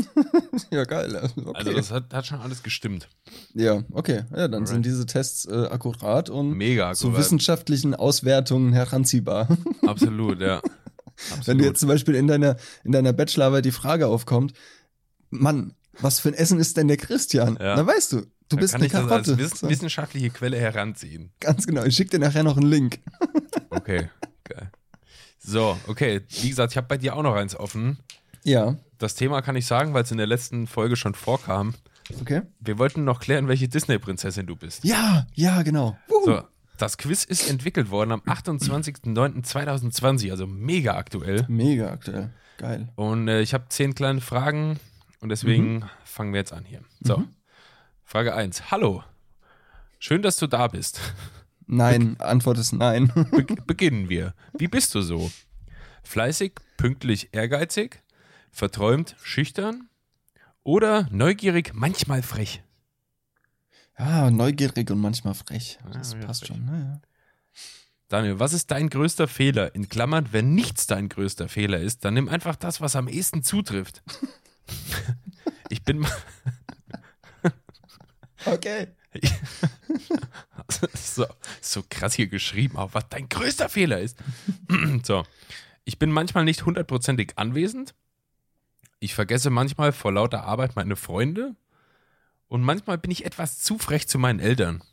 ja, 0.72 0.84
geil. 0.84 1.30
Okay. 1.38 1.52
Also 1.54 1.74
das 1.74 1.92
hat, 1.92 2.14
hat 2.14 2.26
schon 2.26 2.40
alles 2.40 2.64
gestimmt. 2.64 3.08
ja, 3.54 3.84
okay. 3.92 4.24
Ja, 4.32 4.48
dann 4.48 4.54
Alright. 4.54 4.68
sind 4.68 4.86
diese 4.86 5.06
Tests 5.06 5.46
äh, 5.46 5.68
akkurat 5.68 6.30
und 6.30 6.52
Mega 6.52 6.94
zu 6.94 7.08
akkurat. 7.08 7.24
wissenschaftlichen 7.24 7.96
Auswertungen 7.96 8.74
heranziehbar. 8.74 9.48
Absolut, 9.88 10.42
ja. 10.42 10.62
Absolut. 11.16 11.48
Wenn 11.48 11.58
du 11.60 11.64
jetzt 11.64 11.80
zum 11.80 11.88
Beispiel 11.88 12.16
in 12.16 12.28
deiner, 12.28 12.58
in 12.84 12.92
deiner 12.92 13.14
Bachelorarbeit 13.14 13.64
die 13.64 13.72
Frage 13.72 14.08
aufkommt, 14.08 14.54
Mann, 15.30 15.76
was 16.00 16.20
für 16.20 16.30
ein 16.30 16.34
Essen 16.34 16.60
ist 16.60 16.76
denn 16.78 16.88
der 16.90 16.98
Christian? 16.98 17.58
Ja. 17.60 17.76
Dann 17.76 17.88
weißt 17.88 18.14
du, 18.14 18.24
du 18.50 18.56
Dann 18.56 18.60
bist 18.60 18.74
kann 18.74 18.82
eine 18.82 18.88
ich 18.88 18.92
das 18.92 19.08
Karotte. 19.08 19.32
als 19.32 19.38
wiss 19.38 19.64
wissenschaftliche 19.64 20.30
Quelle 20.30 20.58
heranziehen. 20.58 21.32
ganz 21.40 21.66
genau. 21.68 21.84
Ich 21.84 21.96
schicke 21.96 22.12
dir 22.12 22.20
nachher 22.26 22.44
noch 22.44 22.58
einen 22.58 22.70
Link. 22.70 23.00
Okay, 23.70 24.10
geil. 24.44 24.72
So, 25.40 25.78
okay. 25.88 26.22
Wie 26.42 26.50
gesagt, 26.50 26.74
ich 26.74 26.78
habe 26.78 26.88
bei 26.88 26.98
dir 26.98 27.16
auch 27.16 27.24
noch 27.24 27.36
eins 27.36 27.56
offen. 27.56 28.00
Ja, 28.44 28.76
Das 28.98 29.16
Thema 29.16 29.42
kann 29.42 29.56
ich 29.56 29.66
sagen, 29.66 29.94
weil 29.94 30.04
es 30.04 30.12
in 30.12 30.18
der 30.18 30.28
letzten 30.28 30.68
Folge 30.68 30.96
schon 30.96 31.14
vorkam. 31.16 31.74
okay. 32.22 32.42
Wir 32.60 32.78
wollten 32.80 33.04
noch 33.04 33.20
klären, 33.20 33.48
welche 33.48 33.68
Disney-Prinzessin 33.68 34.46
du 34.48 34.56
bist. 34.56 34.84
Ja, 34.84 35.26
ja, 35.34 35.62
genau. 35.64 35.98
Wuhu. 36.08 36.26
So, 36.26 36.42
das 36.78 36.98
Quiz 36.98 37.24
ist 37.26 37.50
entwickelt 37.50 37.90
worden 37.90 38.12
am 38.12 38.22
28.09.2020, 38.22 40.32
also 40.32 40.48
mega 40.48 40.96
aktuell. 40.96 41.46
Mega 41.48 41.92
aktuell. 41.92 42.32
Geil. 42.58 42.90
Und 42.96 43.28
äh, 43.28 43.42
ich 43.42 43.54
habe 43.54 43.66
zehn 43.70 43.96
kleine 43.96 44.22
Fragen 44.22 44.80
und 45.20 45.30
deswegen 45.30 45.76
Mhm. 45.78 45.84
fangen 46.06 46.34
wir 46.34 46.40
jetzt 46.40 46.54
an 46.54 46.64
hier. 46.66 46.82
So, 47.02 47.24
Frage 48.06 48.36
1. 48.36 48.70
Hallo. 48.70 49.04
Schön, 49.98 50.22
dass 50.22 50.38
du 50.38 50.46
da 50.48 50.68
bist. 50.68 51.02
Nein, 51.68 52.20
Antwort 52.20 52.60
ist 52.60 52.74
nein. 52.74 53.12
Be 53.32 53.44
beginnen 53.66 54.08
wir. 54.08 54.36
Wie 54.54 54.68
bist 54.68 54.94
du 54.94 55.02
so? 55.02 55.32
Fleißig, 56.04 56.54
pünktlich, 56.78 57.30
ehrgeizig, 57.32 58.04
verträumt, 58.52 59.16
schüchtern 59.24 59.90
oder 60.64 61.08
neugierig, 61.10 61.72
manchmal 61.74 62.22
frech? 62.22 62.62
ja, 63.98 64.30
neugierig 64.30 64.92
und 64.92 65.00
manchmal 65.00 65.34
frech. 65.34 65.80
Das 65.92 66.14
ja, 66.14 66.20
passt 66.20 66.42
frech. 66.42 66.50
schon. 66.50 66.66
Ne? 66.66 67.02
Daniel, 68.08 68.40
was 68.40 68.54
ist 68.54 68.70
dein 68.70 68.90
größter 68.90 69.28
Fehler? 69.28 69.74
In 69.74 69.90
Klammern, 69.90 70.28
wenn 70.32 70.54
nichts 70.54 70.86
dein 70.86 71.10
größter 71.10 71.50
Fehler 71.50 71.80
ist, 71.80 72.06
dann 72.06 72.14
nimm 72.14 72.30
einfach 72.30 72.56
das, 72.56 72.80
was 72.80 72.96
am 72.96 73.08
ehesten 73.08 73.42
zutrifft. 73.42 74.04
ich 75.70 75.82
bin 75.84 75.98
mal. 75.98 76.12
Okay. 78.46 78.88
so, 80.94 81.26
so 81.62 81.84
krass 81.90 82.14
hier 82.14 82.28
geschrieben, 82.28 82.78
auch 82.78 82.94
was 82.94 83.08
dein 83.10 83.30
größter 83.30 83.70
Fehler 83.70 84.00
ist. 84.00 84.18
so. 85.04 85.24
Ich 85.86 86.00
bin 86.00 86.12
manchmal 86.12 86.46
nicht 86.46 86.66
hundertprozentig 86.66 87.34
anwesend. 87.38 87.94
Ich 89.00 89.14
vergesse 89.14 89.50
manchmal 89.50 89.92
vor 89.92 90.12
lauter 90.12 90.44
Arbeit 90.44 90.76
meine 90.76 90.96
Freunde. 90.96 91.56
Und 92.48 92.64
manchmal 92.64 92.98
bin 92.98 93.12
ich 93.12 93.26
etwas 93.26 93.60
zu 93.60 93.78
frech 93.78 94.08
zu 94.08 94.18
meinen 94.18 94.40
Eltern. 94.40 94.84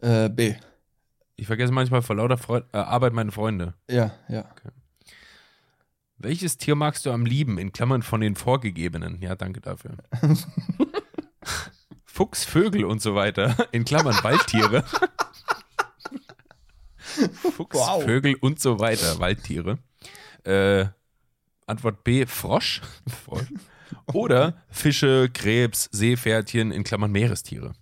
Äh, 0.00 0.28
B. 0.28 0.54
Ich 1.36 1.46
vergesse 1.46 1.72
manchmal 1.72 2.02
vor 2.02 2.16
lauter 2.16 2.38
Freu 2.38 2.60
äh, 2.72 2.76
Arbeit 2.76 3.12
meine 3.12 3.32
Freunde. 3.32 3.74
Ja, 3.88 4.14
ja. 4.28 4.48
Welches 6.18 6.56
Tier 6.56 6.76
magst 6.76 7.04
du 7.04 7.10
am 7.10 7.26
lieben? 7.26 7.58
In 7.58 7.72
Klammern 7.72 8.02
von 8.02 8.20
den 8.20 8.36
vorgegebenen. 8.36 9.20
Ja, 9.20 9.34
danke 9.34 9.60
dafür. 9.60 9.96
Fuchs, 12.04 12.44
Vögel 12.44 12.84
und 12.84 13.00
so 13.00 13.14
weiter. 13.14 13.68
In 13.72 13.84
Klammern 13.84 14.16
Waldtiere. 14.22 14.84
Fuchs, 17.56 17.76
Wow. 17.76 18.04
Vögel 18.04 18.34
und 18.36 18.60
so 18.60 18.78
weiter. 18.78 19.18
Waldtiere. 19.18 19.78
Äh, 20.44 20.86
Antwort 21.66 22.04
B, 22.04 22.26
Frosch. 22.26 22.80
Oder 24.12 24.62
Fische, 24.70 25.30
Krebs, 25.32 25.88
Seepferdchen, 25.92 26.70
in 26.72 26.84
Klammern 26.84 27.12
Meerestiere. 27.12 27.72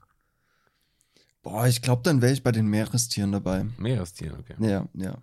Boah, 1.42 1.66
ich 1.66 1.80
glaube, 1.80 2.02
dann 2.04 2.20
wäre 2.20 2.32
ich 2.32 2.42
bei 2.42 2.52
den 2.52 2.66
Meerestieren 2.66 3.32
dabei. 3.32 3.64
Meerestiere, 3.78 4.36
okay. 4.38 4.54
Ja, 4.58 4.86
ja. 4.94 5.16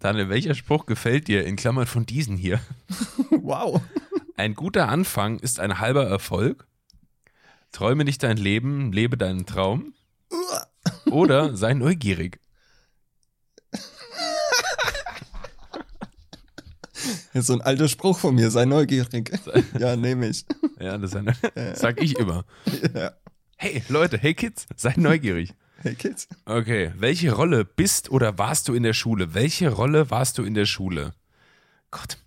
Daniel, 0.00 0.28
welcher 0.28 0.54
Spruch 0.54 0.86
gefällt 0.86 1.26
dir? 1.26 1.44
In 1.44 1.56
Klammern 1.56 1.86
von 1.86 2.06
diesen 2.06 2.36
hier. 2.36 2.60
Wow. 3.30 3.80
Ein 4.36 4.54
guter 4.54 4.88
Anfang 4.88 5.40
ist 5.40 5.58
ein 5.58 5.80
halber 5.80 6.06
Erfolg. 6.06 6.67
Träume 7.72 8.04
nicht 8.04 8.22
dein 8.22 8.36
Leben, 8.36 8.92
lebe 8.92 9.16
deinen 9.16 9.46
Traum. 9.46 9.94
Oder 11.10 11.56
sei 11.56 11.74
neugierig. 11.74 12.40
Das 17.32 17.42
ist 17.42 17.46
so 17.46 17.52
ein 17.52 17.60
alter 17.60 17.88
Spruch 17.88 18.18
von 18.18 18.34
mir, 18.34 18.50
sei 18.50 18.64
neugierig. 18.64 19.30
Ja, 19.78 19.96
nehme 19.96 20.28
ich. 20.28 20.44
Ja, 20.80 20.98
das 20.98 21.16
sag 21.74 22.02
ich 22.02 22.18
immer. 22.18 22.44
Ja. 22.94 23.12
Hey 23.56 23.82
Leute, 23.88 24.18
hey 24.18 24.34
Kids, 24.34 24.66
sei 24.76 24.94
neugierig. 24.96 25.54
Hey 25.82 25.94
Kids. 25.94 26.28
Okay, 26.44 26.92
welche 26.96 27.32
Rolle 27.32 27.64
bist 27.64 28.10
oder 28.10 28.38
warst 28.38 28.68
du 28.68 28.74
in 28.74 28.82
der 28.82 28.94
Schule? 28.94 29.34
Welche 29.34 29.70
Rolle 29.70 30.10
warst 30.10 30.38
du 30.38 30.42
in 30.42 30.54
der 30.54 30.66
Schule? 30.66 31.12
Gott. 31.90 32.18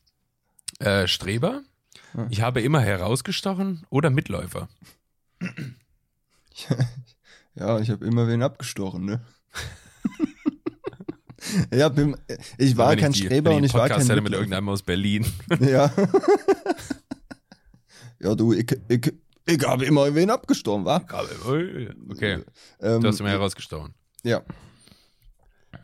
Äh, 0.79 1.07
Streber? 1.07 1.61
Ich 2.29 2.41
habe 2.41 2.61
immer 2.61 2.81
herausgestochen 2.81 3.85
oder 3.89 4.09
Mitläufer? 4.09 4.67
Ja, 7.55 7.79
ich 7.79 7.89
habe 7.89 8.05
immer 8.05 8.27
wen 8.27 8.43
abgestochen, 8.43 9.03
ne? 9.03 9.21
ja, 11.73 11.89
bin, 11.89 12.15
ich 12.57 12.77
war 12.77 12.95
kein 12.95 13.11
die- 13.11 13.25
Streber 13.25 13.49
wenn 13.51 13.57
und 13.57 13.63
ich 13.65 13.71
ich 13.71 13.73
war 13.73 13.81
Podcast 13.89 14.07
kein 14.07 14.09
hätte 14.15 14.21
mit 14.21 14.31
irgendeinem 14.33 14.69
aus 14.69 14.83
Berlin. 14.83 15.25
Ja. 15.59 15.91
ja, 18.19 18.35
du, 18.35 18.53
ich, 18.53 18.71
ich, 18.87 19.13
ich 19.45 19.63
habe 19.67 19.85
immer 19.85 20.13
wen 20.15 20.29
abgestochen, 20.29 20.85
wa? 20.85 21.01
Okay, 22.09 22.43
Ähm, 22.79 23.01
du 23.01 23.07
hast 23.07 23.19
immer 23.19 23.29
herausgestochen. 23.29 23.93
ja. 24.23 24.41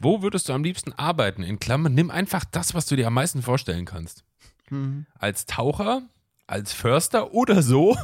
Wo 0.01 0.21
würdest 0.21 0.47
du 0.49 0.53
am 0.53 0.63
liebsten 0.63 0.91
arbeiten? 0.93 1.43
In 1.43 1.59
Klammern, 1.59 1.93
nimm 1.93 2.11
einfach 2.11 2.43
das, 2.45 2.73
was 2.73 2.85
du 2.85 2.95
dir 2.97 3.07
am 3.07 3.13
meisten 3.13 3.41
vorstellen 3.41 3.85
kannst. 3.85 4.23
Mhm. 4.69 5.05
Als 5.17 5.45
Taucher, 5.45 6.01
als 6.45 6.73
Förster 6.73 7.33
oder 7.33 7.63
so. 7.63 7.97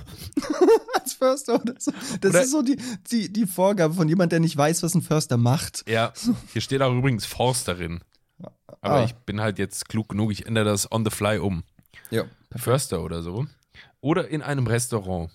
Förster 1.23 1.61
oder 1.61 1.73
so. 1.79 1.91
Das 2.21 2.31
Oder- 2.31 2.41
ist 2.43 2.51
so 2.51 2.61
die, 2.61 2.77
die, 3.11 3.31
die 3.31 3.45
Vorgabe 3.45 3.93
von 3.93 4.09
jemand, 4.09 4.31
der 4.31 4.39
nicht 4.39 4.57
weiß, 4.57 4.83
was 4.83 4.93
ein 4.95 5.01
Förster 5.01 5.37
macht. 5.37 5.83
Ja, 5.87 6.11
hier 6.51 6.61
steht 6.61 6.81
auch 6.81 6.93
übrigens 6.93 7.25
Forsterin. 7.25 8.01
Aber 8.81 8.95
Ah. 9.01 9.03
ich 9.05 9.13
bin 9.13 9.39
halt 9.39 9.57
jetzt 9.59 9.87
klug 9.87 10.09
genug, 10.09 10.31
ich 10.31 10.45
ändere 10.45 10.65
das 10.65 10.91
on 10.91 11.05
the 11.05 11.11
fly 11.11 11.37
um. 11.37 11.63
Ja. 12.11 12.25
Förster 12.55 13.01
oder 13.03 13.21
so. 13.23 13.45
Oder 14.01 14.27
in 14.27 14.41
einem 14.41 14.67
Restaurant. 14.67 15.31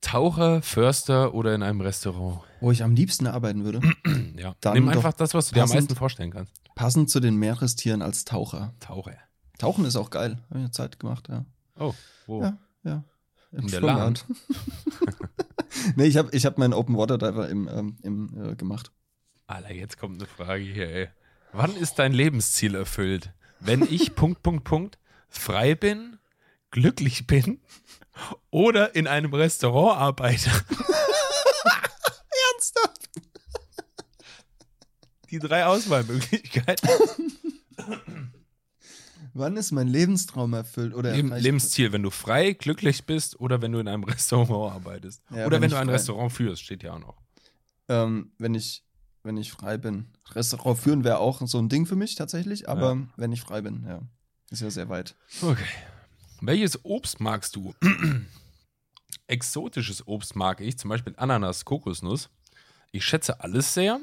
Taucher, 0.00 0.62
Förster 0.62 1.32
oder 1.34 1.54
in 1.54 1.62
einem 1.62 1.80
Restaurant. 1.80 2.40
Wo 2.60 2.72
ich 2.72 2.82
am 2.82 2.94
liebsten 2.94 3.26
arbeiten 3.26 3.64
würde. 3.64 3.80
Ja. 4.36 4.56
Dann 4.60 4.72
Nimm 4.74 4.88
einfach 4.88 5.12
das, 5.12 5.34
was 5.34 5.48
du 5.48 5.54
dir 5.54 5.60
am 5.62 5.68
passend. 5.68 5.82
meisten 5.90 5.96
vorstellen 5.96 6.30
kannst. 6.32 6.52
Passend 6.74 7.10
zu 7.10 7.20
den 7.20 7.36
Meerestieren 7.36 8.02
als 8.02 8.24
Taucher. 8.24 8.74
Taucher. 8.80 9.14
Tauchen 9.58 9.84
ist 9.84 9.94
auch 9.94 10.10
geil. 10.10 10.38
Habe 10.48 10.58
ich 10.58 10.64
eine 10.64 10.70
Zeit 10.72 10.98
gemacht, 10.98 11.28
ja. 11.28 11.44
Oh, 11.78 11.94
wo? 12.26 12.42
Ja, 12.42 12.56
ja. 12.82 13.04
Im 13.52 13.60
In 13.60 13.66
der 13.68 13.78
Schwimmbad. 13.78 14.24
nee, 15.96 16.04
ich 16.04 16.16
habe 16.16 16.30
ich 16.32 16.46
hab 16.46 16.58
meinen 16.58 16.72
Open 16.72 16.96
Water 16.96 17.18
Diver 17.18 17.48
im, 17.48 17.68
ähm, 17.68 17.96
im, 18.02 18.52
äh, 18.52 18.54
gemacht. 18.56 18.92
Alter, 19.46 19.72
jetzt 19.72 19.98
kommt 19.98 20.16
eine 20.16 20.26
Frage 20.26 20.62
hier, 20.62 20.88
ey. 20.88 21.08
Wann 21.52 21.76
ist 21.76 21.98
dein 21.98 22.12
Lebensziel 22.12 22.74
erfüllt? 22.74 23.32
Wenn 23.60 23.82
ich 23.82 24.14
Punkt, 24.16 24.42
Punkt, 24.42 24.64
Punkt 24.64 24.98
frei 25.28 25.74
bin, 25.74 26.18
glücklich 26.70 27.26
bin 27.26 27.60
oder 28.50 28.94
in 28.94 29.06
einem 29.06 29.34
Restaurant 29.34 29.98
arbeite. 29.98 30.50
Ernsthaft? 32.52 33.10
Die 35.30 35.38
drei 35.38 35.66
Auswahlmöglichkeiten. 35.66 36.88
Wann 39.34 39.56
ist 39.56 39.72
mein 39.72 39.88
Lebenstraum 39.88 40.52
erfüllt? 40.52 40.94
Oder 40.94 41.10
erreicht? 41.10 41.42
Lebensziel, 41.42 41.92
wenn 41.92 42.02
du 42.02 42.10
frei, 42.10 42.52
glücklich 42.52 43.04
bist 43.06 43.38
oder 43.40 43.62
wenn 43.62 43.72
du 43.72 43.78
in 43.78 43.88
einem 43.88 44.04
Restaurant 44.12 44.74
arbeitest. 44.74 45.22
Ja, 45.30 45.46
oder 45.46 45.56
wenn 45.56 45.62
wenn, 45.62 45.70
du 45.70 45.76
ein 45.78 45.86
frei- 45.86 45.92
Restaurant 45.92 46.32
führst, 46.32 46.62
steht 46.62 46.82
ja 46.82 46.92
auch 46.94 46.98
noch. 46.98 47.16
Ähm, 47.88 48.32
wenn, 48.38 48.54
ich, 48.54 48.84
wenn 49.22 49.36
ich 49.36 49.50
frei 49.52 49.78
bin. 49.78 50.08
Restaurant 50.32 50.78
führen 50.78 51.04
wäre 51.04 51.18
auch 51.18 51.40
so 51.46 51.58
ein 51.58 51.68
Ding 51.68 51.86
für 51.86 51.96
mich 51.96 52.14
tatsächlich, 52.14 52.68
aber 52.68 52.98
wenn 53.16 53.32
ich 53.32 53.40
frei 53.40 53.60
bin, 53.62 53.84
ja. 53.86 54.02
Ist 54.50 54.60
ja 54.62 54.70
sehr 54.70 54.88
weit. 54.90 55.16
Okay. 55.40 55.64
Welches 56.42 56.84
Obst 56.84 57.20
magst 57.20 57.56
du? 57.56 57.74
Exotisches 59.26 60.06
Obst 60.06 60.36
mag 60.36 60.60
ich, 60.60 60.78
zum 60.78 60.90
Beispiel 60.90 61.14
Ananas, 61.16 61.64
Kokosnuss. 61.64 62.28
Ich 62.90 63.04
schätze 63.04 63.40
alles 63.40 63.72
sehr. 63.72 63.98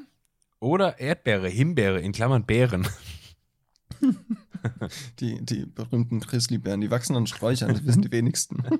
Oder 0.59 0.99
Erdbeere, 0.99 1.47
Himbeere, 1.47 1.99
in 2.01 2.11
Klammern 2.11 2.45
Beeren. 2.45 2.87
Die, 5.19 5.43
die 5.43 5.65
berühmten 5.65 6.19
Grizzlybären, 6.19 6.81
die 6.81 6.91
wachsen 6.91 7.15
an 7.15 7.27
Sträuchern, 7.27 7.73
das 7.73 7.85
wissen 7.85 8.01
die 8.01 8.11
wenigsten. 8.11 8.63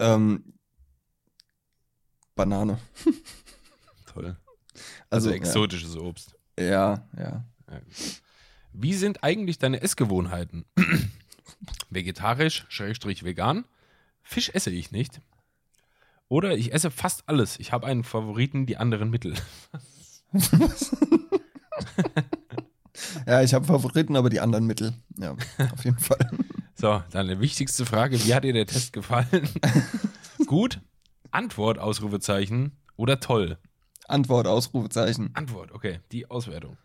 ähm, 0.00 0.54
Banane. 2.34 2.78
Toll. 4.06 4.36
Also, 5.10 5.28
Also, 5.28 5.30
exotisches 5.30 5.96
Obst. 5.96 6.34
Ja, 6.58 7.08
ja. 7.16 7.44
Wie 8.72 8.94
sind 8.94 9.22
eigentlich 9.22 9.58
deine 9.58 9.82
Essgewohnheiten? 9.82 10.64
Vegetarisch, 11.90 12.66
Schrägstrich 12.68 13.24
vegan. 13.24 13.64
Fisch 14.22 14.50
esse 14.52 14.70
ich 14.70 14.90
nicht. 14.90 15.20
Oder 16.28 16.56
ich 16.56 16.72
esse 16.72 16.90
fast 16.90 17.28
alles. 17.28 17.58
Ich 17.60 17.72
habe 17.72 17.86
einen 17.86 18.02
Favoriten, 18.02 18.66
die 18.66 18.76
anderen 18.76 19.10
Mittel. 19.10 19.34
Ja, 23.26 23.42
ich 23.42 23.54
habe 23.54 23.64
Favoriten, 23.64 24.16
aber 24.16 24.30
die 24.30 24.40
anderen 24.40 24.66
Mittel. 24.66 24.94
Ja, 25.18 25.32
auf 25.72 25.84
jeden 25.84 25.98
Fall. 25.98 26.30
So, 26.76 27.02
dann 27.12 27.28
die 27.28 27.38
wichtigste 27.38 27.86
Frage. 27.86 28.22
Wie 28.24 28.34
hat 28.34 28.42
dir 28.42 28.52
der 28.52 28.66
Test 28.66 28.92
gefallen? 28.92 29.48
Gut? 30.46 30.80
Antwort, 31.30 31.78
Ausrufezeichen. 31.78 32.72
Oder 32.96 33.20
toll? 33.20 33.58
Antwort, 34.08 34.48
Ausrufezeichen. 34.48 35.30
Antwort, 35.34 35.70
okay. 35.70 36.00
Die 36.10 36.28
Auswertung. 36.28 36.76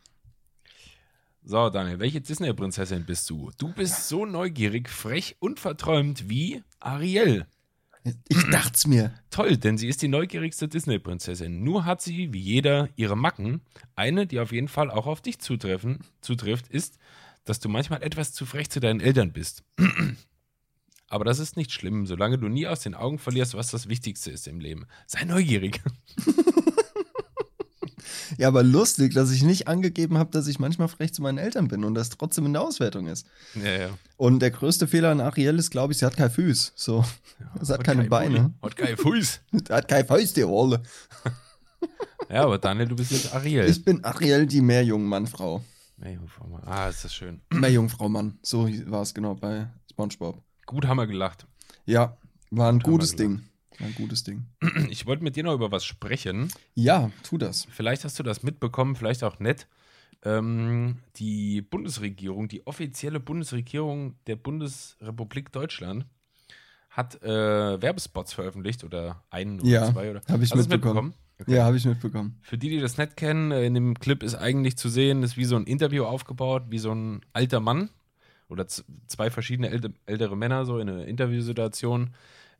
So, 1.43 1.71
Daniel, 1.71 1.99
welche 1.99 2.21
Disney-Prinzessin 2.21 3.03
bist 3.03 3.29
du? 3.31 3.49
Du 3.57 3.73
bist 3.73 4.07
so 4.07 4.25
neugierig, 4.27 4.89
frech 4.89 5.37
und 5.39 5.59
verträumt 5.59 6.29
wie 6.29 6.63
Ariel. 6.79 7.47
Ich 8.03 8.43
dacht's 8.49 8.87
mir. 8.87 9.13
Toll, 9.29 9.57
denn 9.57 9.77
sie 9.77 9.87
ist 9.87 10.01
die 10.01 10.07
neugierigste 10.07 10.67
Disney-Prinzessin. 10.67 11.63
Nur 11.63 11.85
hat 11.85 12.01
sie, 12.01 12.33
wie 12.33 12.39
jeder, 12.39 12.89
ihre 12.95 13.17
Macken. 13.17 13.61
Eine, 13.95 14.25
die 14.25 14.39
auf 14.39 14.51
jeden 14.51 14.67
Fall 14.69 14.89
auch 14.89 15.05
auf 15.05 15.21
dich 15.21 15.39
zutreffen, 15.39 15.99
zutrifft, 16.21 16.67
ist, 16.69 16.97
dass 17.43 17.59
du 17.59 17.69
manchmal 17.69 18.01
etwas 18.03 18.31
zu 18.31 18.45
frech 18.45 18.69
zu 18.69 18.79
deinen 18.79 19.01
Eltern 19.01 19.33
bist. 19.33 19.63
Aber 21.09 21.25
das 21.25 21.39
ist 21.39 21.57
nicht 21.57 21.71
schlimm, 21.71 22.05
solange 22.05 22.37
du 22.37 22.47
nie 22.47 22.67
aus 22.67 22.81
den 22.81 22.93
Augen 22.93 23.17
verlierst, 23.17 23.55
was 23.55 23.71
das 23.71 23.89
Wichtigste 23.89 24.31
ist 24.31 24.47
im 24.47 24.59
Leben. 24.59 24.85
Sei 25.07 25.23
neugierig. 25.25 25.81
Ja, 28.37 28.47
aber 28.47 28.63
lustig, 28.63 29.13
dass 29.13 29.31
ich 29.31 29.43
nicht 29.43 29.67
angegeben 29.67 30.17
habe, 30.17 30.31
dass 30.31 30.47
ich 30.47 30.59
manchmal 30.59 30.87
frech 30.87 31.13
zu 31.13 31.21
meinen 31.21 31.37
Eltern 31.37 31.67
bin 31.67 31.83
und 31.83 31.95
das 31.95 32.09
trotzdem 32.09 32.45
in 32.45 32.53
der 32.53 32.61
Auswertung 32.61 33.07
ist. 33.07 33.27
Ja, 33.55 33.71
ja. 33.71 33.89
Und 34.17 34.39
der 34.39 34.51
größte 34.51 34.87
Fehler 34.87 35.09
an 35.11 35.21
Ariel 35.21 35.57
ist, 35.57 35.71
glaube 35.71 35.93
ich, 35.93 35.99
sie 35.99 36.05
hat 36.05 36.17
keine 36.17 36.29
Füße. 36.29 36.71
So. 36.75 37.05
Sie 37.61 37.73
hat 37.73 37.83
keine 37.83 38.03
Beine. 38.03 38.53
Hat 38.61 38.75
keine 38.75 38.97
Fuß. 38.97 39.39
Sie 39.51 39.73
hat 39.73 39.87
keine 39.87 40.05
Fäuste, 40.05 40.47
Olle. 40.47 40.81
Ja, 42.29 42.43
aber 42.43 42.59
Daniel, 42.59 42.87
du 42.87 42.95
bist 42.95 43.11
jetzt 43.11 43.33
Ariel. 43.33 43.65
Ich 43.67 43.83
bin 43.83 44.03
Ariel, 44.03 44.45
die 44.45 44.61
Meerjungmann-Frau. 44.61 45.63
Ah, 46.65 46.89
ist 46.89 47.03
das 47.03 47.13
schön. 47.13 47.41
Meerjungfrau-Mann. 47.53 48.37
So 48.43 48.69
war 48.85 49.01
es 49.01 49.13
genau 49.13 49.33
bei 49.33 49.67
Spongebob. 49.89 50.41
Gut 50.65 50.85
haben 50.85 50.97
wir 50.97 51.07
gelacht. 51.07 51.47
Ja, 51.85 52.17
war 52.51 52.69
ein 52.71 52.79
Gut 52.79 52.93
gutes 52.93 53.15
Ding. 53.15 53.41
Ein 53.79 53.95
gutes 53.95 54.23
Ding. 54.23 54.45
Ich 54.89 55.05
wollte 55.05 55.23
mit 55.23 55.35
dir 55.35 55.43
noch 55.43 55.53
über 55.53 55.71
was 55.71 55.85
sprechen. 55.85 56.51
Ja, 56.75 57.11
tu 57.23 57.37
das. 57.37 57.67
Vielleicht 57.71 58.03
hast 58.03 58.19
du 58.19 58.23
das 58.23 58.43
mitbekommen, 58.43 58.95
vielleicht 58.95 59.23
auch 59.23 59.39
nicht. 59.39 59.67
Ähm, 60.23 60.97
die 61.15 61.61
Bundesregierung, 61.61 62.49
die 62.49 62.67
offizielle 62.67 63.19
Bundesregierung 63.19 64.15
der 64.27 64.35
Bundesrepublik 64.35 65.51
Deutschland 65.51 66.05
hat 66.89 67.21
äh, 67.23 67.81
Werbespots 67.81 68.33
veröffentlicht 68.33 68.83
oder 68.83 69.23
einen 69.29 69.61
oder 69.61 69.69
Ja, 69.69 69.91
zwei 69.91 70.11
oder 70.11 70.21
hab 70.27 70.41
ich 70.41 70.51
es 70.51 70.67
mitbekommen. 70.67 71.13
Okay. 71.39 71.55
Ja, 71.55 71.63
habe 71.63 71.77
ich 71.77 71.85
mitbekommen. 71.85 72.37
Für 72.41 72.57
die, 72.57 72.69
die 72.69 72.79
das 72.79 72.97
nicht 72.97 73.15
kennen, 73.15 73.51
äh, 73.51 73.63
in 73.65 73.73
dem 73.73 73.93
Clip 73.97 74.21
ist 74.23 74.35
eigentlich 74.35 74.75
zu 74.75 74.89
sehen, 74.89 75.23
ist 75.23 75.37
wie 75.37 75.45
so 75.45 75.55
ein 75.55 75.63
Interview 75.63 76.03
aufgebaut, 76.03 76.63
wie 76.69 76.79
so 76.79 76.91
ein 76.91 77.21
alter 77.31 77.61
Mann 77.61 77.89
oder 78.49 78.67
zwei 78.67 79.29
verschiedene 79.29 79.69
älte, 79.69 79.93
ältere 80.05 80.35
Männer 80.35 80.65
so 80.65 80.79
in 80.79 80.89
einer 80.89 81.05
Interviewsituation 81.05 82.09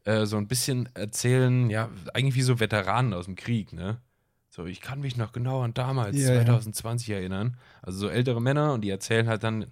äh, 0.10 0.26
so 0.26 0.38
ein 0.38 0.48
bisschen 0.48 0.90
erzählen, 0.96 1.70
ja, 1.70 1.90
eigentlich 2.14 2.36
wie 2.36 2.42
so 2.42 2.60
Veteranen 2.60 3.14
aus 3.14 3.26
dem 3.26 3.36
Krieg, 3.36 3.74
ne? 3.74 4.02
So, 4.50 4.66
ich 4.66 4.82
kann 4.82 5.02
mich 5.02 5.16
noch 5.16 5.32
genau 5.32 5.62
an 5.62 5.76
damals, 5.76 6.18
Ja, 6.18 6.34
ja. 6.34 6.46
2020 6.46 7.12
erinnern. 7.12 7.58
Also 7.84 8.00
so 8.00 8.10
ältere 8.10 8.42
Männer 8.42 8.74
und 8.74 8.82
die 8.82 8.90
erzählen 8.90 9.28
halt 9.28 9.44
dann, 9.44 9.68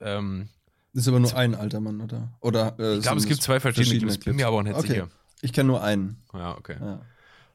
ähm, 0.00 0.48
Das 0.92 1.02
ist 1.02 1.08
aber 1.08 1.18
nur 1.18 1.34
ein 1.36 1.56
alter 1.56 1.80
Mann, 1.80 2.00
oder? 2.00 2.32
Oder 2.40 2.78
äh, 2.78 2.96
ich 2.98 3.02
glaube, 3.02 3.18
es 3.18 3.26
gibt 3.26 3.42
zwei 3.42 3.58
verschiedene, 3.58 3.98
Clips, 3.98 4.18
bin 4.18 4.36
mir 4.36 4.46
aber 4.46 4.58
auch 4.58 4.62
nicht 4.62 4.76
okay. 4.76 4.86
sicher. 4.86 5.08
Ich 5.40 5.52
kenne 5.52 5.66
nur 5.66 5.82
einen. 5.82 6.22
Ja, 6.32 6.56
okay. 6.56 6.76
Ja. 6.80 7.00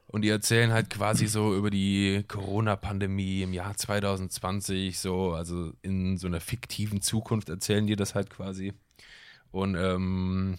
Und 0.08 0.22
die 0.22 0.28
erzählen 0.28 0.70
halt 0.72 0.90
quasi 0.90 1.26
so 1.26 1.56
über 1.56 1.70
die 1.70 2.24
Corona-Pandemie 2.28 3.42
im 3.42 3.54
Jahr 3.54 3.74
2020, 3.74 4.98
so, 4.98 5.32
also 5.32 5.72
in 5.80 6.18
so 6.18 6.26
einer 6.26 6.40
fiktiven 6.40 7.00
Zukunft 7.00 7.48
erzählen 7.48 7.86
die 7.86 7.96
das 7.96 8.14
halt 8.14 8.28
quasi. 8.28 8.74
Und 9.50 9.76
ähm, 9.76 10.58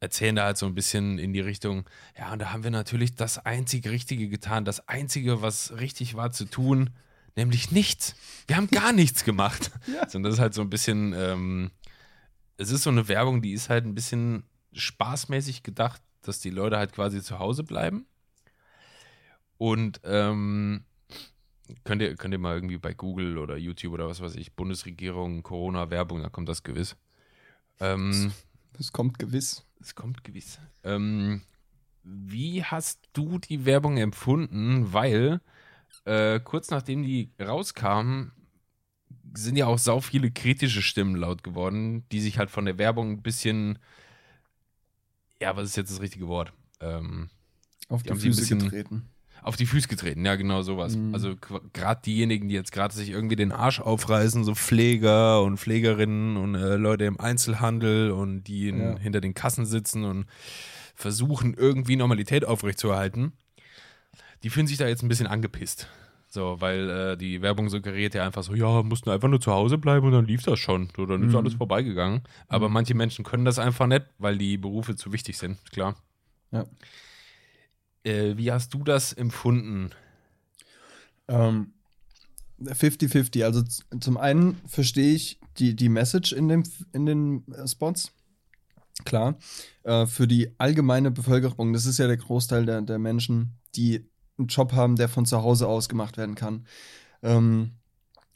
erzählen 0.00 0.36
da 0.36 0.44
halt 0.44 0.56
so 0.58 0.66
ein 0.66 0.74
bisschen 0.74 1.18
in 1.18 1.32
die 1.32 1.40
Richtung, 1.40 1.88
ja, 2.16 2.32
und 2.32 2.38
da 2.40 2.52
haben 2.52 2.62
wir 2.64 2.70
natürlich 2.70 3.14
das 3.14 3.38
einzige 3.38 3.90
Richtige 3.90 4.28
getan, 4.28 4.64
das 4.64 4.88
Einzige, 4.88 5.42
was 5.42 5.72
richtig 5.78 6.14
war 6.14 6.30
zu 6.30 6.44
tun, 6.44 6.90
nämlich 7.36 7.72
nichts. 7.72 8.14
Wir 8.46 8.56
haben 8.56 8.68
gar 8.68 8.92
nichts 8.92 9.24
gemacht. 9.24 9.70
Ja. 9.86 10.06
Und 10.14 10.22
das 10.22 10.34
ist 10.34 10.40
halt 10.40 10.54
so 10.54 10.60
ein 10.60 10.70
bisschen, 10.70 11.14
ähm, 11.16 11.70
es 12.58 12.70
ist 12.70 12.82
so 12.82 12.90
eine 12.90 13.08
Werbung, 13.08 13.40
die 13.42 13.52
ist 13.52 13.70
halt 13.70 13.86
ein 13.86 13.94
bisschen 13.94 14.44
spaßmäßig 14.74 15.62
gedacht, 15.62 16.02
dass 16.22 16.40
die 16.40 16.50
Leute 16.50 16.76
halt 16.76 16.92
quasi 16.92 17.22
zu 17.22 17.38
Hause 17.38 17.64
bleiben. 17.64 18.06
Und 19.56 20.00
ähm, 20.04 20.84
könnt, 21.84 22.02
ihr, 22.02 22.14
könnt 22.16 22.32
ihr 22.32 22.38
mal 22.38 22.54
irgendwie 22.54 22.78
bei 22.78 22.92
Google 22.94 23.38
oder 23.38 23.56
YouTube 23.56 23.94
oder 23.94 24.08
was 24.08 24.20
weiß 24.20 24.36
ich, 24.36 24.52
Bundesregierung, 24.54 25.42
Corona-Werbung, 25.42 26.22
da 26.22 26.28
kommt 26.28 26.48
das 26.48 26.62
gewiss. 26.62 26.96
Ähm, 27.80 28.32
Das 28.76 28.92
kommt 28.92 29.18
gewiss. 29.18 29.64
Es 29.80 29.94
kommt 29.94 30.24
gewiss. 30.24 30.58
Ähm, 30.84 31.42
wie 32.02 32.64
hast 32.64 33.00
du 33.12 33.38
die 33.38 33.64
Werbung 33.64 33.96
empfunden? 33.98 34.92
Weil 34.92 35.40
äh, 36.04 36.40
kurz 36.40 36.70
nachdem 36.70 37.02
die 37.02 37.30
rauskamen, 37.40 38.32
sind 39.34 39.56
ja 39.56 39.66
auch 39.66 39.78
sau 39.78 40.00
viele 40.00 40.30
kritische 40.30 40.82
Stimmen 40.82 41.14
laut 41.16 41.42
geworden, 41.42 42.04
die 42.10 42.20
sich 42.20 42.38
halt 42.38 42.50
von 42.50 42.64
der 42.64 42.78
Werbung 42.78 43.10
ein 43.12 43.22
bisschen, 43.22 43.78
ja, 45.40 45.54
was 45.56 45.68
ist 45.68 45.76
jetzt 45.76 45.90
das 45.92 46.00
richtige 46.00 46.28
Wort? 46.28 46.52
Ähm, 46.80 47.28
Auf 47.88 48.02
Die 48.02 48.10
die, 48.10 48.18
Füße 48.20 48.40
bisschen- 48.40 48.58
getreten. 48.60 49.08
Auf 49.48 49.56
die 49.56 49.66
Füße 49.66 49.88
getreten, 49.88 50.24
ja, 50.24 50.36
genau 50.36 50.62
sowas. 50.62 50.96
Mhm. 50.96 51.14
Also 51.14 51.34
gerade 51.72 52.02
diejenigen, 52.04 52.48
die 52.48 52.54
jetzt 52.54 52.70
gerade 52.72 52.94
sich 52.94 53.10
irgendwie 53.10 53.36
den 53.36 53.50
Arsch 53.50 53.80
aufreißen, 53.80 54.44
so 54.44 54.54
Pfleger 54.54 55.42
und 55.42 55.58
Pflegerinnen 55.58 56.36
und 56.36 56.54
äh, 56.54 56.76
Leute 56.76 57.04
im 57.04 57.18
Einzelhandel 57.18 58.10
und 58.10 58.44
die 58.44 58.68
in, 58.68 58.78
Ja. 58.80 58.98
hinter 58.98 59.20
den 59.20 59.34
Kassen 59.34 59.64
sitzen 59.66 60.04
und 60.04 60.26
versuchen 60.94 61.54
irgendwie 61.54 61.96
Normalität 61.96 62.44
aufrechtzuerhalten, 62.44 63.32
die 64.42 64.50
fühlen 64.50 64.66
sich 64.66 64.76
da 64.78 64.86
jetzt 64.86 65.02
ein 65.02 65.08
bisschen 65.08 65.26
angepisst. 65.26 65.88
So, 66.30 66.60
weil 66.60 66.90
äh, 66.90 67.16
die 67.16 67.40
Werbung 67.40 67.70
suggeriert 67.70 68.12
ja 68.14 68.26
einfach 68.26 68.42
so, 68.42 68.54
ja, 68.54 68.82
mussten 68.82 69.08
einfach 69.08 69.28
nur 69.28 69.40
zu 69.40 69.50
Hause 69.50 69.78
bleiben 69.78 70.06
und 70.06 70.12
dann 70.12 70.26
lief 70.26 70.42
das 70.42 70.58
schon. 70.58 70.90
So, 70.94 71.06
dann 71.06 71.22
ist 71.22 71.30
Mhm. 71.30 71.36
alles 71.38 71.54
vorbeigegangen. 71.54 72.20
Aber 72.48 72.68
manche 72.68 72.94
Menschen 72.94 73.24
können 73.24 73.46
das 73.46 73.58
einfach 73.58 73.86
nicht, 73.86 74.04
weil 74.18 74.36
die 74.36 74.58
Berufe 74.58 74.94
zu 74.94 75.10
wichtig 75.12 75.38
sind, 75.38 75.56
klar. 75.72 75.96
Ja. 76.50 76.66
Äh, 78.08 78.36
wie 78.38 78.50
hast 78.50 78.72
du 78.74 78.82
das 78.82 79.12
empfunden? 79.12 79.90
Ähm, 81.28 81.72
50-50. 82.60 83.44
Also 83.44 83.62
zum 84.00 84.16
einen 84.16 84.56
verstehe 84.66 85.14
ich 85.14 85.38
die, 85.58 85.76
die 85.76 85.88
Message 85.88 86.32
in, 86.32 86.48
dem, 86.48 86.62
in 86.92 87.06
den 87.06 87.46
äh, 87.52 87.68
Spots. 87.68 88.12
Klar. 89.04 89.38
Äh, 89.84 90.06
für 90.06 90.26
die 90.26 90.58
allgemeine 90.58 91.10
Bevölkerung, 91.10 91.72
das 91.72 91.86
ist 91.86 91.98
ja 91.98 92.06
der 92.06 92.16
Großteil 92.16 92.66
der, 92.66 92.82
der 92.82 92.98
Menschen, 92.98 93.58
die 93.76 94.08
einen 94.38 94.48
Job 94.48 94.72
haben, 94.72 94.96
der 94.96 95.08
von 95.08 95.26
zu 95.26 95.42
Hause 95.42 95.68
aus 95.68 95.88
gemacht 95.88 96.16
werden 96.16 96.34
kann. 96.34 96.66
Ähm, 97.22 97.72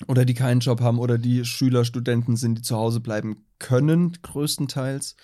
oder 0.08 0.24
die 0.24 0.34
keinen 0.34 0.60
Job 0.60 0.80
haben 0.80 0.98
oder 0.98 1.16
die 1.16 1.44
Schüler, 1.44 1.84
Studenten 1.84 2.36
sind, 2.36 2.56
die 2.56 2.62
zu 2.62 2.76
Hause 2.76 3.00
bleiben 3.00 3.44
können, 3.58 4.18
größtenteils, 4.22 5.16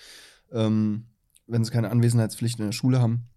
ähm, 0.51 1.05
wenn 1.47 1.63
sie 1.63 1.71
keine 1.71 1.91
Anwesenheitspflicht 1.91 2.59
in 2.59 2.67
der 2.67 2.71
Schule 2.71 3.01
haben. 3.01 3.29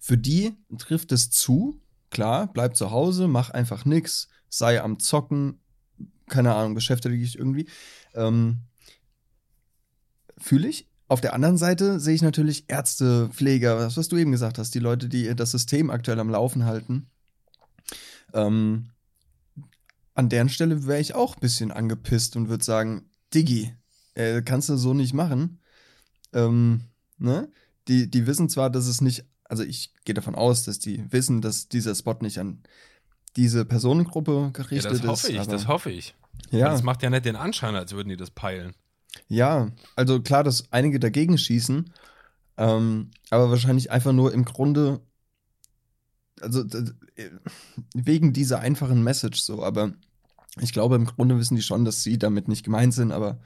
Für 0.00 0.18
die 0.18 0.52
trifft 0.78 1.12
es 1.12 1.30
zu, 1.30 1.80
klar, 2.10 2.52
bleib 2.52 2.76
zu 2.76 2.90
Hause, 2.90 3.28
mach 3.28 3.50
einfach 3.50 3.84
nix, 3.84 4.28
sei 4.48 4.80
am 4.80 4.98
Zocken, 4.98 5.60
keine 6.28 6.54
Ahnung, 6.54 6.74
beschäftige 6.74 7.16
dich 7.16 7.38
irgendwie. 7.38 7.68
Ähm, 8.14 8.60
Fühle 10.38 10.68
ich. 10.68 10.88
Auf 11.06 11.20
der 11.20 11.34
anderen 11.34 11.58
Seite 11.58 12.00
sehe 12.00 12.14
ich 12.14 12.22
natürlich 12.22 12.64
Ärzte, 12.68 13.28
Pfleger, 13.28 13.76
was, 13.78 13.96
was 13.96 14.08
du 14.08 14.16
eben 14.16 14.32
gesagt 14.32 14.58
hast, 14.58 14.74
die 14.74 14.80
Leute, 14.80 15.08
die 15.08 15.34
das 15.34 15.50
System 15.50 15.90
aktuell 15.90 16.18
am 16.18 16.30
Laufen 16.30 16.64
halten. 16.64 17.10
Ähm, 18.32 18.90
an 20.14 20.28
deren 20.28 20.48
Stelle 20.48 20.86
wäre 20.86 21.00
ich 21.00 21.14
auch 21.14 21.36
ein 21.36 21.40
bisschen 21.40 21.72
angepisst 21.72 22.36
und 22.36 22.48
würde 22.48 22.64
sagen, 22.64 23.10
Diggi, 23.34 23.74
äh, 24.14 24.42
kannst 24.42 24.68
du 24.68 24.76
so 24.76 24.94
nicht 24.94 25.12
machen. 25.12 25.60
Ähm, 26.32 26.82
ne? 27.18 27.50
Die, 27.88 28.10
die 28.10 28.26
wissen 28.26 28.48
zwar, 28.48 28.70
dass 28.70 28.86
es 28.86 29.00
nicht, 29.00 29.24
also 29.54 29.62
ich 29.64 29.92
gehe 30.04 30.14
davon 30.14 30.34
aus, 30.34 30.64
dass 30.64 30.78
die 30.80 31.04
wissen, 31.12 31.40
dass 31.40 31.68
dieser 31.68 31.94
Spot 31.94 32.16
nicht 32.20 32.38
an 32.38 32.58
diese 33.36 33.64
Personengruppe 33.64 34.32
Ja, 34.32 34.48
gerichtet 34.50 34.92
das 34.92 35.02
hoffe 35.06 35.28
ist. 35.28 35.40
ich, 35.40 35.46
das 35.46 35.68
hoffe 35.68 35.90
ich. 35.90 36.14
Ja, 36.50 36.70
Das 36.70 36.82
macht 36.82 37.02
ja 37.02 37.10
nicht 37.10 37.24
den 37.24 37.36
Anschein, 37.36 37.76
als 37.76 37.92
würden 37.92 38.08
die 38.08 38.16
das 38.16 38.30
peilen. 38.30 38.74
ja, 39.28 39.70
also 39.96 40.20
klar, 40.20 40.42
dass 40.42 40.72
einige 40.72 40.98
dagegen 40.98 41.38
schießen, 41.38 41.92
ähm, 42.56 43.10
aber 43.30 43.50
wahrscheinlich 43.50 43.90
einfach 43.92 44.12
nur 44.12 44.32
im 44.32 44.44
Grunde 44.44 45.00
also 46.40 46.64
wegen 47.94 48.32
dieser 48.32 48.58
einfachen 48.58 49.02
Message 49.04 49.40
so, 49.40 49.62
aber 49.64 49.92
ich 50.60 50.72
glaube, 50.72 50.96
im 50.96 51.06
Grunde 51.06 51.38
wissen 51.38 51.54
die 51.56 51.62
schon, 51.62 51.84
dass 51.84 52.02
sie 52.02 52.18
damit 52.18 52.48
nicht 52.48 52.64
gemeint 52.64 52.92
sind, 52.92 53.12
aber 53.12 53.38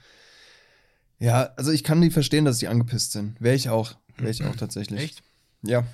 ja, 1.19 1.49
also 1.57 1.71
ich 1.71 1.83
kann 1.83 2.01
die 2.01 2.11
verstehen, 2.11 2.45
dass 2.45 2.59
die 2.59 2.67
angepisst 2.67 3.11
sind. 3.11 3.39
Wäre 3.41 3.55
ich 3.55 3.69
auch. 3.69 3.95
Wäre 4.17 4.31
ich 4.31 4.43
auch 4.43 4.55
tatsächlich. 4.57 4.99
Echt? 5.01 5.23
Ja. 5.61 5.85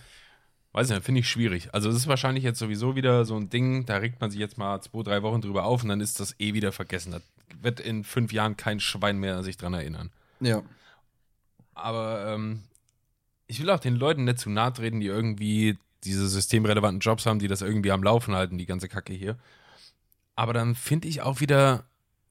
Weiß 0.72 0.90
nicht, 0.90 1.04
finde 1.04 1.22
ich 1.22 1.30
schwierig. 1.30 1.74
Also 1.74 1.90
es 1.90 1.96
ist 1.96 2.08
wahrscheinlich 2.08 2.44
jetzt 2.44 2.60
sowieso 2.60 2.96
wieder 2.96 3.24
so 3.24 3.38
ein 3.38 3.50
Ding, 3.50 3.86
da 3.86 3.98
regt 3.98 4.20
man 4.20 4.30
sich 4.30 4.40
jetzt 4.40 4.58
mal 4.58 4.82
zwei, 4.82 5.04
drei 5.04 5.24
Wochen 5.24 5.42
drüber 5.42 5.64
auf 5.64 5.84
und 5.84 5.90
dann 5.90 6.02
ist 6.02 6.20
das 6.20 6.38
eh 6.40 6.54
wieder 6.54 6.72
vergessen. 6.72 7.12
Da 7.12 7.22
wird 7.62 7.80
in 7.80 8.04
fünf 8.04 8.34
Jahren 8.34 8.58
kein 8.58 8.80
Schwein 8.80 9.18
mehr 9.18 9.42
sich 9.44 9.56
dran 9.56 9.74
erinnern. 9.74 10.12
Ja. 10.42 10.64
Aber 11.74 12.34
ähm, 12.34 12.64
ich 13.48 13.62
will 13.62 13.70
auch 13.70 13.80
den 13.80 13.96
Leuten 13.96 14.26
nicht 14.26 14.40
zu 14.40 14.50
nahe 14.50 14.74
treten, 14.74 15.00
die 15.00 15.08
irgendwie 15.08 15.78
diese 16.04 16.28
systemrelevanten 16.28 17.00
Jobs 17.00 17.26
haben, 17.26 17.40
die 17.40 17.48
das 17.48 17.62
irgendwie 17.62 17.92
am 17.92 18.04
Laufen 18.04 18.36
halten, 18.36 18.58
die 18.58 18.66
ganze 18.66 18.88
Kacke 18.88 19.14
hier. 19.14 19.38
Aber 20.36 20.54
dann 20.54 20.76
finde 20.76 21.08
ich 21.08 21.22
auch 21.22 21.40
wieder, 21.40 21.86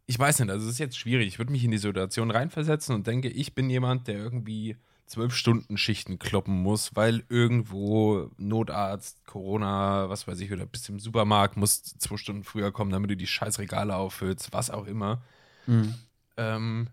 ich 0.07 0.19
weiß 0.19 0.41
nicht, 0.41 0.51
also 0.51 0.67
es 0.67 0.73
ist 0.73 0.79
jetzt 0.79 0.99
schwierig. 0.99 1.29
Ich 1.29 1.39
würde 1.39 1.53
mich 1.53 1.65
in 1.65 1.71
die 1.71 1.79
Situation 1.79 2.31
reinversetzen 2.31 2.95
und 2.95 3.07
denke, 3.07 3.29
ich 3.29 3.55
bin 3.55 3.71
jemand, 3.71 4.07
der 4.07 4.17
irgendwie 4.17 4.77
zwölf 5.07 5.35
Stunden 5.35 5.77
Schichten 5.77 6.19
kloppen 6.19 6.63
muss, 6.63 6.97
weil 6.97 7.25
irgendwo 7.29 8.31
Notarzt, 8.39 9.25
Corona, 9.27 10.09
was 10.09 10.27
weiß 10.27 10.41
ich, 10.41 10.53
oder 10.53 10.67
bist 10.67 10.89
im 10.89 10.99
Supermarkt, 10.99 11.57
musst 11.57 12.01
zwei 12.01 12.17
Stunden 12.17 12.45
früher 12.45 12.73
kommen, 12.73 12.91
damit 12.91 13.11
du 13.11 13.17
die 13.17 13.27
scheiß 13.27 13.59
Regale 13.59 13.97
auffüllst, 13.97 14.53
was 14.53 14.71
auch 14.71 14.87
immer. 14.87 15.23
Mhm. 15.67 15.95
Ähm, 16.37 16.89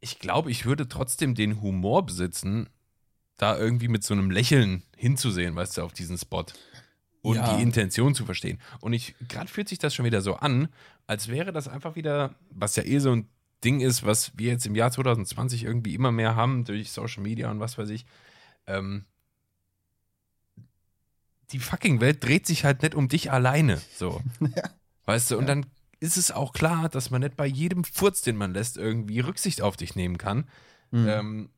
ich 0.00 0.18
glaube, 0.18 0.50
ich 0.50 0.64
würde 0.64 0.88
trotzdem 0.88 1.34
den 1.34 1.60
Humor 1.60 2.06
besitzen, 2.06 2.68
da 3.36 3.56
irgendwie 3.58 3.88
mit 3.88 4.04
so 4.04 4.14
einem 4.14 4.30
Lächeln 4.30 4.82
hinzusehen, 4.96 5.54
weißt 5.54 5.76
du, 5.76 5.82
auf 5.82 5.92
diesen 5.92 6.18
Spot. 6.18 6.46
Und 7.20 7.36
Ja. 7.36 7.56
die 7.56 7.62
Intention 7.62 8.14
zu 8.14 8.24
verstehen. 8.24 8.60
Und 8.80 8.92
ich, 8.92 9.14
gerade 9.26 9.48
fühlt 9.48 9.68
sich 9.68 9.78
das 9.78 9.92
schon 9.92 10.04
wieder 10.04 10.22
so 10.22 10.36
an, 10.36 10.68
als 11.08 11.28
wäre 11.28 11.52
das 11.52 11.66
einfach 11.66 11.96
wieder, 11.96 12.36
was 12.50 12.76
ja 12.76 12.84
eh 12.84 13.00
so 13.00 13.10
ein 13.10 13.28
Ding 13.64 13.80
ist, 13.80 14.04
was 14.04 14.32
wir 14.36 14.52
jetzt 14.52 14.66
im 14.66 14.74
Jahr 14.74 14.90
2020 14.90 15.64
irgendwie 15.64 15.94
immer 15.94 16.12
mehr 16.12 16.36
haben, 16.36 16.64
durch 16.64 16.92
Social 16.92 17.22
Media 17.22 17.50
und 17.50 17.60
was 17.60 17.76
weiß 17.78 17.90
ich. 17.90 18.06
Ähm, 18.66 19.04
die 21.50 21.58
fucking 21.58 22.00
Welt 22.00 22.22
dreht 22.24 22.46
sich 22.46 22.64
halt 22.64 22.82
nicht 22.82 22.94
um 22.94 23.08
dich 23.08 23.32
alleine. 23.32 23.80
So. 23.94 24.20
Weißt 25.06 25.30
du, 25.30 25.38
und 25.38 25.46
dann 25.46 25.66
ist 26.00 26.16
es 26.16 26.30
auch 26.30 26.52
klar, 26.52 26.88
dass 26.88 27.10
man 27.10 27.22
nicht 27.22 27.36
bei 27.36 27.46
jedem 27.46 27.84
Furz, 27.84 28.22
den 28.22 28.36
man 28.36 28.52
lässt, 28.52 28.76
irgendwie 28.76 29.20
Rücksicht 29.20 29.62
auf 29.62 29.76
dich 29.76 29.96
nehmen 29.96 30.18
kann. 30.18 30.48
Mhm. 30.90 31.08
Ähm, 31.08 31.50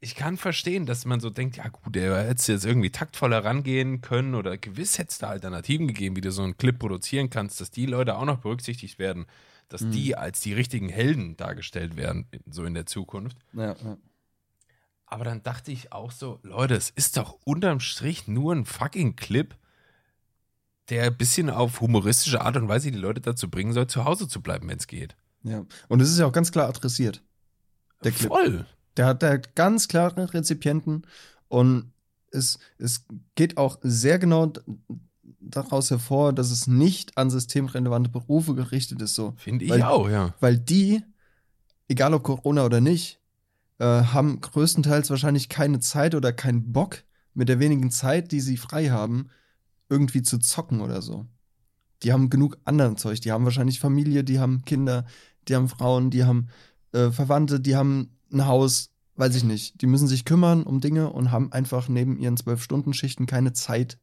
ich 0.00 0.14
kann 0.14 0.36
verstehen, 0.36 0.86
dass 0.86 1.04
man 1.04 1.20
so 1.20 1.30
denkt, 1.30 1.56
ja 1.56 1.68
gut, 1.68 1.94
der 1.94 2.24
hätte 2.26 2.52
jetzt 2.52 2.64
irgendwie 2.64 2.90
taktvoller 2.90 3.44
rangehen 3.44 4.02
können 4.02 4.34
oder 4.34 4.58
gewiss 4.58 4.98
hätte 4.98 5.10
es 5.10 5.18
da 5.18 5.28
Alternativen 5.28 5.88
gegeben, 5.88 6.16
wie 6.16 6.20
du 6.20 6.30
so 6.30 6.42
einen 6.42 6.56
Clip 6.56 6.78
produzieren 6.78 7.30
kannst, 7.30 7.60
dass 7.60 7.70
die 7.70 7.86
Leute 7.86 8.16
auch 8.16 8.24
noch 8.24 8.38
berücksichtigt 8.38 8.98
werden, 8.98 9.26
dass 9.68 9.80
Mhm. 9.82 9.90
die 9.92 10.16
als 10.16 10.40
die 10.40 10.52
richtigen 10.52 10.88
Helden 10.88 11.36
dargestellt 11.36 11.96
werden, 11.96 12.26
so 12.50 12.64
in 12.64 12.74
der 12.74 12.86
Zukunft. 12.86 13.36
ja, 13.52 13.74
ja. 13.74 13.96
Aber 15.08 15.24
dann 15.24 15.42
dachte 15.44 15.70
ich 15.70 15.92
auch 15.92 16.10
so, 16.10 16.40
Leute, 16.42 16.74
es 16.74 16.90
ist 16.90 17.16
doch 17.16 17.38
unterm 17.44 17.78
Strich 17.78 18.26
nur 18.26 18.52
ein 18.52 18.64
fucking 18.64 19.14
Clip, 19.14 19.54
der 20.88 21.04
ein 21.04 21.16
bisschen 21.16 21.48
auf 21.48 21.80
humoristische 21.80 22.40
Art 22.40 22.56
und 22.56 22.68
Weise 22.68 22.90
die 22.90 22.98
Leute 22.98 23.20
dazu 23.20 23.48
bringen 23.48 23.72
soll, 23.72 23.86
zu 23.86 24.04
Hause 24.04 24.26
zu 24.26 24.40
bleiben, 24.42 24.68
wenn 24.68 24.78
es 24.78 24.86
geht. 24.88 25.16
ja. 25.44 25.64
Und 25.88 26.00
es 26.02 26.10
ist 26.10 26.18
ja 26.18 26.26
auch 26.26 26.32
ganz 26.32 26.50
klar 26.50 26.68
adressiert. 26.68 27.22
Der 28.02 28.10
Clip. 28.12 28.28
Voll. 28.28 28.66
Der 28.96 29.06
hat 29.06 29.22
da 29.22 29.36
ganz 29.36 29.86
klare 29.88 30.32
Rezipienten 30.34 31.06
und 31.48 31.92
es, 32.32 32.58
es 32.78 33.04
geht 33.36 33.56
auch 33.58 33.78
sehr 33.82 34.18
genau 34.18 34.52
daraus 35.40 35.90
hervor, 35.90 36.32
dass 36.32 36.50
es 36.50 36.66
nicht 36.66 37.16
an 37.18 37.30
systemrelevante 37.30 38.10
Berufe 38.10 38.54
gerichtet 38.54 39.00
ist, 39.02 39.14
so. 39.14 39.34
Finde 39.36 39.64
ich 39.64 39.70
Weil- 39.70 39.82
auch, 39.82 40.08
ja. 40.08 40.34
Weil 40.40 40.58
die, 40.58 41.02
egal 41.88 42.14
ob 42.14 42.22
Corona 42.22 42.64
oder 42.64 42.80
nicht, 42.80 43.20
äh, 43.78 43.84
haben 43.84 44.40
größtenteils 44.40 45.10
wahrscheinlich 45.10 45.48
keine 45.48 45.80
Zeit 45.80 46.14
oder 46.14 46.32
keinen 46.32 46.72
Bock, 46.72 47.04
mit 47.34 47.48
der 47.50 47.60
wenigen 47.60 47.90
Zeit, 47.90 48.32
die 48.32 48.40
sie 48.40 48.56
frei 48.56 48.88
haben, 48.88 49.28
irgendwie 49.90 50.22
zu 50.22 50.38
zocken 50.38 50.80
oder 50.80 51.02
so. 51.02 51.26
Die 52.02 52.12
haben 52.12 52.30
genug 52.30 52.58
anderen 52.64 52.96
Zeug. 52.96 53.20
Die 53.20 53.30
haben 53.30 53.44
wahrscheinlich 53.44 53.78
Familie, 53.78 54.24
die 54.24 54.38
haben 54.38 54.62
Kinder, 54.64 55.04
die 55.46 55.54
haben 55.54 55.68
Frauen, 55.68 56.10
die 56.10 56.24
haben 56.24 56.48
äh, 56.92 57.10
Verwandte, 57.10 57.60
die 57.60 57.76
haben 57.76 58.16
ein 58.32 58.46
Haus, 58.46 58.90
weiß 59.16 59.36
ich 59.36 59.44
nicht. 59.44 59.80
Die 59.82 59.86
müssen 59.86 60.08
sich 60.08 60.24
kümmern 60.24 60.62
um 60.62 60.80
Dinge 60.80 61.10
und 61.10 61.30
haben 61.30 61.52
einfach 61.52 61.88
neben 61.88 62.18
ihren 62.18 62.36
Zwölf-Stunden-Schichten 62.36 63.26
keine 63.26 63.52
Zeit 63.52 63.98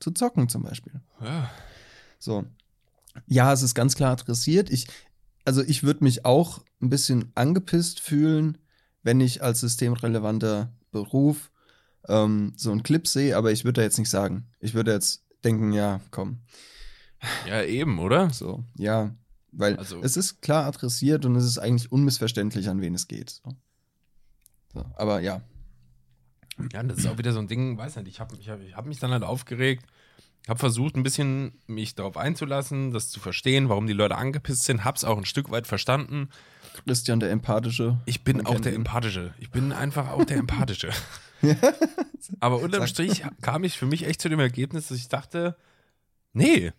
zu 0.00 0.10
zocken, 0.10 0.48
zum 0.48 0.62
Beispiel. 0.62 1.00
ja. 1.20 1.50
So. 2.18 2.44
Ja, 3.26 3.52
es 3.52 3.62
ist 3.62 3.74
ganz 3.74 3.94
klar 3.96 4.12
adressiert. 4.12 4.70
Ich, 4.70 4.86
also 5.44 5.62
ich 5.62 5.82
würde 5.82 6.04
mich 6.04 6.24
auch 6.24 6.62
ein 6.80 6.88
bisschen 6.88 7.30
angepisst 7.34 8.00
fühlen, 8.00 8.58
wenn 9.02 9.20
ich 9.20 9.42
als 9.42 9.60
systemrelevanter 9.60 10.72
Beruf 10.92 11.50
ähm, 12.08 12.52
so 12.56 12.70
einen 12.70 12.82
Clip 12.82 13.06
sehe, 13.06 13.36
aber 13.36 13.50
ich 13.52 13.64
würde 13.64 13.80
da 13.80 13.82
jetzt 13.82 13.98
nicht 13.98 14.10
sagen. 14.10 14.46
Ich 14.60 14.74
würde 14.74 14.92
jetzt 14.92 15.24
denken, 15.44 15.72
ja, 15.72 16.00
komm, 16.10 16.38
Ja, 17.46 17.62
eben, 17.62 17.98
oder? 17.98 18.30
so, 18.30 18.64
ja, 18.76 19.14
weil 19.52 19.76
Also- 19.76 20.00
es 20.02 20.16
ist 20.16 20.40
klar 20.42 20.66
adressiert 20.66 21.24
und 21.24 21.34
es 21.36 21.44
ist 21.44 21.58
eigentlich 21.58 21.90
unmissverständlich, 21.90 22.68
an 22.68 22.80
wen 22.80 22.94
es 22.94 23.08
geht. 23.08 23.30
So. 23.30 23.50
So, 24.74 24.84
aber 24.96 25.20
ja, 25.20 25.40
Ja, 26.72 26.82
das 26.82 26.98
ist 26.98 27.06
auch 27.06 27.18
wieder 27.18 27.32
so 27.32 27.38
ein 27.38 27.48
Ding, 27.48 27.78
weiß 27.78 27.96
nicht, 27.96 28.08
ich 28.08 28.20
habe 28.20 28.36
ich 28.36 28.48
hab, 28.48 28.60
ich 28.60 28.74
hab 28.74 28.86
mich 28.86 28.98
dann 28.98 29.10
halt 29.10 29.22
aufgeregt, 29.22 29.86
habe 30.48 30.58
versucht, 30.58 30.96
ein 30.96 31.02
bisschen 31.02 31.52
mich 31.66 31.94
darauf 31.94 32.16
einzulassen, 32.16 32.92
das 32.92 33.10
zu 33.10 33.20
verstehen, 33.20 33.68
warum 33.68 33.86
die 33.86 33.92
Leute 33.92 34.16
angepisst 34.16 34.64
sind, 34.64 34.84
hab's 34.84 35.04
auch 35.04 35.18
ein 35.18 35.26
Stück 35.26 35.50
weit 35.50 35.66
verstanden. 35.66 36.30
Christian 36.84 37.20
der 37.20 37.30
Empathische. 37.30 37.98
Ich 38.06 38.24
bin 38.24 38.46
auch 38.46 38.60
der 38.60 38.72
ihn. 38.72 38.78
Empathische. 38.78 39.34
Ich 39.38 39.50
bin 39.50 39.72
einfach 39.72 40.10
auch 40.10 40.24
der 40.24 40.38
Empathische. 40.38 40.90
Aber 42.40 42.60
unterm 42.60 42.86
Strich 42.86 43.24
kam 43.40 43.64
ich 43.64 43.76
für 43.76 43.86
mich 43.86 44.06
echt 44.06 44.20
zu 44.20 44.28
dem 44.28 44.40
Ergebnis, 44.40 44.88
dass 44.88 44.98
ich 44.98 45.08
dachte, 45.08 45.56
nee, 46.32 46.72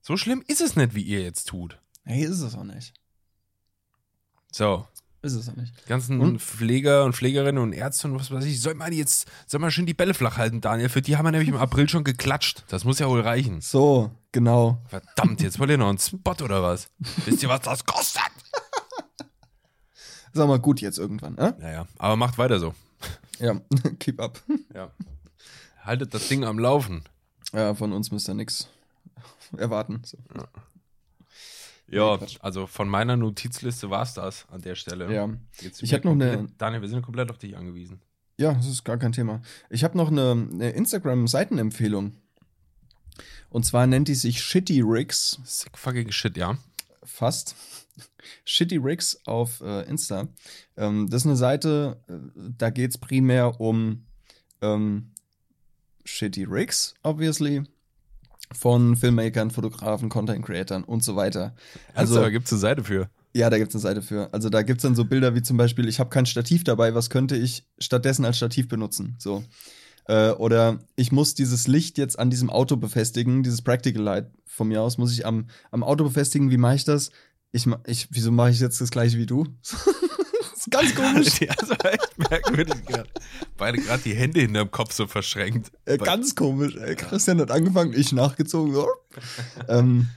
so 0.00 0.16
schlimm 0.16 0.42
ist 0.46 0.60
es 0.60 0.76
nicht, 0.76 0.94
wie 0.94 1.02
ihr 1.02 1.22
jetzt 1.22 1.48
tut. 1.48 1.80
Nee, 2.04 2.24
ist 2.24 2.40
es 2.40 2.54
auch 2.54 2.64
nicht. 2.64 2.94
So, 4.52 4.86
Ist 5.26 5.34
es 5.34 5.48
auch 5.48 5.56
nicht. 5.56 5.74
die 5.84 5.88
ganzen 5.88 6.20
Und? 6.20 6.40
Pfleger 6.40 7.04
und 7.04 7.14
Pflegerinnen 7.14 7.62
und 7.62 7.72
Ärzte 7.72 8.08
und 8.08 8.14
was 8.18 8.30
weiß 8.30 8.44
ich, 8.44 8.60
soll 8.60 8.74
man 8.74 8.92
jetzt, 8.92 9.28
soll 9.46 9.60
man 9.60 9.70
schön 9.70 9.86
die 9.86 9.94
Bälle 9.94 10.14
flach 10.14 10.36
halten, 10.36 10.60
Daniel? 10.60 10.88
Für 10.88 11.02
die 11.02 11.16
haben 11.16 11.24
wir 11.24 11.32
nämlich 11.32 11.48
im 11.48 11.56
April 11.56 11.88
schon 11.88 12.04
geklatscht. 12.04 12.64
Das 12.68 12.84
muss 12.84 12.98
ja 12.98 13.08
wohl 13.08 13.20
reichen. 13.20 13.60
So, 13.60 14.12
genau. 14.32 14.80
Verdammt, 14.86 15.40
jetzt 15.42 15.58
wollt 15.58 15.70
ihr 15.70 15.78
noch 15.78 15.88
einen 15.88 15.98
Spot 15.98 16.36
oder 16.42 16.62
was? 16.62 16.88
Wisst 17.24 17.42
ihr, 17.42 17.48
was 17.48 17.60
das 17.62 17.84
kostet? 17.84 18.22
Sag 20.32 20.48
mal 20.48 20.58
gut 20.58 20.80
jetzt 20.80 20.98
irgendwann, 20.98 21.36
äh? 21.38 21.54
Naja, 21.58 21.86
aber 21.98 22.16
macht 22.16 22.36
weiter 22.38 22.58
so. 22.60 22.74
Ja, 23.38 23.60
keep 23.98 24.20
up. 24.20 24.40
Ja. 24.74 24.90
Haltet 25.82 26.12
das 26.14 26.28
Ding 26.28 26.44
am 26.44 26.58
Laufen. 26.58 27.02
Ja, 27.52 27.74
von 27.74 27.92
uns 27.92 28.10
müsst 28.10 28.28
ihr 28.28 28.34
nix 28.34 28.68
erwarten. 29.56 30.02
So. 30.04 30.18
Ja, 30.36 30.46
Nee, 31.88 31.98
Quatsch. 32.18 32.38
also 32.40 32.66
von 32.66 32.88
meiner 32.88 33.16
Notizliste 33.16 33.90
war 33.90 34.02
es 34.02 34.14
das 34.14 34.46
an 34.50 34.60
der 34.60 34.74
Stelle. 34.74 35.12
Ja. 35.12 35.28
Jetzt 35.60 35.82
Ich 35.82 35.92
wir 35.92 36.00
noch 36.04 36.12
eine- 36.12 36.48
Daniel, 36.58 36.82
wir 36.82 36.88
sind 36.88 37.02
komplett 37.02 37.30
auf 37.30 37.38
dich 37.38 37.56
angewiesen. 37.56 38.00
Ja, 38.38 38.52
das 38.54 38.66
ist 38.66 38.84
gar 38.84 38.98
kein 38.98 39.12
Thema. 39.12 39.40
Ich 39.70 39.84
habe 39.84 39.96
noch 39.96 40.10
eine, 40.10 40.32
eine 40.52 40.70
Instagram-Seitenempfehlung. 40.70 42.12
Und 43.48 43.64
zwar 43.64 43.86
nennt 43.86 44.08
die 44.08 44.14
sich 44.14 44.42
Shitty 44.42 44.82
Rigs. 44.82 45.38
Sick 45.44 45.78
fucking 45.78 46.10
shit, 46.12 46.36
ja. 46.36 46.58
Fast. 47.04 47.54
Shitty 48.44 48.76
Rigs 48.78 49.18
auf 49.24 49.60
äh, 49.60 49.82
Insta. 49.88 50.28
Ähm, 50.76 51.08
das 51.08 51.22
ist 51.22 51.26
eine 51.26 51.36
Seite, 51.36 52.02
äh, 52.08 52.14
da 52.58 52.70
geht 52.70 52.90
es 52.90 52.98
primär 52.98 53.60
um 53.60 54.04
ähm, 54.60 55.12
Shitty 56.04 56.44
Rigs, 56.44 56.94
obviously. 57.02 57.62
Von 58.52 58.96
Filmmakern, 58.96 59.50
Fotografen, 59.50 60.08
Content 60.08 60.44
Creatern 60.44 60.84
und 60.84 61.02
so 61.02 61.16
weiter. 61.16 61.54
Also, 61.94 62.20
da 62.20 62.30
gibt 62.30 62.46
es 62.46 62.52
eine 62.52 62.60
Seite 62.60 62.84
für. 62.84 63.10
Ja, 63.36 63.50
da 63.50 63.58
gibt's 63.58 63.74
eine 63.74 63.82
Seite 63.82 64.00
für. 64.00 64.32
Also 64.32 64.48
da 64.48 64.62
gibt's 64.62 64.82
dann 64.82 64.94
so 64.94 65.04
Bilder 65.04 65.34
wie 65.34 65.42
zum 65.42 65.58
Beispiel, 65.58 65.88
ich 65.88 66.00
habe 66.00 66.08
kein 66.08 66.24
Stativ 66.24 66.64
dabei, 66.64 66.94
was 66.94 67.10
könnte 67.10 67.36
ich 67.36 67.66
stattdessen 67.78 68.24
als 68.24 68.38
Stativ 68.38 68.66
benutzen? 68.66 69.14
So. 69.18 69.44
Äh, 70.06 70.30
oder 70.30 70.78
ich 70.94 71.12
muss 71.12 71.34
dieses 71.34 71.68
Licht 71.68 71.98
jetzt 71.98 72.18
an 72.18 72.30
diesem 72.30 72.48
Auto 72.48 72.78
befestigen, 72.78 73.42
dieses 73.42 73.60
Practical 73.60 74.02
Light 74.02 74.30
von 74.46 74.68
mir 74.68 74.80
aus, 74.80 74.96
muss 74.96 75.12
ich 75.12 75.26
am, 75.26 75.48
am 75.70 75.84
Auto 75.84 76.04
befestigen. 76.04 76.50
Wie 76.50 76.56
mache 76.56 76.76
ich 76.76 76.84
das? 76.84 77.10
Ich, 77.52 77.66
ich, 77.86 78.08
wieso 78.10 78.32
mache 78.32 78.50
ich 78.50 78.60
jetzt 78.60 78.80
das 78.80 78.90
gleiche 78.90 79.18
wie 79.18 79.26
du? 79.26 79.44
ist 80.66 80.70
ganz 80.70 80.94
komisch. 80.94 81.40
Ja, 81.40 81.54
das 81.58 81.70
war 81.70 81.92
echt 81.92 82.18
merkwürdig 82.18 82.84
gerade. 82.86 83.08
Beide 83.56 83.78
gerade 83.78 84.02
die 84.02 84.14
Hände 84.14 84.40
hinterm 84.40 84.70
Kopf 84.70 84.92
so 84.92 85.06
verschränkt. 85.06 85.70
Äh, 85.84 85.98
ganz 85.98 86.34
komisch. 86.34 86.76
Ey, 86.76 86.94
Christian 86.96 87.40
hat 87.40 87.50
angefangen, 87.50 87.92
ich 87.94 88.12
nachgezogen. 88.12 88.74
Ähm, 89.68 90.08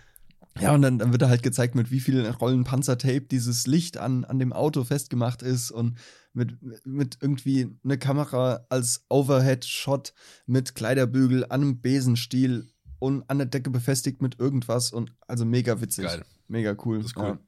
Ja, 0.60 0.74
und 0.74 0.82
dann, 0.82 1.00
dann 1.00 1.12
wird 1.12 1.22
da 1.22 1.30
halt 1.30 1.44
gezeigt, 1.44 1.76
mit 1.76 1.90
wie 1.90 2.00
vielen 2.02 2.26
Rollen 2.26 2.66
Panzertape 2.66 3.22
dieses 3.22 3.66
Licht 3.66 3.98
an, 3.98 4.26
an 4.26 4.40
dem 4.40 4.52
Auto 4.52 4.84
festgemacht 4.84 5.42
ist 5.42 5.72
und 5.72 5.98
mit, 6.34 6.58
mit 6.86 7.18
irgendwie 7.22 7.78
eine 7.84 7.98
Kamera 7.98 8.66
als 8.70 9.06
Overhead-Shot 9.10 10.14
mit 10.48 10.76
Kleiderbügel 10.76 11.46
an 11.46 11.62
einem 11.62 11.82
Besenstiel 11.82 12.68
und 13.00 13.24
an 13.30 13.38
der 13.38 13.48
Decke 13.48 13.70
befestigt 13.70 14.22
mit 14.22 14.40
irgendwas 14.40 14.92
und 14.92 15.14
also 15.28 15.46
mega 15.46 15.80
witzig. 15.82 16.06
Geil. 16.06 16.26
Mega 16.50 16.76
cool. 16.84 16.98
Das 16.98 17.08
ist 17.08 17.18
cool. 17.18 17.24
Ja. 17.24 17.40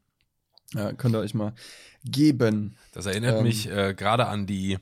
Ja, 0.74 0.94
könnt 0.94 1.16
ihr 1.16 1.20
euch 1.20 1.34
mal 1.34 1.54
geben. 2.06 2.76
Das 2.94 3.06
erinnert 3.06 3.38
Ähm. 3.38 3.44
mich 3.44 3.70
äh, 3.70 3.94
gerade 3.94 4.28
an 4.28 4.48
die 4.48 4.78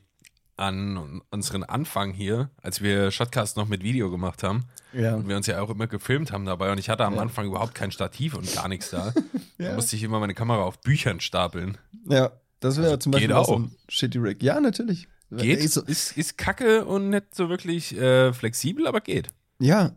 an 0.56 1.22
unseren 1.30 1.62
Anfang 1.64 2.12
hier, 2.12 2.50
als 2.62 2.82
wir 2.82 3.10
Shotcast 3.10 3.56
noch 3.56 3.66
mit 3.66 3.82
Video 3.82 4.10
gemacht 4.10 4.42
haben 4.42 4.66
Ja. 4.92 5.14
und 5.16 5.26
wir 5.26 5.36
uns 5.36 5.46
ja 5.46 5.62
auch 5.62 5.70
immer 5.70 5.86
gefilmt 5.86 6.32
haben 6.32 6.44
dabei 6.44 6.70
und 6.70 6.76
ich 6.78 6.90
hatte 6.90 7.04
am 7.06 7.14
Ja. 7.14 7.22
Anfang 7.22 7.46
überhaupt 7.46 7.74
kein 7.74 7.90
Stativ 7.92 8.34
und 8.34 8.52
gar 8.54 8.68
nichts 8.68 8.90
da. 8.90 9.14
Da 9.58 9.64
Ja. 9.68 9.74
musste 9.74 9.96
ich 9.96 10.02
immer 10.02 10.20
meine 10.20 10.34
Kamera 10.34 10.62
auf 10.62 10.80
Büchern 10.82 11.20
stapeln. 11.20 11.76
Ja, 12.08 12.32
das 12.60 12.76
wäre 12.76 12.86
Also 12.88 12.98
zum 12.98 13.12
Beispiel 13.12 13.32
auch 13.32 13.46
so 13.46 13.58
ein 13.58 13.74
Shitty 13.88 14.18
Rig. 14.18 14.42
Ja, 14.42 14.60
natürlich. 14.60 15.08
Geht, 15.30 15.70
so, 15.70 15.82
ist, 15.82 16.16
ist 16.18 16.36
kacke 16.38 16.84
und 16.84 17.08
nicht 17.10 17.34
so 17.34 17.48
wirklich 17.48 17.96
äh, 17.96 18.32
flexibel, 18.34 18.86
aber 18.86 19.00
geht. 19.00 19.28
ja, 19.60 19.92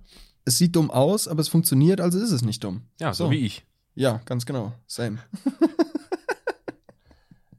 es 0.45 0.57
sieht 0.57 0.75
dumm 0.75 0.91
aus, 0.91 1.27
aber 1.29 1.39
es 1.41 1.47
funktioniert, 1.47 1.99
also 2.01 2.19
ist 2.19 2.31
es 2.31 2.41
nicht 2.43 2.63
dumm. 2.63 2.83
Ja, 2.99 3.13
so, 3.13 3.31
wie 3.31 3.45
ich. 3.45 3.65
Ja, 3.95 4.21
ganz 4.25 4.45
genau. 4.45 4.73
Same. 4.87 5.19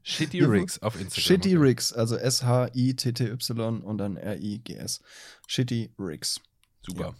Shitty 0.07 0.39
Ja, 0.39 0.47
Rigs 0.47 0.79
auf 0.83 0.93
Instagram. 0.99 1.23
Shitty 1.23 1.55
Rigs, 1.55 1.91
also 1.91 2.15
S-H-I-T-T-Y 2.15 3.81
und 3.81 3.97
dann 3.97 4.17
R-I-G-S. 4.17 5.01
Shitty 5.47 5.93
Rigs. 5.97 6.39
Super. 6.85 7.15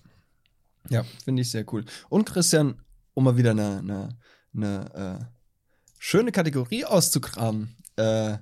Ja, 0.90 1.04
finde 1.24 1.42
ich 1.42 1.50
sehr 1.50 1.66
cool. 1.74 1.84
Und 2.10 2.26
Christian, 2.26 2.80
um 3.16 3.24
mal 3.24 3.38
wieder 3.38 3.52
eine, 3.52 3.80
eine, 3.80 4.10
eine 4.54 5.20
äh, 5.20 5.26
schöne 5.98 6.32
Kategorie 6.32 6.86
auszukramen. 6.86 7.76
Äh, 7.96 8.34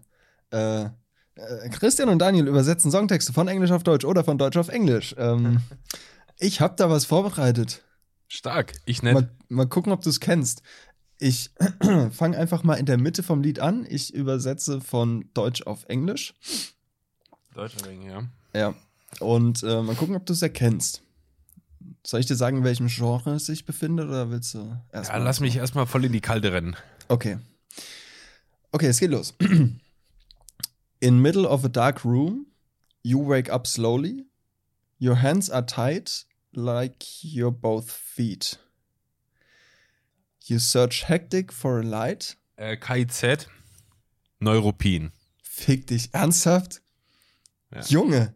äh, 0.50 0.90
Christian 1.72 2.10
und 2.10 2.20
Daniel 2.20 2.50
übersetzen 2.50 2.92
Songtexte 2.92 3.32
von 3.32 3.48
Englisch 3.48 3.72
auf 3.72 3.84
Deutsch 3.84 4.04
oder 4.04 4.26
von 4.26 4.38
Deutsch 4.38 4.58
auf 4.58 4.68
Englisch. 4.68 5.16
Ähm, 5.18 5.62
ich 6.38 6.60
habe 6.60 6.76
da 6.76 6.90
was 6.90 7.06
vorbereitet. 7.06 7.82
Stark. 8.28 8.74
Ich 8.86 9.04
nicht. 9.04 9.14
Mal, 9.14 9.32
mal 9.48 9.68
gucken, 9.70 9.94
ob 9.94 10.02
du 10.02 10.10
es 10.10 10.20
kennst. 10.20 10.64
Ich 11.26 11.52
fange 12.12 12.38
einfach 12.38 12.64
mal 12.64 12.74
in 12.76 12.86
der 12.86 12.98
Mitte 12.98 13.24
vom 13.24 13.42
Lied 13.42 13.60
an. 13.60 13.86
Ich 13.90 14.14
übersetze 14.14 14.82
von 14.82 15.30
Deutsch 15.34 15.62
auf 15.62 15.86
Englisch. 15.88 16.34
Deutscher 17.54 17.86
Ring, 17.88 18.02
ja. 18.02 18.24
Ja. 18.54 18.74
Und 19.22 19.64
äh, 19.64 19.82
mal 19.82 19.96
gucken, 19.96 20.18
ob 20.18 20.26
du 20.26 20.34
es 20.34 20.42
erkennst. 20.42 21.02
Soll 22.06 22.20
ich 22.20 22.26
dir 22.26 22.36
sagen, 22.36 22.58
in 22.58 22.64
welchem 22.66 22.88
Genre 22.88 23.36
es 23.36 23.46
sich 23.46 23.66
befindet 23.66 24.10
oder 24.10 24.32
willst 24.32 24.54
du 24.54 24.78
erst 24.92 25.12
Ja, 25.12 25.18
mal- 25.18 25.24
lass 25.24 25.40
mich 25.40 25.56
erstmal 25.56 25.86
voll 25.88 26.04
in 26.04 26.12
die 26.12 26.20
Kalte 26.20 26.52
rennen. 26.52 26.76
Okay. 27.08 27.38
Okay, 28.74 28.88
es 28.88 29.00
geht 29.00 29.12
los. 29.12 29.34
In 31.00 31.20
middle 31.22 31.48
of 31.48 31.64
a 31.64 31.70
dark 31.70 32.04
room, 32.04 32.48
you 33.02 33.26
wake 33.26 33.50
up 33.50 33.66
slowly. 33.66 34.26
Your 35.00 35.22
hands 35.22 35.50
are 35.50 35.66
tied 35.66 36.10
like 36.54 37.06
your 37.24 37.52
both 37.52 37.90
feet. 37.92 38.60
You 40.46 40.60
search 40.60 41.08
hectic 41.08 41.54
for 41.54 41.80
a 41.80 41.84
light. 41.84 42.38
Äh, 42.58 42.78
KIZ, 42.78 43.48
Neuropin. 44.40 45.12
Fick 45.42 45.88
dich 45.88 46.14
ernsthaft? 46.14 46.82
Ja. 47.74 47.82
Junge. 47.86 48.36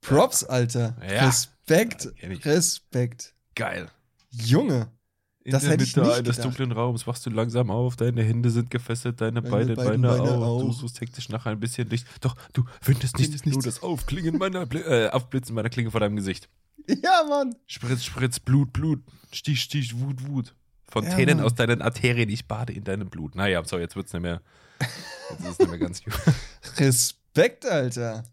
Props, 0.00 0.44
Alter. 0.44 0.96
Ja. 1.08 1.26
Respekt. 1.26 2.08
Ja, 2.22 2.30
ich. 2.30 2.44
Respekt. 2.44 3.34
Geil. 3.54 3.90
Junge. 4.30 4.90
In 5.44 5.52
Das 5.52 5.62
der 5.62 5.72
hätte 5.72 5.84
ich 5.84 5.96
Mitte 5.96 6.06
nicht 6.08 6.18
eines 6.18 6.36
gedacht. 6.36 6.44
dunklen 6.44 6.72
Raums 6.72 7.06
wachst 7.06 7.24
du 7.24 7.30
langsam 7.30 7.70
auf, 7.70 7.96
deine 7.96 8.22
Hände 8.22 8.50
sind 8.50 8.70
gefesselt, 8.70 9.20
deine, 9.20 9.40
Deine 9.42 9.50
beiden 9.50 9.76
Beine, 9.76 10.08
Beine 10.08 10.30
auf. 10.44 10.62
Du 10.62 10.72
suchst 10.72 11.00
hektisch 11.00 11.28
nach 11.30 11.46
ein 11.46 11.58
bisschen 11.58 11.88
Licht. 11.88 12.06
Doch, 12.20 12.36
du 12.52 12.64
findest 12.82 13.16
nicht 13.16 13.26
Findest 13.28 13.46
nur 13.46 13.52
nichts. 13.56 13.64
das 13.64 13.82
Aufklingen 13.82 14.36
meiner, 14.36 14.70
äh, 14.74 15.08
Aufblitzen 15.08 15.54
meiner 15.54 15.70
Klinge 15.70 15.90
vor 15.90 16.00
deinem 16.00 16.16
Gesicht. 16.16 16.48
Ja, 17.02 17.22
Mann. 17.28 17.54
Spritz, 17.66 18.02
Spritz, 18.04 18.40
Blut, 18.40 18.72
Blut, 18.72 19.02
Stich, 19.30 19.60
Stich, 19.60 19.98
Wut, 19.98 20.26
Wut. 20.26 20.54
Fontänen 20.90 21.38
Ja, 21.38 21.44
aus 21.44 21.54
deinen 21.54 21.82
Arterien, 21.82 22.28
ich 22.28 22.46
bade 22.46 22.72
in 22.72 22.84
deinem 22.84 23.10
Blut. 23.10 23.34
Naja, 23.34 23.62
so, 23.64 23.78
jetzt 23.78 23.94
wird's 23.94 24.12
nicht 24.12 24.22
mehr. 24.22 24.40
Jetzt 25.30 25.40
ist 25.40 25.48
es 25.50 25.58
nicht 25.58 25.70
mehr 25.70 25.78
ganz 25.78 26.02
gut. 26.02 26.14
Respekt, 26.78 27.66
Alter. 27.66 28.24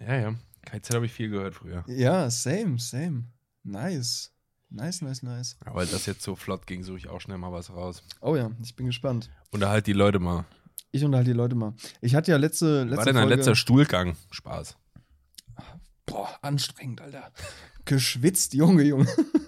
Ja, 0.00 0.16
ja. 0.16 0.34
KZ 0.66 0.94
habe 0.94 1.06
ich 1.06 1.12
viel 1.12 1.30
gehört 1.30 1.54
früher. 1.54 1.84
Ja, 1.86 2.30
same, 2.30 2.78
same. 2.78 3.24
Nice. 3.62 4.32
Nice, 4.70 5.02
nice, 5.02 5.22
nice. 5.22 5.56
Aber 5.64 5.76
weil 5.76 5.86
das 5.86 6.06
jetzt 6.06 6.22
so 6.22 6.34
flott 6.34 6.66
ging, 6.66 6.82
suche 6.82 6.98
ich 6.98 7.08
auch 7.08 7.20
schnell 7.20 7.38
mal 7.38 7.52
was 7.52 7.70
raus. 7.70 8.02
Oh 8.20 8.34
ja, 8.34 8.50
ich 8.62 8.74
bin 8.74 8.86
gespannt. 8.86 9.30
Unterhalt 9.50 9.86
die 9.86 9.92
Leute 9.92 10.18
mal. 10.18 10.44
Ich 10.90 11.04
unterhalte 11.04 11.30
die 11.30 11.36
Leute 11.36 11.54
mal. 11.54 11.74
Ich 12.00 12.14
hatte 12.14 12.32
ja 12.32 12.36
letzte, 12.36 12.82
letzte 12.82 12.96
War 12.96 13.04
denn 13.04 13.16
ein 13.16 13.22
Folge, 13.22 13.36
letzter 13.36 13.54
Stuhlgang? 13.54 14.16
Spaß. 14.30 14.76
Boah, 16.06 16.28
anstrengend, 16.42 17.00
Alter. 17.00 17.32
Geschwitzt, 17.84 18.54
Junge, 18.54 18.82
Junge. 18.82 19.08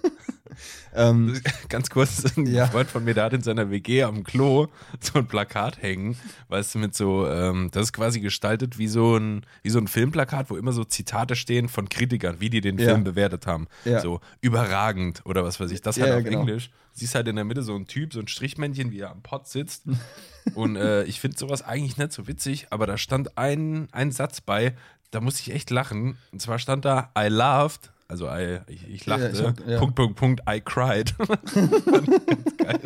ähm, 0.95 1.39
Ganz 1.69 1.89
kurz, 1.89 2.23
ein 2.37 2.45
Ja. 2.45 2.67
Freund 2.67 2.89
von 2.89 3.03
mir, 3.03 3.13
der 3.13 3.25
hat 3.25 3.33
in 3.33 3.41
seiner 3.41 3.69
WG 3.69 4.03
am 4.03 4.23
Klo 4.23 4.67
so 4.99 5.19
ein 5.19 5.27
Plakat 5.27 5.81
hängen, 5.81 6.17
weißt 6.49 6.75
du, 6.75 6.79
mit 6.79 6.95
so, 6.95 7.27
ähm, 7.27 7.69
das 7.71 7.83
ist 7.83 7.93
quasi 7.93 8.19
gestaltet 8.19 8.77
wie 8.77 8.87
so 8.87 9.17
ein, 9.17 9.45
wie 9.63 9.69
so 9.69 9.79
ein 9.79 9.87
Filmplakat, 9.87 10.49
wo 10.49 10.57
immer 10.57 10.71
so 10.71 10.83
Zitate 10.83 11.35
stehen 11.35 11.69
von 11.69 11.89
Kritikern, 11.89 12.37
wie 12.39 12.49
die 12.49 12.61
den 12.61 12.77
Ja. 12.77 12.89
Film 12.89 13.03
bewertet 13.03 13.47
haben. 13.47 13.67
Ja. 13.85 13.99
So 14.01 14.19
überragend 14.41 15.21
oder 15.25 15.43
was 15.43 15.59
weiß 15.59 15.71
ich. 15.71 15.81
Das 15.81 15.99
halt 15.99 16.13
auf 16.13 16.23
genau. 16.23 16.39
Englisch. 16.41 16.69
Siehst 16.93 17.13
halt 17.13 17.27
in 17.27 17.35
der 17.35 17.45
Mitte 17.45 17.61
so 17.61 17.75
ein 17.75 17.85
Typ, 17.85 18.11
so 18.13 18.19
ein 18.19 18.27
Strichmännchen, 18.27 18.91
wie 18.91 19.01
er 19.01 19.11
am 19.11 19.21
Pott 19.21 19.47
sitzt. 19.47 19.83
Und 20.55 20.75
äh, 20.77 21.03
ich 21.03 21.19
finde 21.19 21.37
sowas 21.37 21.61
eigentlich 21.61 21.97
nicht 21.97 22.11
so 22.11 22.27
witzig, 22.27 22.67
aber 22.71 22.87
da 22.87 22.97
stand 22.97 23.37
ein, 23.37 23.87
ein 23.91 24.11
Satz 24.11 24.41
bei, 24.41 24.75
da 25.11 25.21
musste 25.21 25.41
ich 25.41 25.53
echt 25.53 25.69
lachen. 25.69 26.17
Und 26.31 26.41
zwar 26.41 26.57
stand 26.57 26.85
da, 26.85 27.11
I 27.17 27.27
laughed, 27.27 27.91
also 28.07 28.27
I, 28.27 28.59
ich, 28.67 28.87
ich 28.89 29.05
Ja, 29.05 29.17
lachte, 29.17 29.37
ich 29.37 29.43
hab- 29.43 29.67
ja. 29.67 29.79
Punkt, 29.79 29.95
Punkt, 29.95 30.15
Punkt, 30.17 30.41
I 30.49 30.59
cried. 30.61 31.13
Geil. 32.57 32.79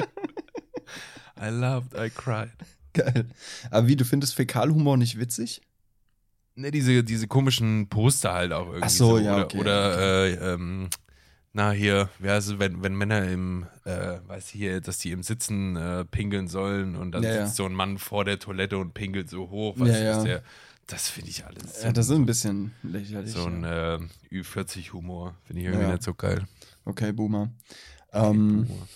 I 1.42 1.50
loved, 1.50 1.94
I 1.96 2.10
cried. 2.10 2.52
geil. 2.94 3.26
Aber 3.72 3.88
wie, 3.88 3.96
du 3.96 4.06
findest 4.06 4.36
Fäkalhumor 4.36 4.98
nicht 4.98 5.20
witzig? 5.20 5.62
Ne, 6.56 6.70
diese, 6.72 7.04
diese 7.04 7.28
komischen 7.28 7.88
Poster 7.90 8.34
halt 8.34 8.52
auch 8.54 8.68
irgendwie. 8.68 8.84
Ach 8.86 8.90
so, 8.90 9.18
ja, 9.18 9.34
Oder, 9.36 9.46
okay, 9.46 9.58
oder 9.60 10.26
Äh, 10.26 10.54
ähm, 10.54 10.90
na 11.54 11.72
hier, 11.72 12.10
wie 12.20 12.30
heißt 12.30 12.50
es, 12.50 12.60
wenn, 12.60 12.84
wenn 12.84 12.96
Männer 12.96 13.24
im, 13.30 13.66
äh, 13.86 14.18
weiß 14.28 14.48
ich 14.48 14.52
hier, 14.60 14.82
dass 14.82 15.00
die 15.00 15.12
im 15.12 15.24
Sitzen 15.24 15.76
äh, 15.76 16.06
pinkeln 16.06 16.48
sollen 16.48 16.96
und 16.96 17.12
dann 17.14 17.24
Ja, 17.24 17.30
ja. 17.32 17.46
sitzt 17.46 17.56
so 17.58 17.66
ein 17.66 17.74
Mann 17.74 17.98
vor 17.98 18.24
der 18.26 18.38
Toilette 18.40 18.78
und 18.78 18.94
pinkelt 18.94 19.30
so 19.30 19.50
hoch, 19.50 19.78
Ja, 19.78 19.86
du, 19.86 19.92
ja. 19.92 20.14
dass 20.16 20.24
der, 20.24 20.44
das 20.88 21.10
finde 21.10 21.30
ich 21.30 21.46
alles. 21.46 21.84
Ja, 21.84 21.92
das 21.92 22.08
ist 22.10 22.16
ein 22.16 22.26
bisschen 22.26 22.74
lächerlich. 22.84 23.32
so 23.34 23.46
ein 23.46 23.64
äh, 23.64 24.00
Ü40-Humor, 24.32 25.36
finde 25.46 25.62
ich 25.62 25.68
irgendwie 25.68 25.86
Ja. 25.86 25.92
nicht 25.92 26.04
so 26.04 26.14
geil. 26.14 26.48
Okay, 26.86 27.12
Boomer. 27.14 27.52
Ähm, 28.14 28.68
Humor. 28.68 28.88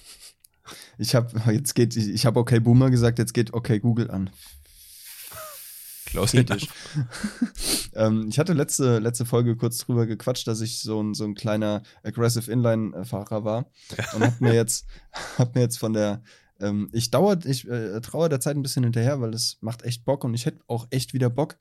ich 0.97 1.15
habe 1.15 1.53
jetzt 1.53 1.73
geht, 1.73 1.95
ich, 1.95 2.09
ich 2.09 2.25
habe 2.25 2.39
okay 2.39 2.59
Boomer 2.59 2.89
gesagt, 2.89 3.19
jetzt 3.19 3.33
geht 3.33 3.53
okay 3.53 3.79
Google 3.79 4.11
an. 4.11 4.29
Klaus 6.05 6.33
ähm, 7.93 8.27
ich 8.29 8.39
hatte 8.39 8.53
letzte, 8.53 8.99
letzte 8.99 9.25
Folge 9.25 9.57
kurz 9.57 9.79
drüber 9.79 10.05
gequatscht, 10.05 10.47
dass 10.47 10.61
ich 10.61 10.79
so 10.79 11.01
ein, 11.01 11.13
so 11.13 11.25
ein 11.25 11.35
kleiner 11.35 11.81
Aggressive 12.03 12.49
Inline-Fahrer 12.49 13.43
war. 13.43 13.65
Und 14.13 14.23
hab 14.23 14.39
mir 14.39 14.53
jetzt, 14.53 14.85
hab 15.37 15.55
mir 15.55 15.61
jetzt 15.61 15.77
von 15.77 15.91
der, 15.93 16.21
ähm, 16.61 16.89
ich 16.93 17.11
dauer, 17.11 17.39
ich 17.43 17.67
äh, 17.67 17.99
traue 18.01 18.29
der 18.29 18.39
Zeit 18.39 18.55
ein 18.55 18.61
bisschen 18.61 18.83
hinterher, 18.83 19.19
weil 19.19 19.33
es 19.33 19.57
macht 19.61 19.83
echt 19.83 20.05
Bock 20.05 20.23
und 20.23 20.33
ich 20.33 20.45
hätte 20.45 20.61
auch 20.67 20.87
echt 20.89 21.13
wieder 21.13 21.29
Bock. 21.29 21.57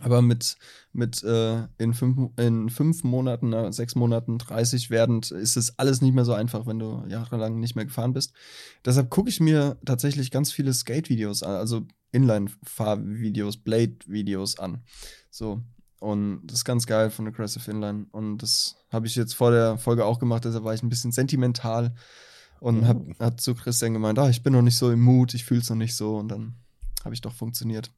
Aber 0.00 0.22
mit, 0.22 0.56
mit 0.92 1.22
äh, 1.24 1.66
in, 1.78 1.94
fünf, 1.94 2.30
in 2.38 2.68
fünf 2.68 3.04
Monaten, 3.04 3.52
äh, 3.52 3.72
sechs 3.72 3.94
Monaten 3.94 4.38
30 4.38 4.90
werdend, 4.90 5.30
ist 5.30 5.56
es 5.56 5.78
alles 5.78 6.02
nicht 6.02 6.14
mehr 6.14 6.24
so 6.24 6.34
einfach, 6.34 6.66
wenn 6.66 6.78
du 6.78 7.04
jahrelang 7.08 7.58
nicht 7.58 7.74
mehr 7.74 7.86
gefahren 7.86 8.12
bist. 8.12 8.32
Deshalb 8.84 9.10
gucke 9.10 9.30
ich 9.30 9.40
mir 9.40 9.78
tatsächlich 9.84 10.30
ganz 10.30 10.52
viele 10.52 10.72
Skate-Videos 10.72 11.42
an, 11.42 11.56
also 11.56 11.86
Inline-Fahrvideos, 12.12 13.58
Blade-Videos 13.58 14.58
an. 14.58 14.82
So. 15.30 15.62
Und 16.00 16.42
das 16.46 16.58
ist 16.58 16.64
ganz 16.64 16.86
geil 16.86 17.10
von 17.10 17.26
Aggressive 17.26 17.68
Inline. 17.70 18.06
Und 18.12 18.38
das 18.38 18.76
habe 18.90 19.06
ich 19.06 19.16
jetzt 19.16 19.34
vor 19.34 19.50
der 19.50 19.78
Folge 19.78 20.04
auch 20.04 20.18
gemacht, 20.20 20.44
deshalb 20.44 20.64
war 20.64 20.74
ich 20.74 20.82
ein 20.82 20.88
bisschen 20.88 21.12
sentimental 21.12 21.94
und 22.60 22.86
hab, 22.86 22.98
Oh. 22.98 23.14
hat 23.18 23.40
zu 23.40 23.54
Christian 23.54 23.94
gemeint, 23.94 24.18
ah, 24.18 24.28
ich 24.28 24.42
bin 24.42 24.52
noch 24.52 24.62
nicht 24.62 24.76
so 24.76 24.90
im 24.90 25.00
Mut, 25.00 25.34
ich 25.34 25.44
fühle 25.44 25.60
es 25.60 25.70
noch 25.70 25.76
nicht 25.76 25.96
so. 25.96 26.16
Und 26.16 26.28
dann 26.28 26.54
habe 27.04 27.14
ich 27.14 27.20
doch 27.20 27.32
funktioniert. 27.32 27.90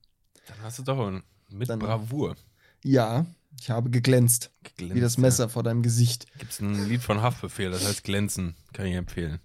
Dann 0.47 0.57
hast 0.63 0.79
du 0.79 0.83
doch 0.83 0.99
ein, 1.07 1.23
mit 1.53 1.69
Dann- 1.69 1.79
Bravour 1.79 2.37
Ja, 2.85 3.27
ich 3.59 3.71
habe 3.71 3.91
geglänzt, 3.91 4.51
geglänzt. 4.63 4.95
wie 4.95 5.01
das 5.01 5.19
Messer 5.19 5.49
vor 5.49 5.63
deinem 5.63 5.83
Gesicht. 5.83 6.27
Gibt 6.39 6.53
es 6.53 6.61
ein 6.61 6.89
Lied 6.89 7.03
von 7.03 7.21
Haftbefehl, 7.23 7.71
das 7.71 7.85
heißt 7.87 8.05
Glänzen. 8.05 8.55
Kann 8.73 8.87
ich 8.87 8.95
empfehlen. 8.95 9.41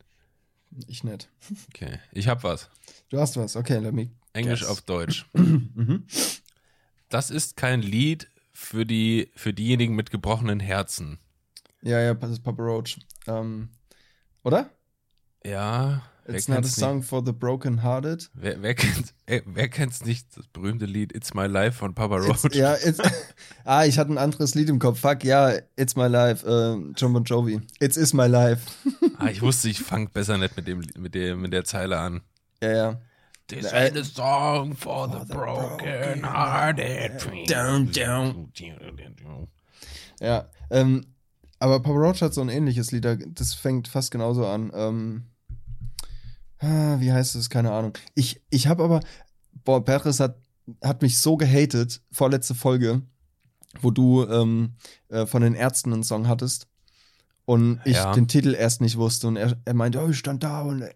Ich 0.87 1.03
nicht. 1.03 1.29
Okay. 1.73 1.99
Ich 2.11 2.27
hab 2.27 2.43
was. 2.43 2.69
Du 3.09 3.19
hast 3.19 3.37
was, 3.37 3.55
okay, 3.55 3.77
let 3.79 3.93
me. 3.93 4.09
Englisch 4.33 4.61
Guess. 4.61 4.69
auf 4.69 4.81
Deutsch. 4.81 5.25
Mhm. 5.33 6.05
Das 7.09 7.29
ist 7.29 7.55
kein 7.55 7.81
Lied 7.81 8.27
für, 8.51 8.85
die, 8.85 9.29
für 9.35 9.53
diejenigen 9.53 9.95
mit 9.95 10.09
gebrochenen 10.11 10.59
Herzen. 10.59 11.19
Ja, 11.81 11.99
ja, 12.01 12.13
das 12.13 12.31
ist 12.31 12.43
Papa 12.43 12.63
Roach. 12.63 12.97
Ähm, 13.27 13.69
oder? 14.43 14.69
Ja. 15.45 16.01
It's 16.27 16.47
not 16.47 16.65
a 16.65 16.67
song 16.67 16.97
nicht? 16.97 17.09
for 17.09 17.21
the 17.23 17.31
broken 17.33 17.83
hearted. 17.83 18.27
Wer, 18.33 18.59
wer 18.61 18.73
kennt 18.73 19.13
wer 19.27 19.67
kennt's 19.69 20.03
nicht? 20.03 20.35
Das 20.35 20.47
berühmte 20.47 20.85
Lied 20.85 21.13
It's 21.15 21.33
My 21.35 21.45
Life 21.45 21.77
von 21.77 21.93
Papa 21.93 22.15
Roach. 22.17 22.45
It's, 22.45 22.55
ja, 22.55 22.73
it's, 22.75 22.99
ah, 23.63 23.85
ich 23.85 23.99
hatte 23.99 24.11
ein 24.11 24.17
anderes 24.17 24.55
Lied 24.55 24.69
im 24.69 24.79
Kopf. 24.79 24.99
Fuck, 24.99 25.23
ja, 25.23 25.53
It's 25.75 25.95
My 25.95 26.07
Life, 26.07 26.45
äh, 26.47 26.93
John 26.97 27.13
Bon 27.13 27.23
Jovi. 27.23 27.61
It's 27.79 27.95
is 27.97 28.13
my 28.13 28.25
life. 28.27 28.63
Ah, 29.19 29.27
ich 29.29 29.41
wusste, 29.43 29.69
ich 29.69 29.79
fang 29.79 30.09
besser 30.09 30.37
nicht 30.37 30.57
mit 30.57 30.67
dem 30.67 30.81
mit 30.97 31.13
dem 31.15 31.41
mit 31.41 31.53
der 31.53 31.63
Zeile 31.63 31.97
an. 31.99 32.21
Ja, 32.61 32.71
ja. 32.71 33.01
This 33.47 33.65
Äh, 33.71 33.91
ain't 33.91 33.99
a 33.99 34.03
song 34.03 34.75
for 34.75 35.07
the 35.07 35.23
broken 35.31 36.23
hearted. 36.23 37.21
Down, 37.47 37.91
down. 37.91 38.51
Ja, 40.19 40.49
ähm, 40.71 41.05
aber 41.59 41.79
Papa 41.81 41.95
Roach 41.97 42.21
hat 42.21 42.33
so 42.33 42.41
ein 42.41 42.49
ähnliches 42.49 42.91
Lied, 42.91 43.05
da- 43.05 43.15
das 43.15 43.53
fängt 43.53 43.87
fast 43.87 44.11
genauso 44.11 44.47
an. 44.47 44.71
Ähm, 44.73 45.23
wie 46.61 47.11
heißt 47.11 47.35
es? 47.35 47.49
Keine 47.49 47.71
Ahnung. 47.71 47.93
Ich, 48.15 48.41
ich 48.49 48.67
habe 48.67 48.83
aber, 48.83 49.01
boah, 49.63 49.83
Petres 49.83 50.19
hat, 50.19 50.37
hat 50.83 51.01
mich 51.01 51.17
so 51.17 51.37
gehatet, 51.37 52.01
vorletzte 52.11 52.55
Folge, 52.55 53.01
wo 53.81 53.91
du 53.91 54.25
ähm, 54.25 54.73
äh, 55.09 55.25
von 55.25 55.41
den 55.41 55.53
Ärzten 55.53 55.93
einen 55.93 56.03
Song 56.03 56.27
hattest 56.27 56.67
und 57.45 57.79
ich 57.85 57.95
Ja. 57.97 58.13
den 58.13 58.27
Titel 58.27 58.53
erst 58.55 58.81
nicht 58.81 58.97
wusste 58.97 59.27
und 59.27 59.35
er, 59.35 59.57
er 59.65 59.73
meinte, 59.73 60.01
oh, 60.03 60.09
ich 60.09 60.17
stand 60.17 60.43
da 60.43 60.61
und 60.61 60.81
äh, 60.81 60.93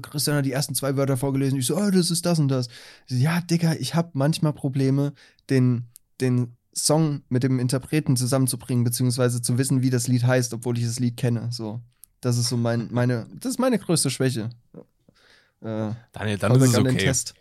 Christian 0.00 0.36
hat 0.36 0.44
die 0.44 0.52
ersten 0.52 0.74
zwei 0.76 0.96
Wörter 0.96 1.16
vorgelesen. 1.16 1.58
Ich 1.58 1.66
so, 1.66 1.76
oh, 1.76 1.90
das 1.90 2.10
ist 2.10 2.24
das 2.24 2.38
und 2.38 2.48
das. 2.48 2.68
So, 3.08 3.16
ja, 3.16 3.40
Digga, 3.40 3.74
ich 3.74 3.94
habe 3.96 4.10
manchmal 4.12 4.52
Probleme, 4.52 5.12
den, 5.50 5.88
den 6.20 6.56
Song 6.74 7.22
mit 7.28 7.42
dem 7.42 7.58
Interpreten 7.58 8.16
zusammenzubringen, 8.16 8.84
beziehungsweise 8.84 9.42
zu 9.42 9.58
wissen, 9.58 9.82
wie 9.82 9.90
das 9.90 10.06
Lied 10.06 10.24
heißt, 10.24 10.54
obwohl 10.54 10.78
ich 10.78 10.84
das 10.84 11.00
Lied 11.00 11.16
kenne. 11.16 11.48
So, 11.50 11.80
das 12.22 12.38
ist 12.38 12.48
so 12.48 12.56
mein, 12.56 12.88
meine, 12.90 13.26
das 13.34 13.52
ist 13.52 13.58
meine 13.58 13.78
größte 13.78 14.08
Schwäche. 14.10 14.48
Äh, 15.60 15.90
Daniel, 16.12 16.38
dann 16.38 16.54
ist 16.56 16.62
es 16.62 16.74
an 16.74 16.84
den 16.84 16.94
okay. 16.94 17.04
Test. 17.04 17.34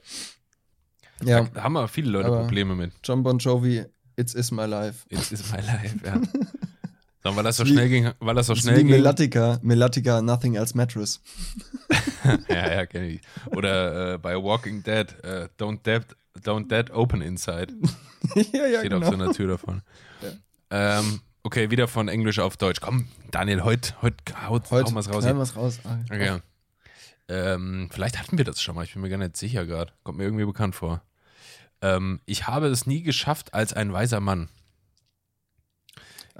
Ja, 1.24 1.44
Da, 1.44 1.64
haben 1.64 1.78
aber 1.78 1.88
viele 1.88 2.10
Leute 2.12 2.28
Aber- 2.28 2.42
Probleme 2.42 2.76
mit. 2.76 2.92
John 3.04 3.24
Bon 3.24 3.38
Jovi, 3.38 3.86
It's 4.16 4.34
Is 4.34 4.52
My 4.52 4.66
Life. 4.66 5.06
It's 5.10 5.32
is 5.32 5.50
my 5.52 5.58
life, 5.62 5.96
ja. 6.04 6.20
So, 7.24 7.36
weil 7.36 7.44
das 7.44 7.58
so 7.58 7.66
schnell 7.66 7.88
ging, 7.88 8.10
weil 8.20 8.34
das 8.34 8.48
so 8.48 8.56
schnell 8.56 8.78
ging. 8.78 8.88
Melatica, 8.88 9.60
Melatica, 9.62 10.24
Nothing 10.24 10.56
Else 10.56 10.76
Mattress. 10.76 11.22
ja, 12.50 12.74
ja, 12.74 12.86
kenne 12.88 13.10
ich. 13.10 13.22
Oder 13.52 14.14
äh, 14.14 14.18
bei 14.18 14.36
Walking 14.36 14.82
Dead, 14.82 15.06
äh, 15.24 15.48
don't, 15.60 15.84
dead, 15.84 16.02
don't 16.44 16.68
Dead 16.68 16.90
Open 16.90 17.22
Inside. 17.22 17.76
ja, 18.36 18.66
ja, 18.66 18.80
Steht 18.80 18.90
genau. 18.92 19.06
auf 19.06 19.14
so 19.14 19.22
einer 19.22 19.34
Tür 19.34 19.50
davon. 19.50 19.84
Ähm, 20.72 21.20
okay, 21.52 21.70
wieder 21.70 21.89
von 21.89 22.08
Englisch 22.08 22.39
auf 22.39 22.56
Deutsch. 22.56 22.80
Komm, 22.80 23.08
Daniel, 23.30 23.64
heute 23.66 24.02
heut, 24.02 24.16
haut, 24.47 24.72
Heute 24.72 24.86
hauen 24.86 24.95
wir's 24.95 25.10
raus. 25.10 25.26
Hier. 25.26 25.36
wir's 25.36 25.56
raus. 25.58 25.80
Okay. 26.10 26.39
Ähm, 27.28 27.89
vielleicht 27.91 28.18
hatten 28.20 28.38
wir 28.38 28.45
das 28.45 28.62
schon 28.62 28.74
mal, 28.76 28.86
ich 28.86 28.93
bin 28.93 29.02
mir 29.02 29.10
gar 29.10 29.18
nicht 29.18 29.36
sicher 29.36 29.66
gerade. 29.66 29.91
Kommt 30.04 30.18
mir 30.18 30.24
irgendwie 30.24 30.45
bekannt 30.45 30.76
vor. 30.76 31.02
Ähm, 31.82 32.22
ich 32.26 32.47
habe 32.47 32.68
es 32.68 32.88
nie 32.88 33.04
geschafft 33.04 33.54
als 33.54 33.74
ein 33.74 33.91
weiser 33.91 34.22
Mann. 34.22 34.47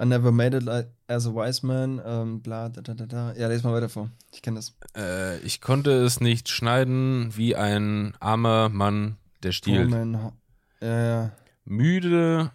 I 0.00 0.06
never 0.06 0.32
made 0.32 0.56
it 0.56 0.62
like, 0.62 0.88
as 1.08 1.26
a 1.26 1.30
wise 1.34 1.64
man, 1.66 2.00
ähm, 2.06 2.40
bla, 2.40 2.70
da, 2.70 2.80
da, 2.80 2.94
da, 2.94 3.04
da. 3.04 3.32
Ja, 3.34 3.48
lese 3.48 3.64
mal 3.66 3.74
weiter 3.74 3.90
vor. 3.90 4.10
Ich 4.32 4.40
kenne 4.40 4.56
das. 4.56 4.74
Äh, 4.96 5.38
ich 5.40 5.60
konnte 5.60 5.90
es 5.92 6.20
nicht 6.22 6.48
schneiden 6.48 7.36
wie 7.36 7.54
ein 7.54 8.14
armer 8.18 8.70
Mann, 8.70 9.18
der 9.42 9.52
stiehlt. 9.52 9.92
Ho- 9.92 10.32
Ja, 10.80 11.04
ja. 11.06 11.32
müde, 11.66 12.50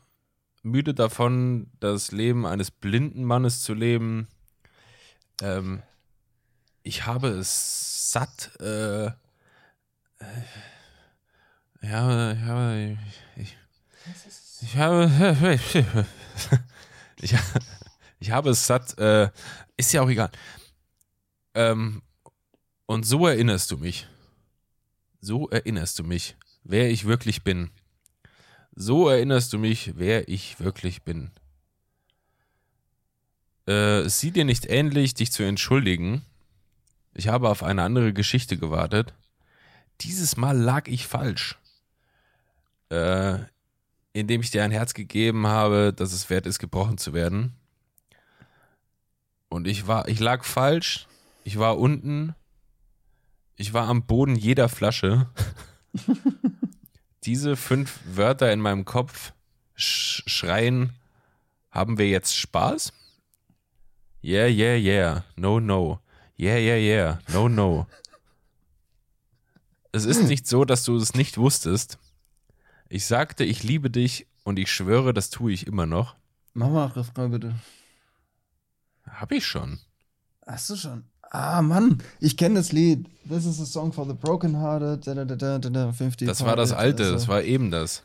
müde 0.64 0.94
davon, 0.94 1.72
das 1.80 2.12
Leben 2.12 2.46
eines 2.46 2.72
blinden 2.72 3.24
Mannes 3.24 3.62
zu 3.62 3.74
leben. 3.74 4.28
Ähm, 5.42 5.82
ich 6.84 7.06
habe 7.06 7.30
es 7.30 8.12
satt. 8.12 8.52
Äh, 8.60 9.08
äh, 9.08 9.12
ja, 11.82 12.34
ja, 12.34 12.76
ich, 13.36 13.58
ich 14.62 14.78
habe, 14.78 15.58
ich, 17.22 17.36
ich 18.20 18.32
habe 18.32 18.50
es 18.50 18.66
satt. 18.66 18.98
Äh, 18.98 19.30
ist 19.76 19.94
ja 19.94 20.02
auch 20.02 20.10
egal. 20.10 20.32
Ähm, 21.54 22.02
und 22.86 23.06
so 23.06 23.28
erinnerst 23.28 23.72
du 23.72 23.78
mich. 23.78 24.08
So 25.20 25.50
erinnerst 25.50 26.00
du 26.00 26.04
mich, 26.04 26.36
wer 26.64 26.90
ich 26.90 27.06
wirklich 27.06 27.44
bin. 27.44 27.72
So 28.80 29.10
erinnerst 29.10 29.54
du 29.54 29.58
mich, 29.58 29.94
wer 29.96 30.30
ich 30.30 30.60
wirklich 30.60 31.02
bin. 31.02 31.32
Äh, 33.68 34.02
es 34.02 34.20
sieht 34.20 34.36
dir 34.36 34.46
nicht 34.46 34.68
ähnlich, 34.68 35.16
dich 35.16 35.32
zu 35.32 35.42
entschuldigen. 35.42 36.22
Ich 37.16 37.28
habe 37.28 37.50
auf 37.50 37.64
eine 37.64 37.82
andere 37.82 38.14
Geschichte 38.14 38.56
gewartet. 38.56 39.16
Dieses 40.02 40.38
Mal 40.38 40.56
lag 40.56 40.88
ich 40.88 41.08
falsch. 41.08 41.58
Äh, 42.90 43.40
indem 44.14 44.42
ich 44.42 44.52
dir 44.52 44.64
ein 44.64 44.70
Herz 44.70 44.94
gegeben 44.94 45.48
habe, 45.48 45.92
dass 45.92 46.14
es 46.14 46.30
wert 46.30 46.46
ist, 46.46 46.60
gebrochen 46.60 47.00
zu 47.00 47.14
werden. 47.14 47.56
Und 49.50 49.66
ich 49.66 49.88
war, 49.88 50.08
ich 50.08 50.20
lag 50.20 50.44
falsch. 50.44 51.08
Ich 51.44 51.58
war 51.58 51.80
unten. 51.80 52.36
Ich 53.56 53.74
war 53.74 53.88
am 53.88 54.06
Boden 54.06 54.36
jeder 54.36 54.70
Flasche. 54.70 55.32
Diese 57.28 57.58
fünf 57.58 58.00
Wörter 58.06 58.54
in 58.54 58.62
meinem 58.62 58.86
Kopf 58.86 59.34
sch 59.76 60.24
schreien, 60.28 60.94
haben 61.70 61.98
wir 61.98 62.08
jetzt 62.08 62.38
Spaß? 62.38 62.94
Yeah, 64.24 64.48
yeah, 64.48 64.78
yeah. 64.78 65.26
No, 65.36 65.60
no. 65.60 66.00
Yeah, 66.40 66.58
yeah, 66.58 66.78
yeah. 66.78 67.20
No, 67.34 67.50
no. 67.50 67.86
Es 69.92 70.06
ist 70.06 70.24
nicht 70.24 70.48
so, 70.48 70.64
dass 70.64 70.86
du 70.86 70.96
es 70.96 71.16
nicht 71.16 71.38
wusstest. 71.38 72.00
Ich 72.88 73.06
sagte, 73.06 73.44
ich 73.44 73.62
liebe 73.62 73.90
dich 73.90 74.26
und 74.46 74.58
ich 74.58 74.72
schwöre, 74.72 75.14
das 75.14 75.30
tue 75.30 75.52
ich 75.52 75.68
immer 75.68 75.86
noch. 75.86 76.16
Mach 76.54 76.70
mal 76.70 76.86
Refrain 76.86 77.32
bitte. 77.32 77.56
Hab 79.06 79.34
ich 79.34 79.46
schon. 79.46 79.80
Hast 80.46 80.70
du 80.70 80.78
schon? 80.78 81.04
Ah, 81.32 81.62
Mann, 81.62 82.02
ich 82.20 82.38
kenne 82.38 82.56
das 82.56 82.72
Lied. 82.72 83.08
This 83.28 83.46
is 83.46 83.60
a 83.60 83.66
song 83.66 83.92
for 83.92 84.06
the 84.08 84.14
brokenhearted. 84.14 85.06
Da, 85.06 85.14
da, 85.14 85.26
da, 85.26 85.36
da, 85.36 85.60
da, 85.60 85.70
da, 85.70 85.92
50 85.92 86.28
Das 86.28 86.44
war 86.46 86.56
das 86.56 86.72
alte, 86.72 87.04
also- 87.04 87.14
das 87.16 87.28
war 87.28 87.44
eben 87.44 87.70
das. 87.72 88.04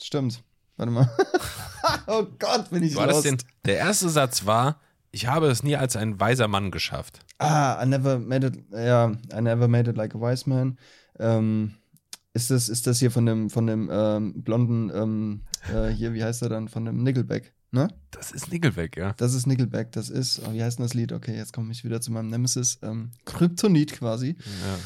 Stimmt. 0.00 0.42
Warte 0.76 0.92
mal. 0.92 1.10
oh 2.06 2.24
Gott, 2.38 2.70
bin 2.70 2.82
ich 2.82 2.94
War 2.96 3.06
das 3.06 3.16
lost. 3.16 3.26
denn? 3.26 3.38
Der 3.66 3.76
erste 3.78 4.08
Satz 4.08 4.46
war, 4.46 4.80
ich 5.10 5.26
habe 5.26 5.48
es 5.48 5.62
nie 5.62 5.76
als 5.76 5.96
ein 5.96 6.18
weiser 6.20 6.48
Mann 6.48 6.70
geschafft. 6.70 7.20
Ah, 7.38 7.82
I 7.82 7.86
never 7.86 8.18
made 8.18 8.46
it, 8.46 8.54
ja, 8.72 9.10
I 9.36 9.40
never 9.42 9.68
made 9.68 9.90
it 9.90 9.96
like 9.96 10.14
a 10.14 10.20
wise 10.20 10.48
man. 10.48 10.78
Ähm, 11.18 11.74
ist 12.32 12.50
das, 12.50 12.68
ist 12.68 12.86
das 12.86 12.98
hier 13.00 13.10
von 13.10 13.26
dem, 13.26 13.50
von 13.50 13.66
dem 13.66 13.90
ähm, 13.92 14.42
blonden, 14.42 14.90
ähm, 14.94 15.40
äh, 15.74 15.88
hier, 15.88 16.14
wie 16.14 16.22
heißt 16.22 16.42
er 16.42 16.48
dann, 16.48 16.68
von 16.68 16.84
dem 16.84 17.02
Nickelback, 17.02 17.52
ne? 17.72 17.88
Das 18.10 18.30
ist 18.32 18.50
Nickelback, 18.50 18.96
ja. 18.96 19.12
Das 19.14 19.34
ist 19.34 19.46
Nickelback, 19.46 19.92
das 19.92 20.10
ist, 20.10 20.40
oh, 20.46 20.52
wie 20.52 20.62
heißt 20.62 20.78
denn 20.78 20.84
das 20.86 20.94
Lied? 20.94 21.12
Okay, 21.12 21.36
jetzt 21.36 21.52
komme 21.52 21.72
ich 21.72 21.84
wieder 21.84 22.00
zu 22.00 22.10
meinem 22.12 22.28
Nemesis, 22.28 22.78
ähm, 22.82 23.12
Kryptonit 23.24 23.92
quasi. 23.92 24.36
ja. 24.38 24.78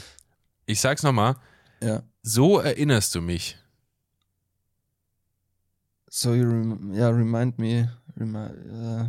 Ich 0.66 0.80
sag's 0.80 1.02
nochmal, 1.02 1.36
Ja. 1.82 2.02
so 2.22 2.58
erinnerst 2.58 3.14
du 3.14 3.20
mich. 3.20 3.58
So, 6.08 6.32
you 6.32 6.44
rem 6.48 6.94
ja, 6.94 7.08
remind 7.08 7.58
me, 7.58 7.92
remi 8.16 8.38
äh, 8.38 9.08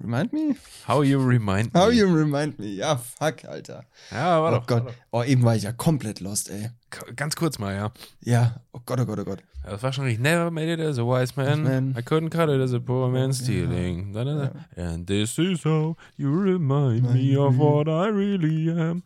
remind 0.00 0.32
me? 0.32 0.54
How 0.86 1.02
you 1.02 1.18
remind 1.20 1.72
How 1.74 1.88
me. 1.88 1.94
you 1.96 2.06
remind 2.06 2.58
me? 2.58 2.66
Ja, 2.66 2.96
fuck, 2.96 3.44
Alter. 3.44 3.84
ja, 4.10 4.40
war 4.42 4.52
oh 4.52 4.56
doch. 4.58 4.66
Gott. 4.66 4.84
War 4.86 4.94
Oh, 5.10 5.22
eben 5.24 5.42
war 5.44 5.56
ich 5.56 5.62
ja 5.64 5.72
komplett 5.72 6.20
lost, 6.20 6.50
ey. 6.50 6.70
Ganz 7.16 7.36
kurz 7.36 7.58
mal, 7.58 7.74
ja. 7.74 7.92
Ja, 8.20 8.60
oh 8.72 8.80
Gott, 8.84 9.00
oh 9.00 9.06
Gott, 9.06 9.18
oh 9.20 9.24
Gott. 9.24 9.42
Ja, 9.64 9.70
Das 9.70 9.82
war 9.82 9.92
schon 9.92 10.04
richtig. 10.04 10.22
Never 10.22 10.50
made 10.50 10.72
it 10.72 10.80
as 10.80 10.98
a 10.98 11.02
wise 11.02 11.32
man. 11.36 11.62
man. 11.62 11.90
I 11.98 12.02
couldn't 12.02 12.30
cut 12.30 12.48
it 12.48 12.60
as 12.60 12.72
a 12.72 12.78
poor 12.78 13.08
man 13.10 13.32
stealing. 13.32 14.12
Da, 14.12 14.24
da, 14.24 14.34
da. 14.76 14.82
And 14.82 15.06
this 15.06 15.38
is 15.38 15.64
how 15.64 15.96
you 16.16 16.30
remind 16.30 17.12
me 17.12 17.36
of 17.36 17.56
what 17.58 17.88
I 17.88 18.08
really 18.10 18.70
am. 18.70 19.02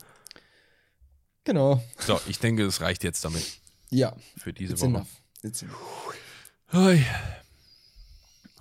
Genau. 1.44 1.80
So, 1.98 2.20
ich 2.28 2.38
denke, 2.38 2.64
es 2.66 2.80
reicht 2.80 3.02
jetzt 3.04 3.24
damit 3.24 3.44
Ja, 3.90 4.14
für 4.36 4.52
diese 4.52 4.74
it's 4.74 4.82
Woche. 4.82 4.90
enough. 4.90 5.08
It's 5.42 5.62
enough. 5.62 5.76
Hast 6.68 7.04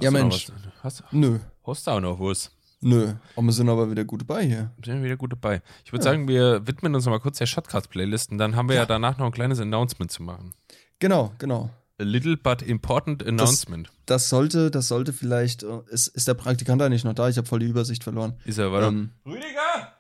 Ja, 0.02 0.10
du 0.10 0.12
Mensch. 0.12 0.48
was? 0.82 1.02
Hast, 1.02 1.04
Nö, 1.14 1.40
hast 1.66 1.88
du 1.88 1.92
auch 1.92 2.00
noch 2.00 2.20
was? 2.20 2.52
nö. 2.82 3.14
Aber 3.36 3.46
wir 3.46 3.52
sind 3.52 3.68
aber 3.70 3.92
wieder 3.92 4.06
gut 4.06 4.22
dabei 4.22 4.46
hier. 4.46 4.72
Sind 4.86 4.98
wir 4.98 5.04
wieder 5.04 5.18
gut 5.18 5.34
dabei. 5.34 5.62
Ich 5.84 5.92
würde 5.92 6.06
Ja. 6.06 6.12
sagen, 6.12 6.28
wir 6.30 6.66
widmen 6.66 6.96
uns 6.96 7.04
noch 7.06 7.12
mal 7.12 7.20
kurz 7.20 7.38
der 7.38 7.46
Shotcast-Playlist 7.46 8.32
und 8.32 8.38
dann 8.38 8.56
haben 8.56 8.70
wir 8.70 8.76
ja. 8.78 8.86
danach 8.86 9.18
noch 9.18 9.26
ein 9.26 9.32
kleines 9.34 9.60
Announcement 9.60 10.10
zu 10.12 10.24
machen. 10.24 10.54
Genau, 11.00 11.34
genau. 11.40 11.70
A 12.00 12.04
little 12.04 12.38
but 12.38 12.62
important 12.62 13.26
announcement. 13.28 13.90
Das 14.06 14.30
sollte, 14.30 14.72
das 14.72 14.88
sollte 14.88 15.12
vielleicht. 15.12 15.64
äh, 15.64 15.82
Ist, 15.90 16.08
ist 16.08 16.30
der 16.30 16.34
Praktikant 16.36 16.82
eigentlich 16.82 17.04
noch 17.04 17.14
da? 17.14 17.28
Ich 17.28 17.36
habe 17.38 17.46
voll 17.48 17.60
die 17.60 17.66
Übersicht 17.66 18.06
verloren. 18.06 18.36
ist 18.46 18.58
er, 18.58 18.72
warte. 18.72 18.88
Ähm, 18.88 19.10
Rüdiger! 19.26 19.94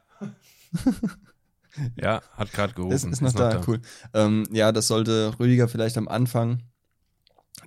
ja, 2.01 2.21
hat 2.37 2.51
gerade 2.53 2.73
gerufen. 2.73 2.93
ist, 2.93 3.05
ist 3.05 3.21
noch 3.21 3.33
da, 3.33 3.61
cool. 3.67 3.81
Ähm, 4.13 4.45
ja, 4.51 4.71
das 4.71 4.87
sollte 4.87 5.33
Rüdiger 5.39 5.67
vielleicht 5.67 5.97
am 5.97 6.07
Anfang 6.07 6.63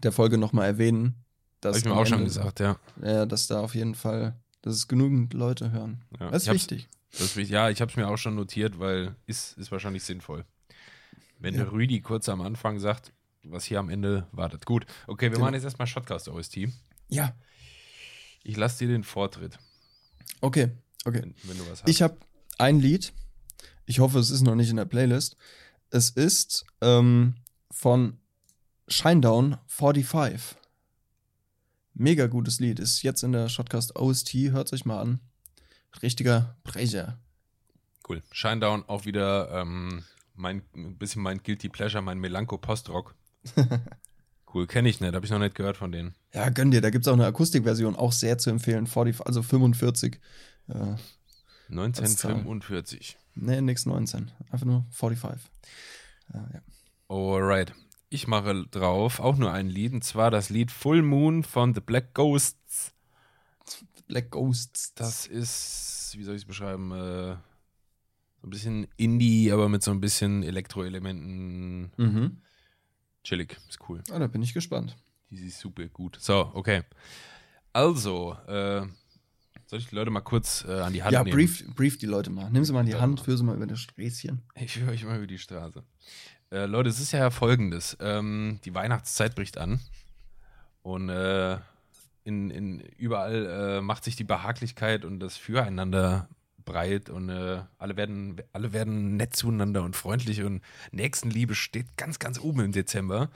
der 0.02 0.12
Folge 0.12 0.38
nochmal 0.38 0.66
erwähnen. 0.66 1.16
Habe 1.64 1.78
ich 1.78 1.84
mir 1.84 1.94
auch 1.94 2.04
schon 2.06 2.18
Ende- 2.18 2.24
gesagt, 2.28 2.60
ja. 2.60 2.76
Ja, 3.02 3.26
dass 3.26 3.46
da 3.46 3.60
auf 3.60 3.74
jeden 3.74 3.94
Fall 3.94 4.36
dass 4.62 4.74
es 4.76 4.86
genügend 4.86 5.34
Leute 5.34 5.72
hören. 5.72 6.04
Ja, 6.20 6.30
Das 6.30 6.44
ist 6.46 6.52
wichtig. 6.52 6.88
Das 7.10 7.36
ist. 7.36 7.50
Ja, 7.50 7.68
ich 7.68 7.80
habe 7.80 7.90
es 7.90 7.96
mir 7.96 8.06
auch 8.08 8.16
schon 8.16 8.36
notiert, 8.36 8.78
weil 8.78 9.16
ist, 9.26 9.58
ist 9.58 9.72
wahrscheinlich 9.72 10.04
sinnvoll. 10.04 10.44
Wenn 11.40 11.54
Ja. 11.56 11.64
der 11.64 11.72
Rüdi 11.72 12.00
kurz 12.00 12.28
am 12.28 12.40
Anfang 12.40 12.78
sagt, 12.78 13.12
was 13.42 13.64
hier 13.64 13.80
am 13.80 13.88
Ende 13.90 14.28
wartet. 14.30 14.64
Gut, 14.64 14.86
okay, 15.08 15.22
wir 15.26 15.30
Genau. 15.30 15.40
machen 15.46 15.54
jetzt 15.54 15.64
erstmal 15.64 15.88
Shotcast 15.88 16.28
OST. 16.28 16.68
Ja. 17.08 17.34
Ich 18.44 18.56
lasse 18.56 18.78
dir 18.78 18.88
den 18.92 19.02
Vortritt, 19.02 19.58
Okay, 20.40 20.70
okay. 21.04 21.22
wenn, 21.22 21.34
wenn 21.42 21.58
du 21.58 21.64
was 21.68 21.82
hast. 21.82 21.88
Ich 21.88 22.00
habe 22.02 22.16
ein 22.58 22.78
Lied. 22.78 23.12
Ich 23.84 23.98
hoffe, 23.98 24.20
es 24.20 24.30
ist 24.30 24.42
noch 24.42 24.54
nicht 24.54 24.70
in 24.70 24.76
der 24.76 24.84
Playlist. 24.84 25.36
Es 25.90 26.08
ist 26.10 26.64
ähm, 26.80 27.34
von 27.72 28.18
Shinedown 28.88 29.58
45. 29.66 30.56
Mega 31.94 32.26
gutes 32.26 32.60
Lied. 32.60 32.80
Ist 32.80 33.02
jetzt 33.02 33.22
in 33.22 33.32
der 33.32 33.48
Shotcast 33.48 33.96
OST. 33.96 34.34
Hört 34.34 34.72
euch 34.72 34.84
mal 34.84 35.00
an. 35.00 35.20
Richtiger 36.02 36.56
Brecher. 36.64 37.18
cool. 38.08 38.22
Shinedown 38.32 38.84
auch 38.86 39.04
wieder 39.04 39.50
ähm, 39.52 40.04
mein, 40.34 40.62
ein 40.74 40.96
bisschen 40.96 41.22
mein 41.22 41.42
Guilty 41.42 41.68
Pleasure, 41.68 42.02
mein 42.02 42.18
Melanco 42.18 42.56
Postrock. 42.56 43.14
cool, 44.54 44.66
kenne 44.66 44.88
ich 44.88 45.00
nicht, 45.00 45.14
habe 45.14 45.24
ich 45.24 45.30
noch 45.30 45.38
nicht 45.38 45.54
gehört 45.54 45.76
von 45.76 45.92
denen. 45.92 46.14
Ja, 46.32 46.48
gönn 46.48 46.70
dir. 46.70 46.80
Da 46.80 46.90
gibt 46.90 47.04
es 47.04 47.08
auch 47.08 47.14
eine 47.14 47.26
Akustikversion. 47.26 47.96
Auch 47.96 48.12
sehr 48.12 48.38
zu 48.38 48.50
empfehlen. 48.50 48.86
40, 48.86 49.26
also 49.26 49.42
45. 49.42 50.18
Äh, 50.68 50.96
1945. 51.70 53.18
nee, 53.34 53.60
nix 53.60 53.86
19. 53.86 54.30
Einfach 54.50 54.66
nur 54.66 54.86
45. 54.90 55.40
Äh, 56.32 56.38
ja. 56.38 56.62
Alright. 57.08 57.74
Ich 58.12 58.26
mache 58.26 58.66
drauf 58.66 59.20
auch 59.20 59.38
nur 59.38 59.50
ein 59.52 59.68
Lied, 59.68 59.94
und 59.94 60.04
zwar 60.04 60.30
das 60.30 60.50
Lied 60.50 60.70
Full 60.70 61.00
Moon 61.00 61.44
von 61.44 61.72
The 61.72 61.80
Black 61.80 62.12
Ghosts. 62.12 62.92
Black 64.06 64.30
Ghosts. 64.30 64.92
Das 64.92 65.26
ist, 65.26 66.14
wie 66.18 66.22
soll 66.22 66.34
ich 66.34 66.42
es 66.42 66.46
beschreiben, 66.46 66.92
äh, 66.92 67.36
so 68.42 68.46
ein 68.46 68.50
bisschen 68.50 68.86
Indie, 68.98 69.50
aber 69.50 69.70
mit 69.70 69.82
so 69.82 69.92
ein 69.92 70.02
bisschen 70.02 70.42
Elektroelementen. 70.42 71.92
Mhm. 71.96 72.42
Chillig, 73.24 73.56
ist 73.66 73.78
cool. 73.88 74.02
Ah, 74.10 74.18
da 74.18 74.26
bin 74.26 74.42
ich 74.42 74.52
gespannt. 74.52 74.94
Die 75.30 75.46
ist 75.46 75.60
super 75.60 75.86
gut. 75.86 76.18
So, 76.20 76.50
okay. 76.52 76.82
Also, 77.72 78.36
äh, 78.46 78.82
soll 79.64 79.78
ich 79.78 79.88
die 79.88 79.94
Leute 79.94 80.10
mal 80.10 80.20
kurz 80.20 80.66
äh, 80.68 80.80
an 80.80 80.92
die 80.92 81.02
Hand 81.02 81.14
ja, 81.14 81.24
nehmen? 81.24 81.34
brief, 81.34 81.64
brief 81.74 81.96
die 81.96 82.04
Leute 82.04 82.28
mal. 82.28 82.50
Nimm 82.50 82.62
sie 82.62 82.74
mal 82.74 82.80
in 82.80 82.86
die 82.88 82.92
Ja. 82.92 83.00
Hand, 83.00 83.20
führ 83.20 83.38
sie 83.38 83.44
mal 83.44 83.56
über 83.56 83.66
das 83.66 83.80
Sträßchen. 83.80 84.42
Ich 84.56 84.72
führe 84.74 84.90
euch 84.90 85.02
mal 85.02 85.16
über 85.16 85.26
die 85.26 85.38
Straße. 85.38 85.82
Äh, 86.52 86.66
Leute, 86.66 86.90
es 86.90 87.00
ist 87.00 87.12
ja 87.12 87.30
folgendes. 87.30 87.96
Ähm, 87.98 88.60
die 88.66 88.74
Weihnachtszeit 88.74 89.34
bricht 89.34 89.56
an. 89.56 89.80
Und 90.82 91.08
äh, 91.08 91.56
in, 92.24 92.50
in, 92.50 92.80
überall 92.98 93.46
äh, 93.46 93.80
macht 93.80 94.04
sich 94.04 94.16
die 94.16 94.24
Behaglichkeit 94.24 95.06
und 95.06 95.18
das 95.18 95.38
Füreinander 95.38 96.28
breit 96.64 97.08
und 97.08 97.30
äh, 97.30 97.62
alle, 97.78 97.96
werden, 97.96 98.40
alle 98.52 98.72
werden 98.74 99.16
nett 99.16 99.34
zueinander 99.34 99.82
und 99.82 99.96
freundlich 99.96 100.42
und 100.42 100.60
Nächstenliebe 100.92 101.54
steht 101.54 101.96
ganz, 101.96 102.18
ganz 102.18 102.38
oben 102.38 102.60
im 102.60 102.72
Dezember. 102.72 103.30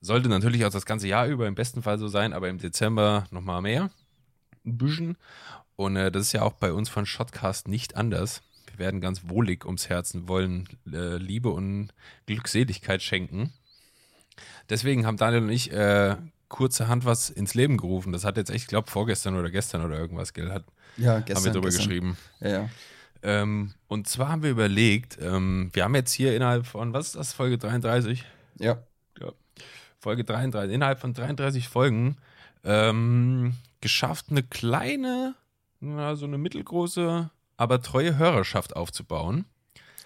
Sollte 0.00 0.30
natürlich 0.30 0.64
auch 0.64 0.72
das 0.72 0.86
ganze 0.86 1.06
Jahr 1.06 1.26
über 1.26 1.46
im 1.46 1.54
besten 1.54 1.82
Fall 1.82 1.98
so 1.98 2.08
sein, 2.08 2.32
aber 2.32 2.48
im 2.48 2.58
Dezember 2.58 3.26
nochmal 3.30 3.60
mehr. 3.60 3.90
Ein 4.64 4.78
bisschen. 4.78 5.18
Und 5.76 5.96
äh, 5.96 6.10
das 6.10 6.22
ist 6.22 6.32
ja 6.32 6.42
auch 6.42 6.54
bei 6.54 6.72
uns 6.72 6.88
von 6.88 7.04
Shotcast 7.04 7.68
nicht 7.68 7.94
anders. 7.94 8.40
Werden 8.78 9.00
ganz 9.00 9.22
wohlig 9.28 9.64
ums 9.64 9.88
Herzen, 9.88 10.28
wollen 10.28 10.68
äh, 10.92 11.16
Liebe 11.16 11.50
und 11.50 11.90
Glückseligkeit 12.26 13.02
schenken. 13.02 13.52
Deswegen 14.70 15.06
haben 15.06 15.16
Daniel 15.16 15.42
und 15.42 15.50
ich 15.50 15.72
äh, 15.72 16.16
kurzerhand 16.48 17.04
was 17.04 17.30
ins 17.30 17.54
Leben 17.54 17.76
gerufen. 17.76 18.12
Das 18.12 18.24
hat 18.24 18.36
jetzt 18.36 18.50
echt, 18.50 18.62
ich 18.64 18.68
glaube, 18.68 18.90
vorgestern 18.90 19.36
oder 19.36 19.50
gestern 19.50 19.84
oder 19.84 19.98
irgendwas, 19.98 20.32
gell, 20.32 20.50
hat, 20.52 20.64
Ja, 20.96 21.20
gestern. 21.20 21.36
haben 21.36 21.44
wir 21.44 21.52
drüber 21.52 21.68
gestern. 21.68 21.84
geschrieben. 21.86 22.16
Ja, 22.40 22.48
ja. 22.48 22.68
Ähm, 23.22 23.74
und 23.88 24.08
zwar 24.08 24.28
haben 24.28 24.42
wir 24.44 24.50
überlegt, 24.50 25.18
ähm, 25.20 25.70
wir 25.72 25.82
haben 25.84 25.94
jetzt 25.96 26.12
hier 26.12 26.36
innerhalb 26.36 26.66
von, 26.66 26.92
was 26.92 27.08
ist 27.08 27.16
das, 27.16 27.32
Folge 27.32 27.58
33? 27.58 28.24
Ja. 28.58 28.78
Folge 30.00 30.22
33, 30.22 30.72
innerhalb 30.72 31.00
von 31.00 31.12
33 31.12 31.68
Folgen 31.68 32.18
ähm, 32.62 33.54
geschafft, 33.80 34.26
eine 34.30 34.44
kleine, 34.44 35.34
na, 35.80 36.14
so 36.14 36.24
eine 36.24 36.38
mittelgroße, 36.38 37.30
aber 37.58 37.82
treue 37.82 38.16
Hörerschaft 38.16 38.74
aufzubauen. 38.74 39.44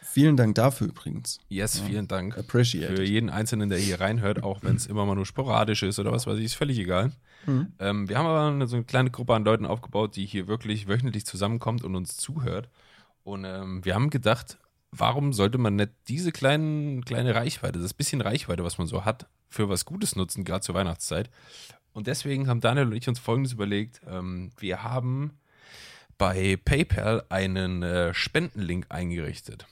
Vielen 0.03 0.37
Dank 0.37 0.57
dafür 0.57 0.89
übrigens. 0.89 1.39
Yes, 1.49 1.79
Ja. 1.79 1.85
vielen 1.85 2.09
Dank. 2.09 2.37
Appreciate. 2.37 2.97
Für 2.97 3.03
jeden 3.05 3.31
Einzelnen, 3.31 3.71
der 3.71 3.79
hier 3.79 4.01
reinhört, 4.01 4.43
auch 4.43 4.63
wenn 4.63 4.77
es 4.77 4.87
immer 4.87 5.07
mal 5.07 5.15
nur 5.15 5.25
sporadisch 5.25 5.83
ist 5.85 5.99
oder 5.99 6.13
was 6.13 6.27
weiß 6.27 6.39
ich, 6.39 6.45
ist 6.47 6.55
völlig 6.55 6.79
egal. 6.79 7.13
Mhm. 7.47 7.73
Ähm, 7.79 8.09
wir 8.09 8.19
haben 8.19 8.27
aber 8.27 8.43
eine, 8.47 8.67
so 8.67 8.77
eine 8.77 8.85
kleine 8.85 9.11
Gruppe 9.11 9.35
an 9.35 9.45
Leuten 9.45 9.65
aufgebaut, 9.65 10.17
die 10.17 10.27
hier 10.27 10.49
wirklich 10.49 10.87
wöchentlich 10.87 11.25
zusammenkommt 11.25 11.83
und 11.83 11.95
uns 11.97 12.17
zuhört. 12.17 12.69
Und 13.25 13.45
ähm, 13.45 13.85
wir 13.85 13.95
haben 13.95 14.11
gedacht, 14.11 14.59
warum 14.91 15.33
sollte 15.33 15.57
man 15.57 15.77
nicht 15.77 15.93
diese 16.09 16.31
kleinen, 16.33 17.05
kleine 17.05 17.35
Reichweite, 17.35 17.79
das 17.79 17.95
bisschen 17.95 18.21
Reichweite, 18.21 18.65
was 18.65 18.77
man 18.77 18.87
so 18.87 19.07
hat, 19.07 19.27
für 19.49 19.71
was 19.71 19.87
Gutes 19.87 20.15
nutzen, 20.15 20.45
gerade 20.45 20.61
zur 20.61 20.75
Weihnachtszeit. 20.75 21.31
Und 21.95 22.07
deswegen 22.07 22.49
haben 22.49 22.61
Daniel 22.61 22.87
und 22.87 22.93
ich 22.93 23.09
uns 23.09 23.19
Folgendes 23.19 23.53
überlegt. 23.55 24.03
Ähm, 24.07 24.51
wir 24.59 24.83
haben 24.83 25.33
bei 26.23 26.57
PayPal 26.65 27.25
einen 27.31 27.83
äh, 27.83 28.15
Spendenlink 28.15 28.87
eingerichtet. 28.91 29.67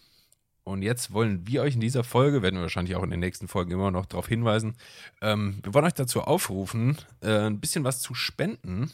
Und 0.64 0.82
jetzt 0.82 1.12
wollen 1.12 1.46
wir 1.46 1.62
euch 1.62 1.74
in 1.74 1.80
dieser 1.80 2.03
Folge, 2.03 2.42
werden 2.42 2.57
wir 2.57 2.62
wahrscheinlich 2.62 2.96
auch 2.96 3.05
in 3.05 3.11
den 3.11 3.20
nächsten 3.20 3.46
Folgen 3.46 3.70
immer 3.70 3.92
noch 3.92 4.05
darauf 4.05 4.26
hinweisen, 4.26 4.74
ähm, 5.22 5.61
wir 5.62 5.72
wollen 5.74 5.84
euch 5.84 5.94
dazu 5.94 6.22
aufrufen, 6.22 6.98
äh, 7.20 7.46
ein 7.46 7.61
bisschen 7.61 7.84
was 7.84 8.01
zu 8.01 8.14
spenden. 8.14 8.90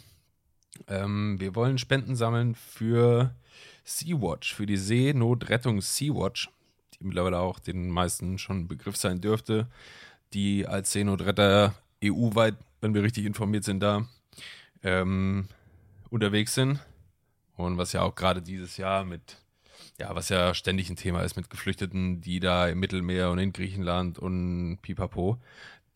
Ähm, 0.86 1.40
wir 1.40 1.54
wollen 1.54 1.78
Spenden 1.78 2.14
sammeln 2.14 2.54
für 2.56 3.34
Sea-Watch, 3.84 4.54
für 4.54 4.66
die 4.66 4.76
Seenotrettung 4.76 5.80
Sea-Watch, 5.80 6.50
die 7.00 7.04
mittlerweile 7.04 7.38
auch 7.38 7.58
den 7.58 7.88
meisten 7.88 8.36
schon 8.36 8.58
ein 8.58 8.68
Begriff 8.68 8.98
sein 8.98 9.22
dürfte, 9.22 9.66
die 10.34 10.66
als 10.66 10.92
Seenotretter 10.92 11.74
EU-weit, 12.04 12.56
wenn 12.82 12.92
wir 12.92 13.02
richtig 13.02 13.24
informiert 13.24 13.64
sind, 13.64 13.80
da 13.80 14.06
ähm, 14.82 15.48
unterwegs 16.10 16.52
sind. 16.52 16.80
Und 17.56 17.78
was 17.78 17.92
ja 17.92 18.02
auch 18.02 18.14
gerade 18.14 18.42
dieses 18.42 18.76
Jahr 18.76 19.04
mit, 19.04 19.38
ja, 19.98 20.14
was 20.14 20.28
ja 20.28 20.54
ständig 20.54 20.90
ein 20.90 20.96
Thema 20.96 21.22
ist 21.22 21.36
mit 21.36 21.50
Geflüchteten, 21.50 22.20
die 22.20 22.40
da 22.40 22.68
im 22.68 22.80
Mittelmeer 22.80 23.30
und 23.30 23.38
in 23.38 23.52
Griechenland 23.52 24.18
und 24.18 24.78
pipapo, 24.82 25.38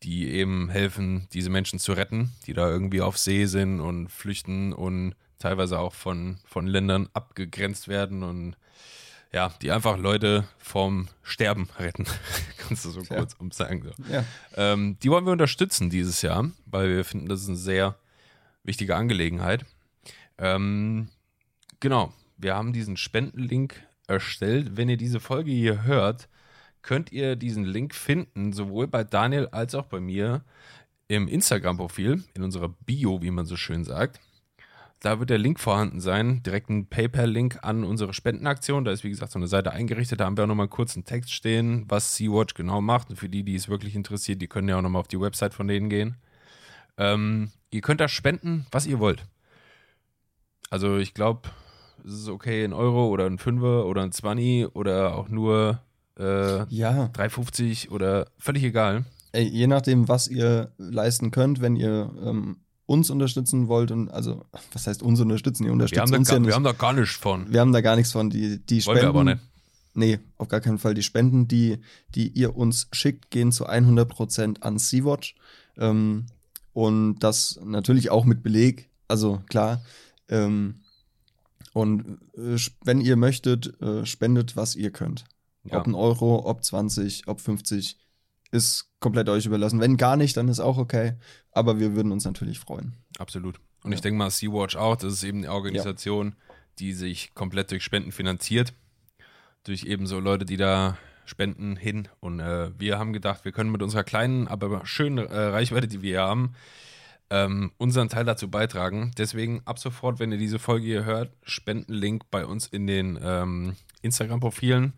die 0.03 0.29
eben 0.31 0.69
helfen, 0.69 1.27
diese 1.33 1.49
Menschen 1.49 1.79
zu 1.79 1.93
retten, 1.93 2.31
die 2.47 2.53
da 2.53 2.67
irgendwie 2.67 3.01
auf 3.01 3.17
See 3.17 3.45
sind 3.45 3.79
und 3.79 4.09
flüchten 4.09 4.73
und 4.73 5.15
teilweise 5.37 5.79
auch 5.79 5.93
von, 5.93 6.39
von 6.45 6.67
Ländern 6.67 7.09
abgegrenzt 7.13 7.87
werden 7.87 8.23
und 8.23 8.55
ja, 9.31 9.53
die 9.61 9.71
einfach 9.71 9.97
Leute 9.97 10.45
vom 10.57 11.07
Sterben 11.23 11.69
retten. 11.79 12.05
Kannst 12.57 12.83
du 12.85 12.89
so 12.89 13.01
Tja. 13.01 13.17
kurz 13.17 13.33
umsagen. 13.35 13.83
So. 13.83 14.13
Ja. 14.13 14.25
Ähm, 14.55 14.97
die 15.01 15.09
wollen 15.09 15.25
wir 15.25 15.31
unterstützen 15.31 15.89
dieses 15.89 16.21
Jahr, 16.21 16.51
weil 16.65 16.89
wir 16.89 17.05
finden, 17.05 17.29
das 17.29 17.41
ist 17.41 17.47
eine 17.47 17.57
sehr 17.57 17.95
wichtige 18.63 18.95
Angelegenheit. 18.95 19.65
Ähm, 20.37 21.09
genau, 21.81 22.13
wir 22.37 22.55
haben 22.55 22.71
diesen 22.71 22.95
Spendenlink 22.95 23.75
erstellt. 24.07 24.77
Wenn 24.77 24.87
ihr 24.87 24.97
diese 24.97 25.19
Folge 25.19 25.51
hier 25.51 25.83
hört, 25.83 26.29
könnt 26.81 27.11
ihr 27.11 27.35
diesen 27.35 27.65
Link 27.65 27.93
finden, 27.93 28.53
sowohl 28.53 28.87
bei 28.87 29.03
Daniel 29.03 29.47
als 29.47 29.75
auch 29.75 29.87
bei 29.87 29.99
mir 29.99 30.43
im 31.09 31.27
Instagram-Profil, 31.27 32.23
in 32.33 32.43
unserer 32.43 32.69
Bio, 32.69 33.21
wie 33.21 33.31
man 33.31 33.45
so 33.45 33.57
schön 33.57 33.83
sagt. 33.83 34.21
Da 35.01 35.19
wird 35.19 35.31
der 35.31 35.39
Link 35.39 35.59
vorhanden 35.59 35.99
sein, 35.99 36.43
direkt 36.43 36.69
ein 36.69 36.85
PayPal-Link 36.85 37.59
an 37.63 37.83
unsere 37.83 38.13
Spendenaktion. 38.13 38.85
Da 38.85 38.91
ist, 38.91 39.03
wie 39.03 39.09
gesagt, 39.09 39.31
so 39.31 39.39
eine 39.39 39.47
Seite 39.47 39.71
eingerichtet. 39.71 40.19
Da 40.19 40.25
haben 40.25 40.37
wir 40.37 40.43
auch 40.43 40.47
nochmal 40.47 40.67
kurz 40.67 40.95
einen 40.95 41.05
Text 41.05 41.33
stehen, 41.33 41.85
was 41.87 42.15
Sea-Watch 42.15 42.53
genau 42.53 42.81
macht. 42.81 43.09
Und 43.09 43.15
für 43.15 43.27
die, 43.27 43.43
die 43.43 43.55
es 43.55 43.67
wirklich 43.67 43.95
interessiert, 43.95 44.41
die 44.41 44.47
können 44.47 44.69
ja 44.69 44.77
auch 44.77 44.81
nochmal 44.81 44.99
auf 44.99 45.07
die 45.07 45.19
Website 45.19 45.55
von 45.55 45.67
denen 45.67 45.89
gehen. 45.89 46.17
Ähm, 46.97 47.51
ihr 47.71 47.81
könnt 47.81 47.99
da 47.99 48.07
spenden, 48.07 48.67
was 48.71 48.85
ihr 48.85 48.99
wollt. 48.99 49.25
Also 50.69 50.97
ich 50.97 51.15
glaube, 51.15 51.49
es 52.05 52.13
ist 52.13 52.27
okay, 52.29 52.63
ein 52.63 52.73
Euro 52.73 53.07
oder 53.09 53.25
ein 53.25 53.37
Fünfer 53.37 53.85
oder 53.85 54.01
ein 54.03 54.11
Zwanni 54.11 54.65
oder 54.73 55.15
auch 55.15 55.29
nur 55.29 55.79
äh, 56.19 56.65
Ja. 56.73 57.05
3,50 57.13 57.89
oder 57.89 58.27
völlig 58.37 58.63
egal. 58.63 59.05
Ey, 59.31 59.47
je 59.47 59.67
nachdem, 59.67 60.07
was 60.07 60.27
ihr 60.27 60.71
leisten 60.77 61.31
könnt, 61.31 61.61
wenn 61.61 61.75
ihr 61.75 62.11
ähm, 62.23 62.57
uns 62.85 63.09
unterstützen 63.09 63.67
wollt 63.69 63.91
und 63.91 64.09
also, 64.09 64.43
was 64.73 64.87
heißt 64.87 65.01
uns 65.03 65.21
unterstützen? 65.21 65.63
Ihr 65.63 65.67
Wir 65.69 65.73
unterstützt 65.73 66.01
haben, 66.01 66.11
da, 66.11 66.17
uns 66.17 66.27
gar- 66.27 66.35
ja 66.35 66.39
nicht. 66.41 66.47
wir 66.49 66.55
haben 66.55 66.63
da 66.65 66.71
gar 66.73 66.93
nichts 66.93 67.15
von. 67.15 67.51
wir 67.53 67.59
haben 67.61 67.71
da 67.71 67.81
gar 67.81 67.95
nichts 67.95 68.11
von. 68.11 68.29
Die, 68.29 68.59
die 68.65 68.85
Wollen 68.85 68.97
wir 68.97 69.01
Spenden. 69.03 69.07
aber 69.07 69.23
nicht. 69.23 69.41
Nee, 69.93 70.19
auf 70.37 70.47
gar 70.47 70.59
keinen 70.61 70.77
Fall. 70.79 70.93
Die 70.93 71.03
Spenden, 71.03 71.47
die, 71.47 71.79
die 72.15 72.27
ihr 72.29 72.55
uns 72.55 72.87
schickt, 72.93 73.29
gehen 73.29 73.51
zu 73.51 73.67
100% 73.67 74.61
an 74.61 74.77
Sea-Watch. 74.79 75.35
Ähm, 75.77 76.25
und 76.73 77.19
das 77.19 77.59
natürlich 77.63 78.09
auch 78.09 78.23
mit 78.25 78.43
Beleg. 78.43 78.89
Also 79.07 79.41
klar. 79.49 79.81
Ähm, 80.29 80.75
und 81.73 82.19
äh, 82.35 82.57
wenn 82.83 83.01
ihr 83.01 83.15
möchtet, 83.15 83.81
äh, 83.81 84.05
spendet, 84.05 84.55
was 84.55 84.75
ihr 84.75 84.91
könnt. 84.91 85.25
Ja. 85.63 85.79
Ob 85.79 85.87
ein 85.87 85.95
Euro, 85.95 86.45
ob 86.45 86.63
20, 86.63 87.27
ob 87.27 87.39
50, 87.39 87.97
ist 88.51 88.91
komplett 88.99 89.29
euch 89.29 89.45
überlassen. 89.45 89.79
Wenn 89.79 89.97
gar 89.97 90.17
nicht, 90.17 90.35
dann 90.35 90.49
ist 90.49 90.59
auch 90.59 90.77
okay. 90.77 91.13
Aber 91.51 91.79
wir 91.79 91.95
würden 91.95 92.11
uns 92.11 92.25
natürlich 92.25 92.59
freuen. 92.59 92.95
Absolut. 93.17 93.59
Und 93.83 93.93
ich 93.93 94.01
denke 94.01 94.17
mal, 94.17 94.29
Sea-Watch 94.29 94.75
auch. 94.75 94.95
Das 94.95 95.13
ist 95.13 95.23
eben 95.23 95.39
eine 95.39 95.51
Organisation, 95.51 96.35
die 96.79 96.93
sich 96.93 97.33
komplett 97.33 97.71
durch 97.71 97.83
Spenden 97.83 98.11
finanziert. 98.11 98.73
Durch 99.63 99.83
eben 99.83 100.07
so 100.07 100.19
Leute, 100.19 100.45
die 100.45 100.57
da 100.57 100.97
spenden 101.25 101.75
hin. 101.75 102.07
Und 102.19 102.39
äh, 102.39 102.77
wir 102.77 102.99
haben 102.99 103.13
gedacht, 103.13 103.45
wir 103.45 103.51
können 103.51 103.71
mit 103.71 103.81
unserer 103.81 104.03
kleinen, 104.03 104.47
aber 104.47 104.85
schönen 104.85 105.19
äh, 105.19 105.37
Reichweite, 105.37 105.87
die 105.87 106.01
wir 106.01 106.09
hier 106.09 106.21
haben, 106.21 106.53
ähm, 107.31 107.71
unseren 107.77 108.09
Teil 108.09 108.25
dazu 108.25 108.51
beitragen. 108.51 109.11
Deswegen 109.17 109.61
ab 109.65 109.79
sofort, 109.79 110.19
wenn 110.19 110.33
ihr 110.33 110.37
diese 110.37 110.59
Folge 110.59 110.85
hier 110.85 111.05
hört, 111.05 111.31
Spendenlink 111.43 112.29
bei 112.29 112.45
uns 112.45 112.67
in 112.67 112.85
den 112.85 113.17
ähm, 113.23 113.77
Instagram-Profilen. 114.01 114.91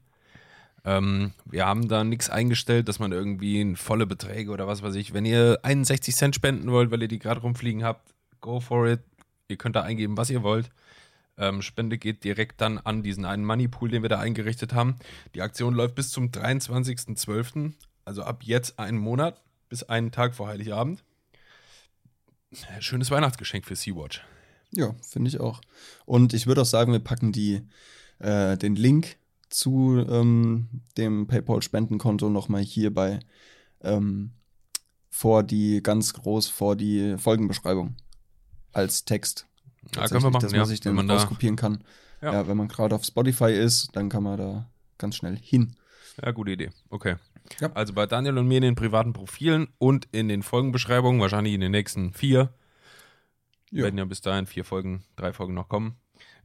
Ähm, 0.83 1.33
wir 1.45 1.67
haben 1.67 1.87
da 1.87 2.03
nichts 2.03 2.31
eingestellt, 2.31 2.89
dass 2.89 2.97
man 2.97 3.11
irgendwie 3.11 3.75
volle 3.75 4.07
Beträge 4.07 4.51
oder 4.51 4.67
was 4.67 4.81
weiß 4.81 4.95
ich. 4.95 5.13
Wenn 5.13 5.25
ihr 5.25 5.59
61 5.61 6.15
Cent 6.15 6.35
spenden 6.35 6.71
wollt, 6.71 6.89
weil 6.89 7.03
ihr 7.03 7.07
die 7.07 7.19
gerade 7.19 7.39
rumfliegen 7.39 7.83
habt, 7.83 8.13
go 8.41 8.59
for 8.59 8.87
it. 8.87 9.01
Ihr 9.47 9.57
könnt 9.57 9.75
da 9.75 9.83
eingeben, 9.83 10.17
was 10.17 10.31
ihr 10.31 10.41
wollt. 10.41 10.71
Ähm, 11.37 11.61
Spende 11.61 11.99
geht 11.99 12.23
direkt 12.23 12.61
dann 12.61 12.79
an 12.79 13.03
diesen 13.03 13.25
einen 13.25 13.45
Moneypool, 13.45 13.89
den 13.89 14.01
wir 14.01 14.09
da 14.09 14.19
eingerichtet 14.19 14.73
haben. 14.73 14.95
Die 15.35 15.41
Aktion 15.43 15.75
läuft 15.75 15.93
bis 15.93 16.09
zum 16.09 16.29
23.12., 16.29 17.73
also 18.05 18.23
ab 18.23 18.41
jetzt 18.43 18.79
einen 18.79 18.97
Monat, 18.97 19.41
bis 19.69 19.83
einen 19.83 20.11
Tag 20.11 20.33
vor 20.33 20.47
Heiligabend. 20.47 21.03
Schönes 22.79 23.11
Weihnachtsgeschenk 23.11 23.65
für 23.65 23.75
Sea-Watch. 23.75 24.21
Ja, 24.75 24.93
finde 25.07 25.29
ich 25.29 25.39
auch. 25.39 25.61
Und 26.05 26.33
ich 26.33 26.47
würde 26.47 26.61
auch 26.61 26.65
sagen, 26.65 26.91
wir 26.91 26.99
packen 26.99 27.31
die, 27.31 27.61
äh, 28.19 28.57
den 28.57 28.75
Link 28.75 29.17
zu 29.49 30.03
ähm, 30.09 30.67
dem 30.97 31.27
PayPal-Spendenkonto 31.27 32.29
nochmal 32.29 32.61
hier 32.61 32.93
bei 32.93 33.19
ähm, 33.81 34.31
vor 35.09 35.43
die, 35.43 35.81
ganz 35.83 36.13
groß 36.13 36.47
vor 36.47 36.75
die 36.75 37.17
Folgenbeschreibung 37.19 37.95
als 38.71 39.05
Text. 39.05 39.45
Ja, 39.95 40.07
können 40.07 40.23
wir 40.23 40.29
machen, 40.31 40.41
dass 40.41 40.51
man 40.51 40.61
ja, 40.61 40.65
sich 40.65 40.79
den 40.79 40.95
man 40.95 41.07
da- 41.07 41.15
rauskopieren 41.17 41.55
kann. 41.55 41.83
Ja. 42.21 42.33
Ja. 42.33 42.47
wenn 42.47 42.57
man 42.57 42.67
gerade 42.69 42.95
auf 42.95 43.03
Spotify 43.03 43.51
ist, 43.51 43.89
dann 43.95 44.09
kann 44.09 44.23
man 44.23 44.37
da 44.37 44.69
ganz 44.97 45.17
schnell 45.17 45.37
hin. 45.37 45.75
Ja, 46.23 46.31
gute 46.31 46.51
Idee. 46.51 46.71
Okay. 46.89 47.15
Ja. 47.59 47.71
Also 47.73 47.93
bei 47.93 48.05
Daniel 48.05 48.37
und 48.37 48.47
mir 48.47 48.57
in 48.57 48.63
den 48.63 48.75
privaten 48.75 49.13
Profilen 49.13 49.67
und 49.77 50.07
in 50.11 50.27
den 50.27 50.43
Folgenbeschreibungen, 50.43 51.21
wahrscheinlich 51.21 51.53
in 51.53 51.61
den 51.61 51.71
nächsten 51.71 52.13
vier, 52.13 52.53
Ja. 53.71 53.83
werden 53.83 53.97
ja 53.97 54.05
bis 54.05 54.21
dahin 54.21 54.45
vier 54.45 54.65
Folgen, 54.65 55.03
drei 55.15 55.33
Folgen 55.33 55.53
noch 55.53 55.67
kommen. 55.69 55.95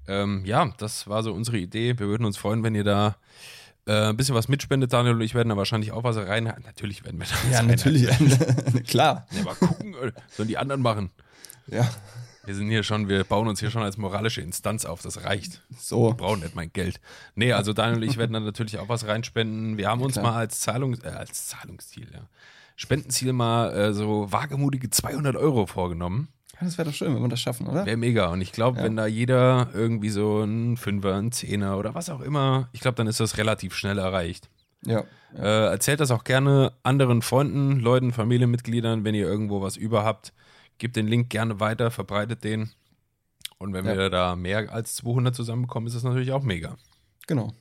Ähm, 0.07 0.45
ja, 0.45 0.73
das 0.79 1.07
war 1.07 1.23
so 1.23 1.33
unsere 1.33 1.59
Idee. 1.59 1.99
Wir 1.99 2.09
würden 2.09 2.25
uns 2.25 2.37
freuen, 2.39 2.63
wenn 2.63 2.75
ihr 2.75 2.85
da 2.85 3.17
äh, 3.87 4.09
ein 4.09 4.17
bisschen 4.17 4.35
was 4.35 4.49
mitspendet. 4.49 4.93
Daniel 4.93 5.15
und 5.15 5.21
ich 5.21 5.35
werden 5.35 5.49
da 5.51 5.57
wahrscheinlich 5.57 5.93
auch 5.93 6.03
was 6.05 6.17
rein. 6.17 6.45
Natürlich 6.65 7.05
werden 7.05 7.21
wir 7.21 7.27
da 7.27 7.51
Ja, 7.51 7.63
natürlich. 7.63 8.07
Klar. 8.89 9.27
Ja, 9.33 9.41
aber 9.43 9.55
gucken, 9.55 9.95
äh, 9.95 10.13
sollen 10.31 10.49
die 10.49 10.59
anderen 10.59 10.81
machen. 10.83 11.11
Ja, 11.67 11.89
Wir 12.49 12.55
sind 12.55 12.71
hier 12.71 12.83
schon, 12.83 13.11
wir 13.11 13.25
bauen 13.25 13.47
uns 13.47 13.61
hier 13.61 13.71
schon 13.71 13.83
als 13.83 13.99
moralische 13.99 14.41
Instanz 14.41 14.87
auf. 14.87 15.03
Das 15.03 15.23
reicht. 15.25 15.61
so. 15.79 16.07
Wir 16.09 16.15
brauchen 16.15 16.41
nicht 16.41 16.55
mein 16.55 16.73
Geld. 16.73 16.99
Nee, 17.35 17.53
also 17.53 17.75
Daniel 17.75 17.99
und 18.03 18.09
ich 18.09 18.17
werden 18.17 18.33
dann 18.33 18.45
natürlich 18.47 18.79
auch 18.79 18.89
was 18.89 19.07
reinspenden. 19.07 19.77
Wir 19.77 19.89
haben 19.89 20.01
uns 20.01 20.15
klar. 20.15 20.25
mal 20.25 20.35
als 20.39 20.59
Zahlung, 20.61 20.95
äh, 21.05 21.09
als 21.09 21.49
Zahlungsziel, 21.49 22.09
ja. 22.11 22.21
Spendenziel 22.75 23.35
mal 23.35 23.71
äh, 23.77 23.93
so 23.93 24.33
wagemutige 24.33 24.89
200 24.89 25.37
Euro 25.37 25.67
vorgenommen. 25.67 26.29
Ja, 26.55 26.61
das 26.65 26.79
wäre 26.79 26.89
doch 26.89 26.95
schön, 26.97 27.15
wenn 27.15 27.21
wir 27.21 27.29
das 27.29 27.39
schaffen, 27.43 27.67
oder? 27.67 27.85
Wäre 27.85 27.99
mega. 27.99 28.29
Und 28.29 28.41
ich 28.41 28.53
glaube, 28.53 28.79
Ja. 28.79 28.85
wenn 28.85 28.97
da 28.97 29.07
jeder 29.07 29.69
irgendwie 29.75 30.09
so 30.09 30.43
ein 30.43 30.79
Fünfer, 30.79 31.17
ein 31.17 31.31
Zehner 31.33 31.77
oder 31.77 31.95
was 31.95 32.09
auch 32.09 32.23
immer, 32.23 32.71
ich 32.73 32.81
glaube, 32.81 32.95
dann 32.95 33.09
ist 33.09 33.21
das 33.21 33.37
relativ 33.37 33.75
schnell 33.75 33.99
erreicht. 33.99 34.49
Ja. 34.87 35.05
Äh, 35.37 35.67
erzählt 35.67 36.01
das 36.01 36.11
auch 36.11 36.25
gerne 36.25 36.73
anderen 36.83 37.21
Freunden, 37.21 37.79
Leuten, 37.79 38.11
Familienmitgliedern, 38.11 39.05
wenn 39.05 39.15
ihr 39.15 39.27
irgendwo 39.27 39.61
was 39.61 39.77
über 39.77 40.03
habt. 40.03 40.33
Gebt 40.79 40.97
den 40.97 41.07
Link 41.09 41.31
gerne 41.31 41.61
weiter, 41.61 41.91
verbreitet 41.91 42.45
den. 42.45 42.71
Und 43.59 43.73
wenn 43.73 43.85
Ja. 43.87 43.97
wir 43.97 44.11
da 44.11 44.37
mehr 44.37 44.73
als 44.73 44.95
200 44.97 45.35
zusammenbekommen, 45.35 45.87
ist 45.89 45.95
das 45.95 46.05
natürlich 46.05 46.33
auch 46.33 46.43
mega. 46.43 46.77
Genau. 47.27 47.53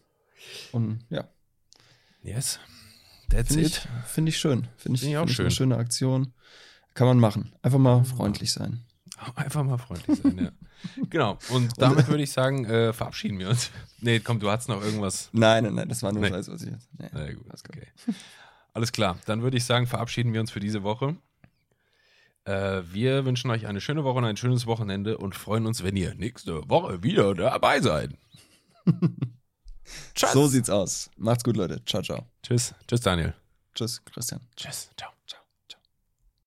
Und 0.72 1.04
ja, 1.10 1.28
Yes. 2.22 2.60
That's 3.30 3.50
finde 3.54 3.68
it. 3.68 3.88
ich, 4.06 4.10
find 4.10 4.30
ich 4.30 4.38
schön. 4.38 4.68
Finde 4.78 4.96
ich, 4.96 5.02
Find 5.02 5.12
ich 5.12 5.18
auch 5.18 5.22
find 5.26 5.32
schön. 5.36 5.46
eine 5.46 5.52
schöne 5.52 5.78
Aktion. 5.78 6.34
Kann 6.94 7.08
man 7.08 7.20
machen. 7.20 7.54
Einfach 7.62 7.80
mal 7.80 8.04
freundlich 8.06 8.52
sein. 8.54 8.86
Einfach 9.36 9.64
mal 9.64 9.78
freundlich 9.78 10.20
sein, 10.22 10.38
ja. 10.38 10.52
Genau. 11.10 11.38
Und 11.50 11.72
damit 11.82 12.08
würde 12.08 12.24
ich 12.24 12.32
sagen, 12.32 12.66
äh, 12.66 12.94
verabschieden 12.94 13.40
wir 13.40 13.50
uns. 13.50 13.72
Nee, 14.00 14.20
komm, 14.20 14.40
du 14.40 14.50
hast 14.50 14.70
noch 14.70 14.82
irgendwas. 14.84 15.30
Nein, 15.34 15.64
nein, 15.64 15.74
nein, 15.76 15.90
das 15.90 16.04
war 16.04 16.12
nur 16.12 16.22
Nee. 16.22 16.30
Scheiß, 16.30 16.50
was 16.50 16.62
ich 16.62 16.70
jetzt. 16.72 16.88
Nee. 16.98 17.10
Na 17.12 17.34
gut, 17.34 17.46
okay. 17.52 17.88
Alles 18.74 18.92
klar. 18.92 19.18
Dann 19.26 19.42
würde 19.42 19.58
ich 19.58 19.66
sagen, 19.66 19.88
verabschieden 19.88 20.34
wir 20.34 20.40
uns 20.42 20.52
für 20.52 20.60
diese 20.60 20.84
Woche. 20.84 21.16
Äh, 22.48 22.84
wir 22.94 23.26
wünschen 23.26 23.52
euch 23.52 23.68
eine 23.68 23.82
schöne 23.82 24.06
Woche 24.06 24.20
und 24.20 24.26
ein 24.26 24.38
schönes 24.38 24.66
Wochenende 24.66 25.18
und 25.18 25.36
freuen 25.36 25.66
uns, 25.66 25.84
wenn 25.84 25.98
ihr 25.98 26.16
nächste 26.16 26.68
Woche 26.70 27.04
wieder 27.04 27.34
dabei 27.36 27.82
seid. 27.82 28.12
So 30.18 30.48
sieht's 30.48 30.70
aus. 30.70 31.10
Macht's 31.16 31.46
gut, 31.46 31.56
Leute. 31.56 31.82
Ciao, 31.86 32.02
ciao. 32.02 32.26
Tschüss. 32.44 32.76
Tschüss, 32.88 33.00
Daniel. 33.00 33.34
Tschüss, 33.74 34.04
Christian. 34.04 34.42
Tschüss. 34.58 34.90
Ciao. 34.98 35.17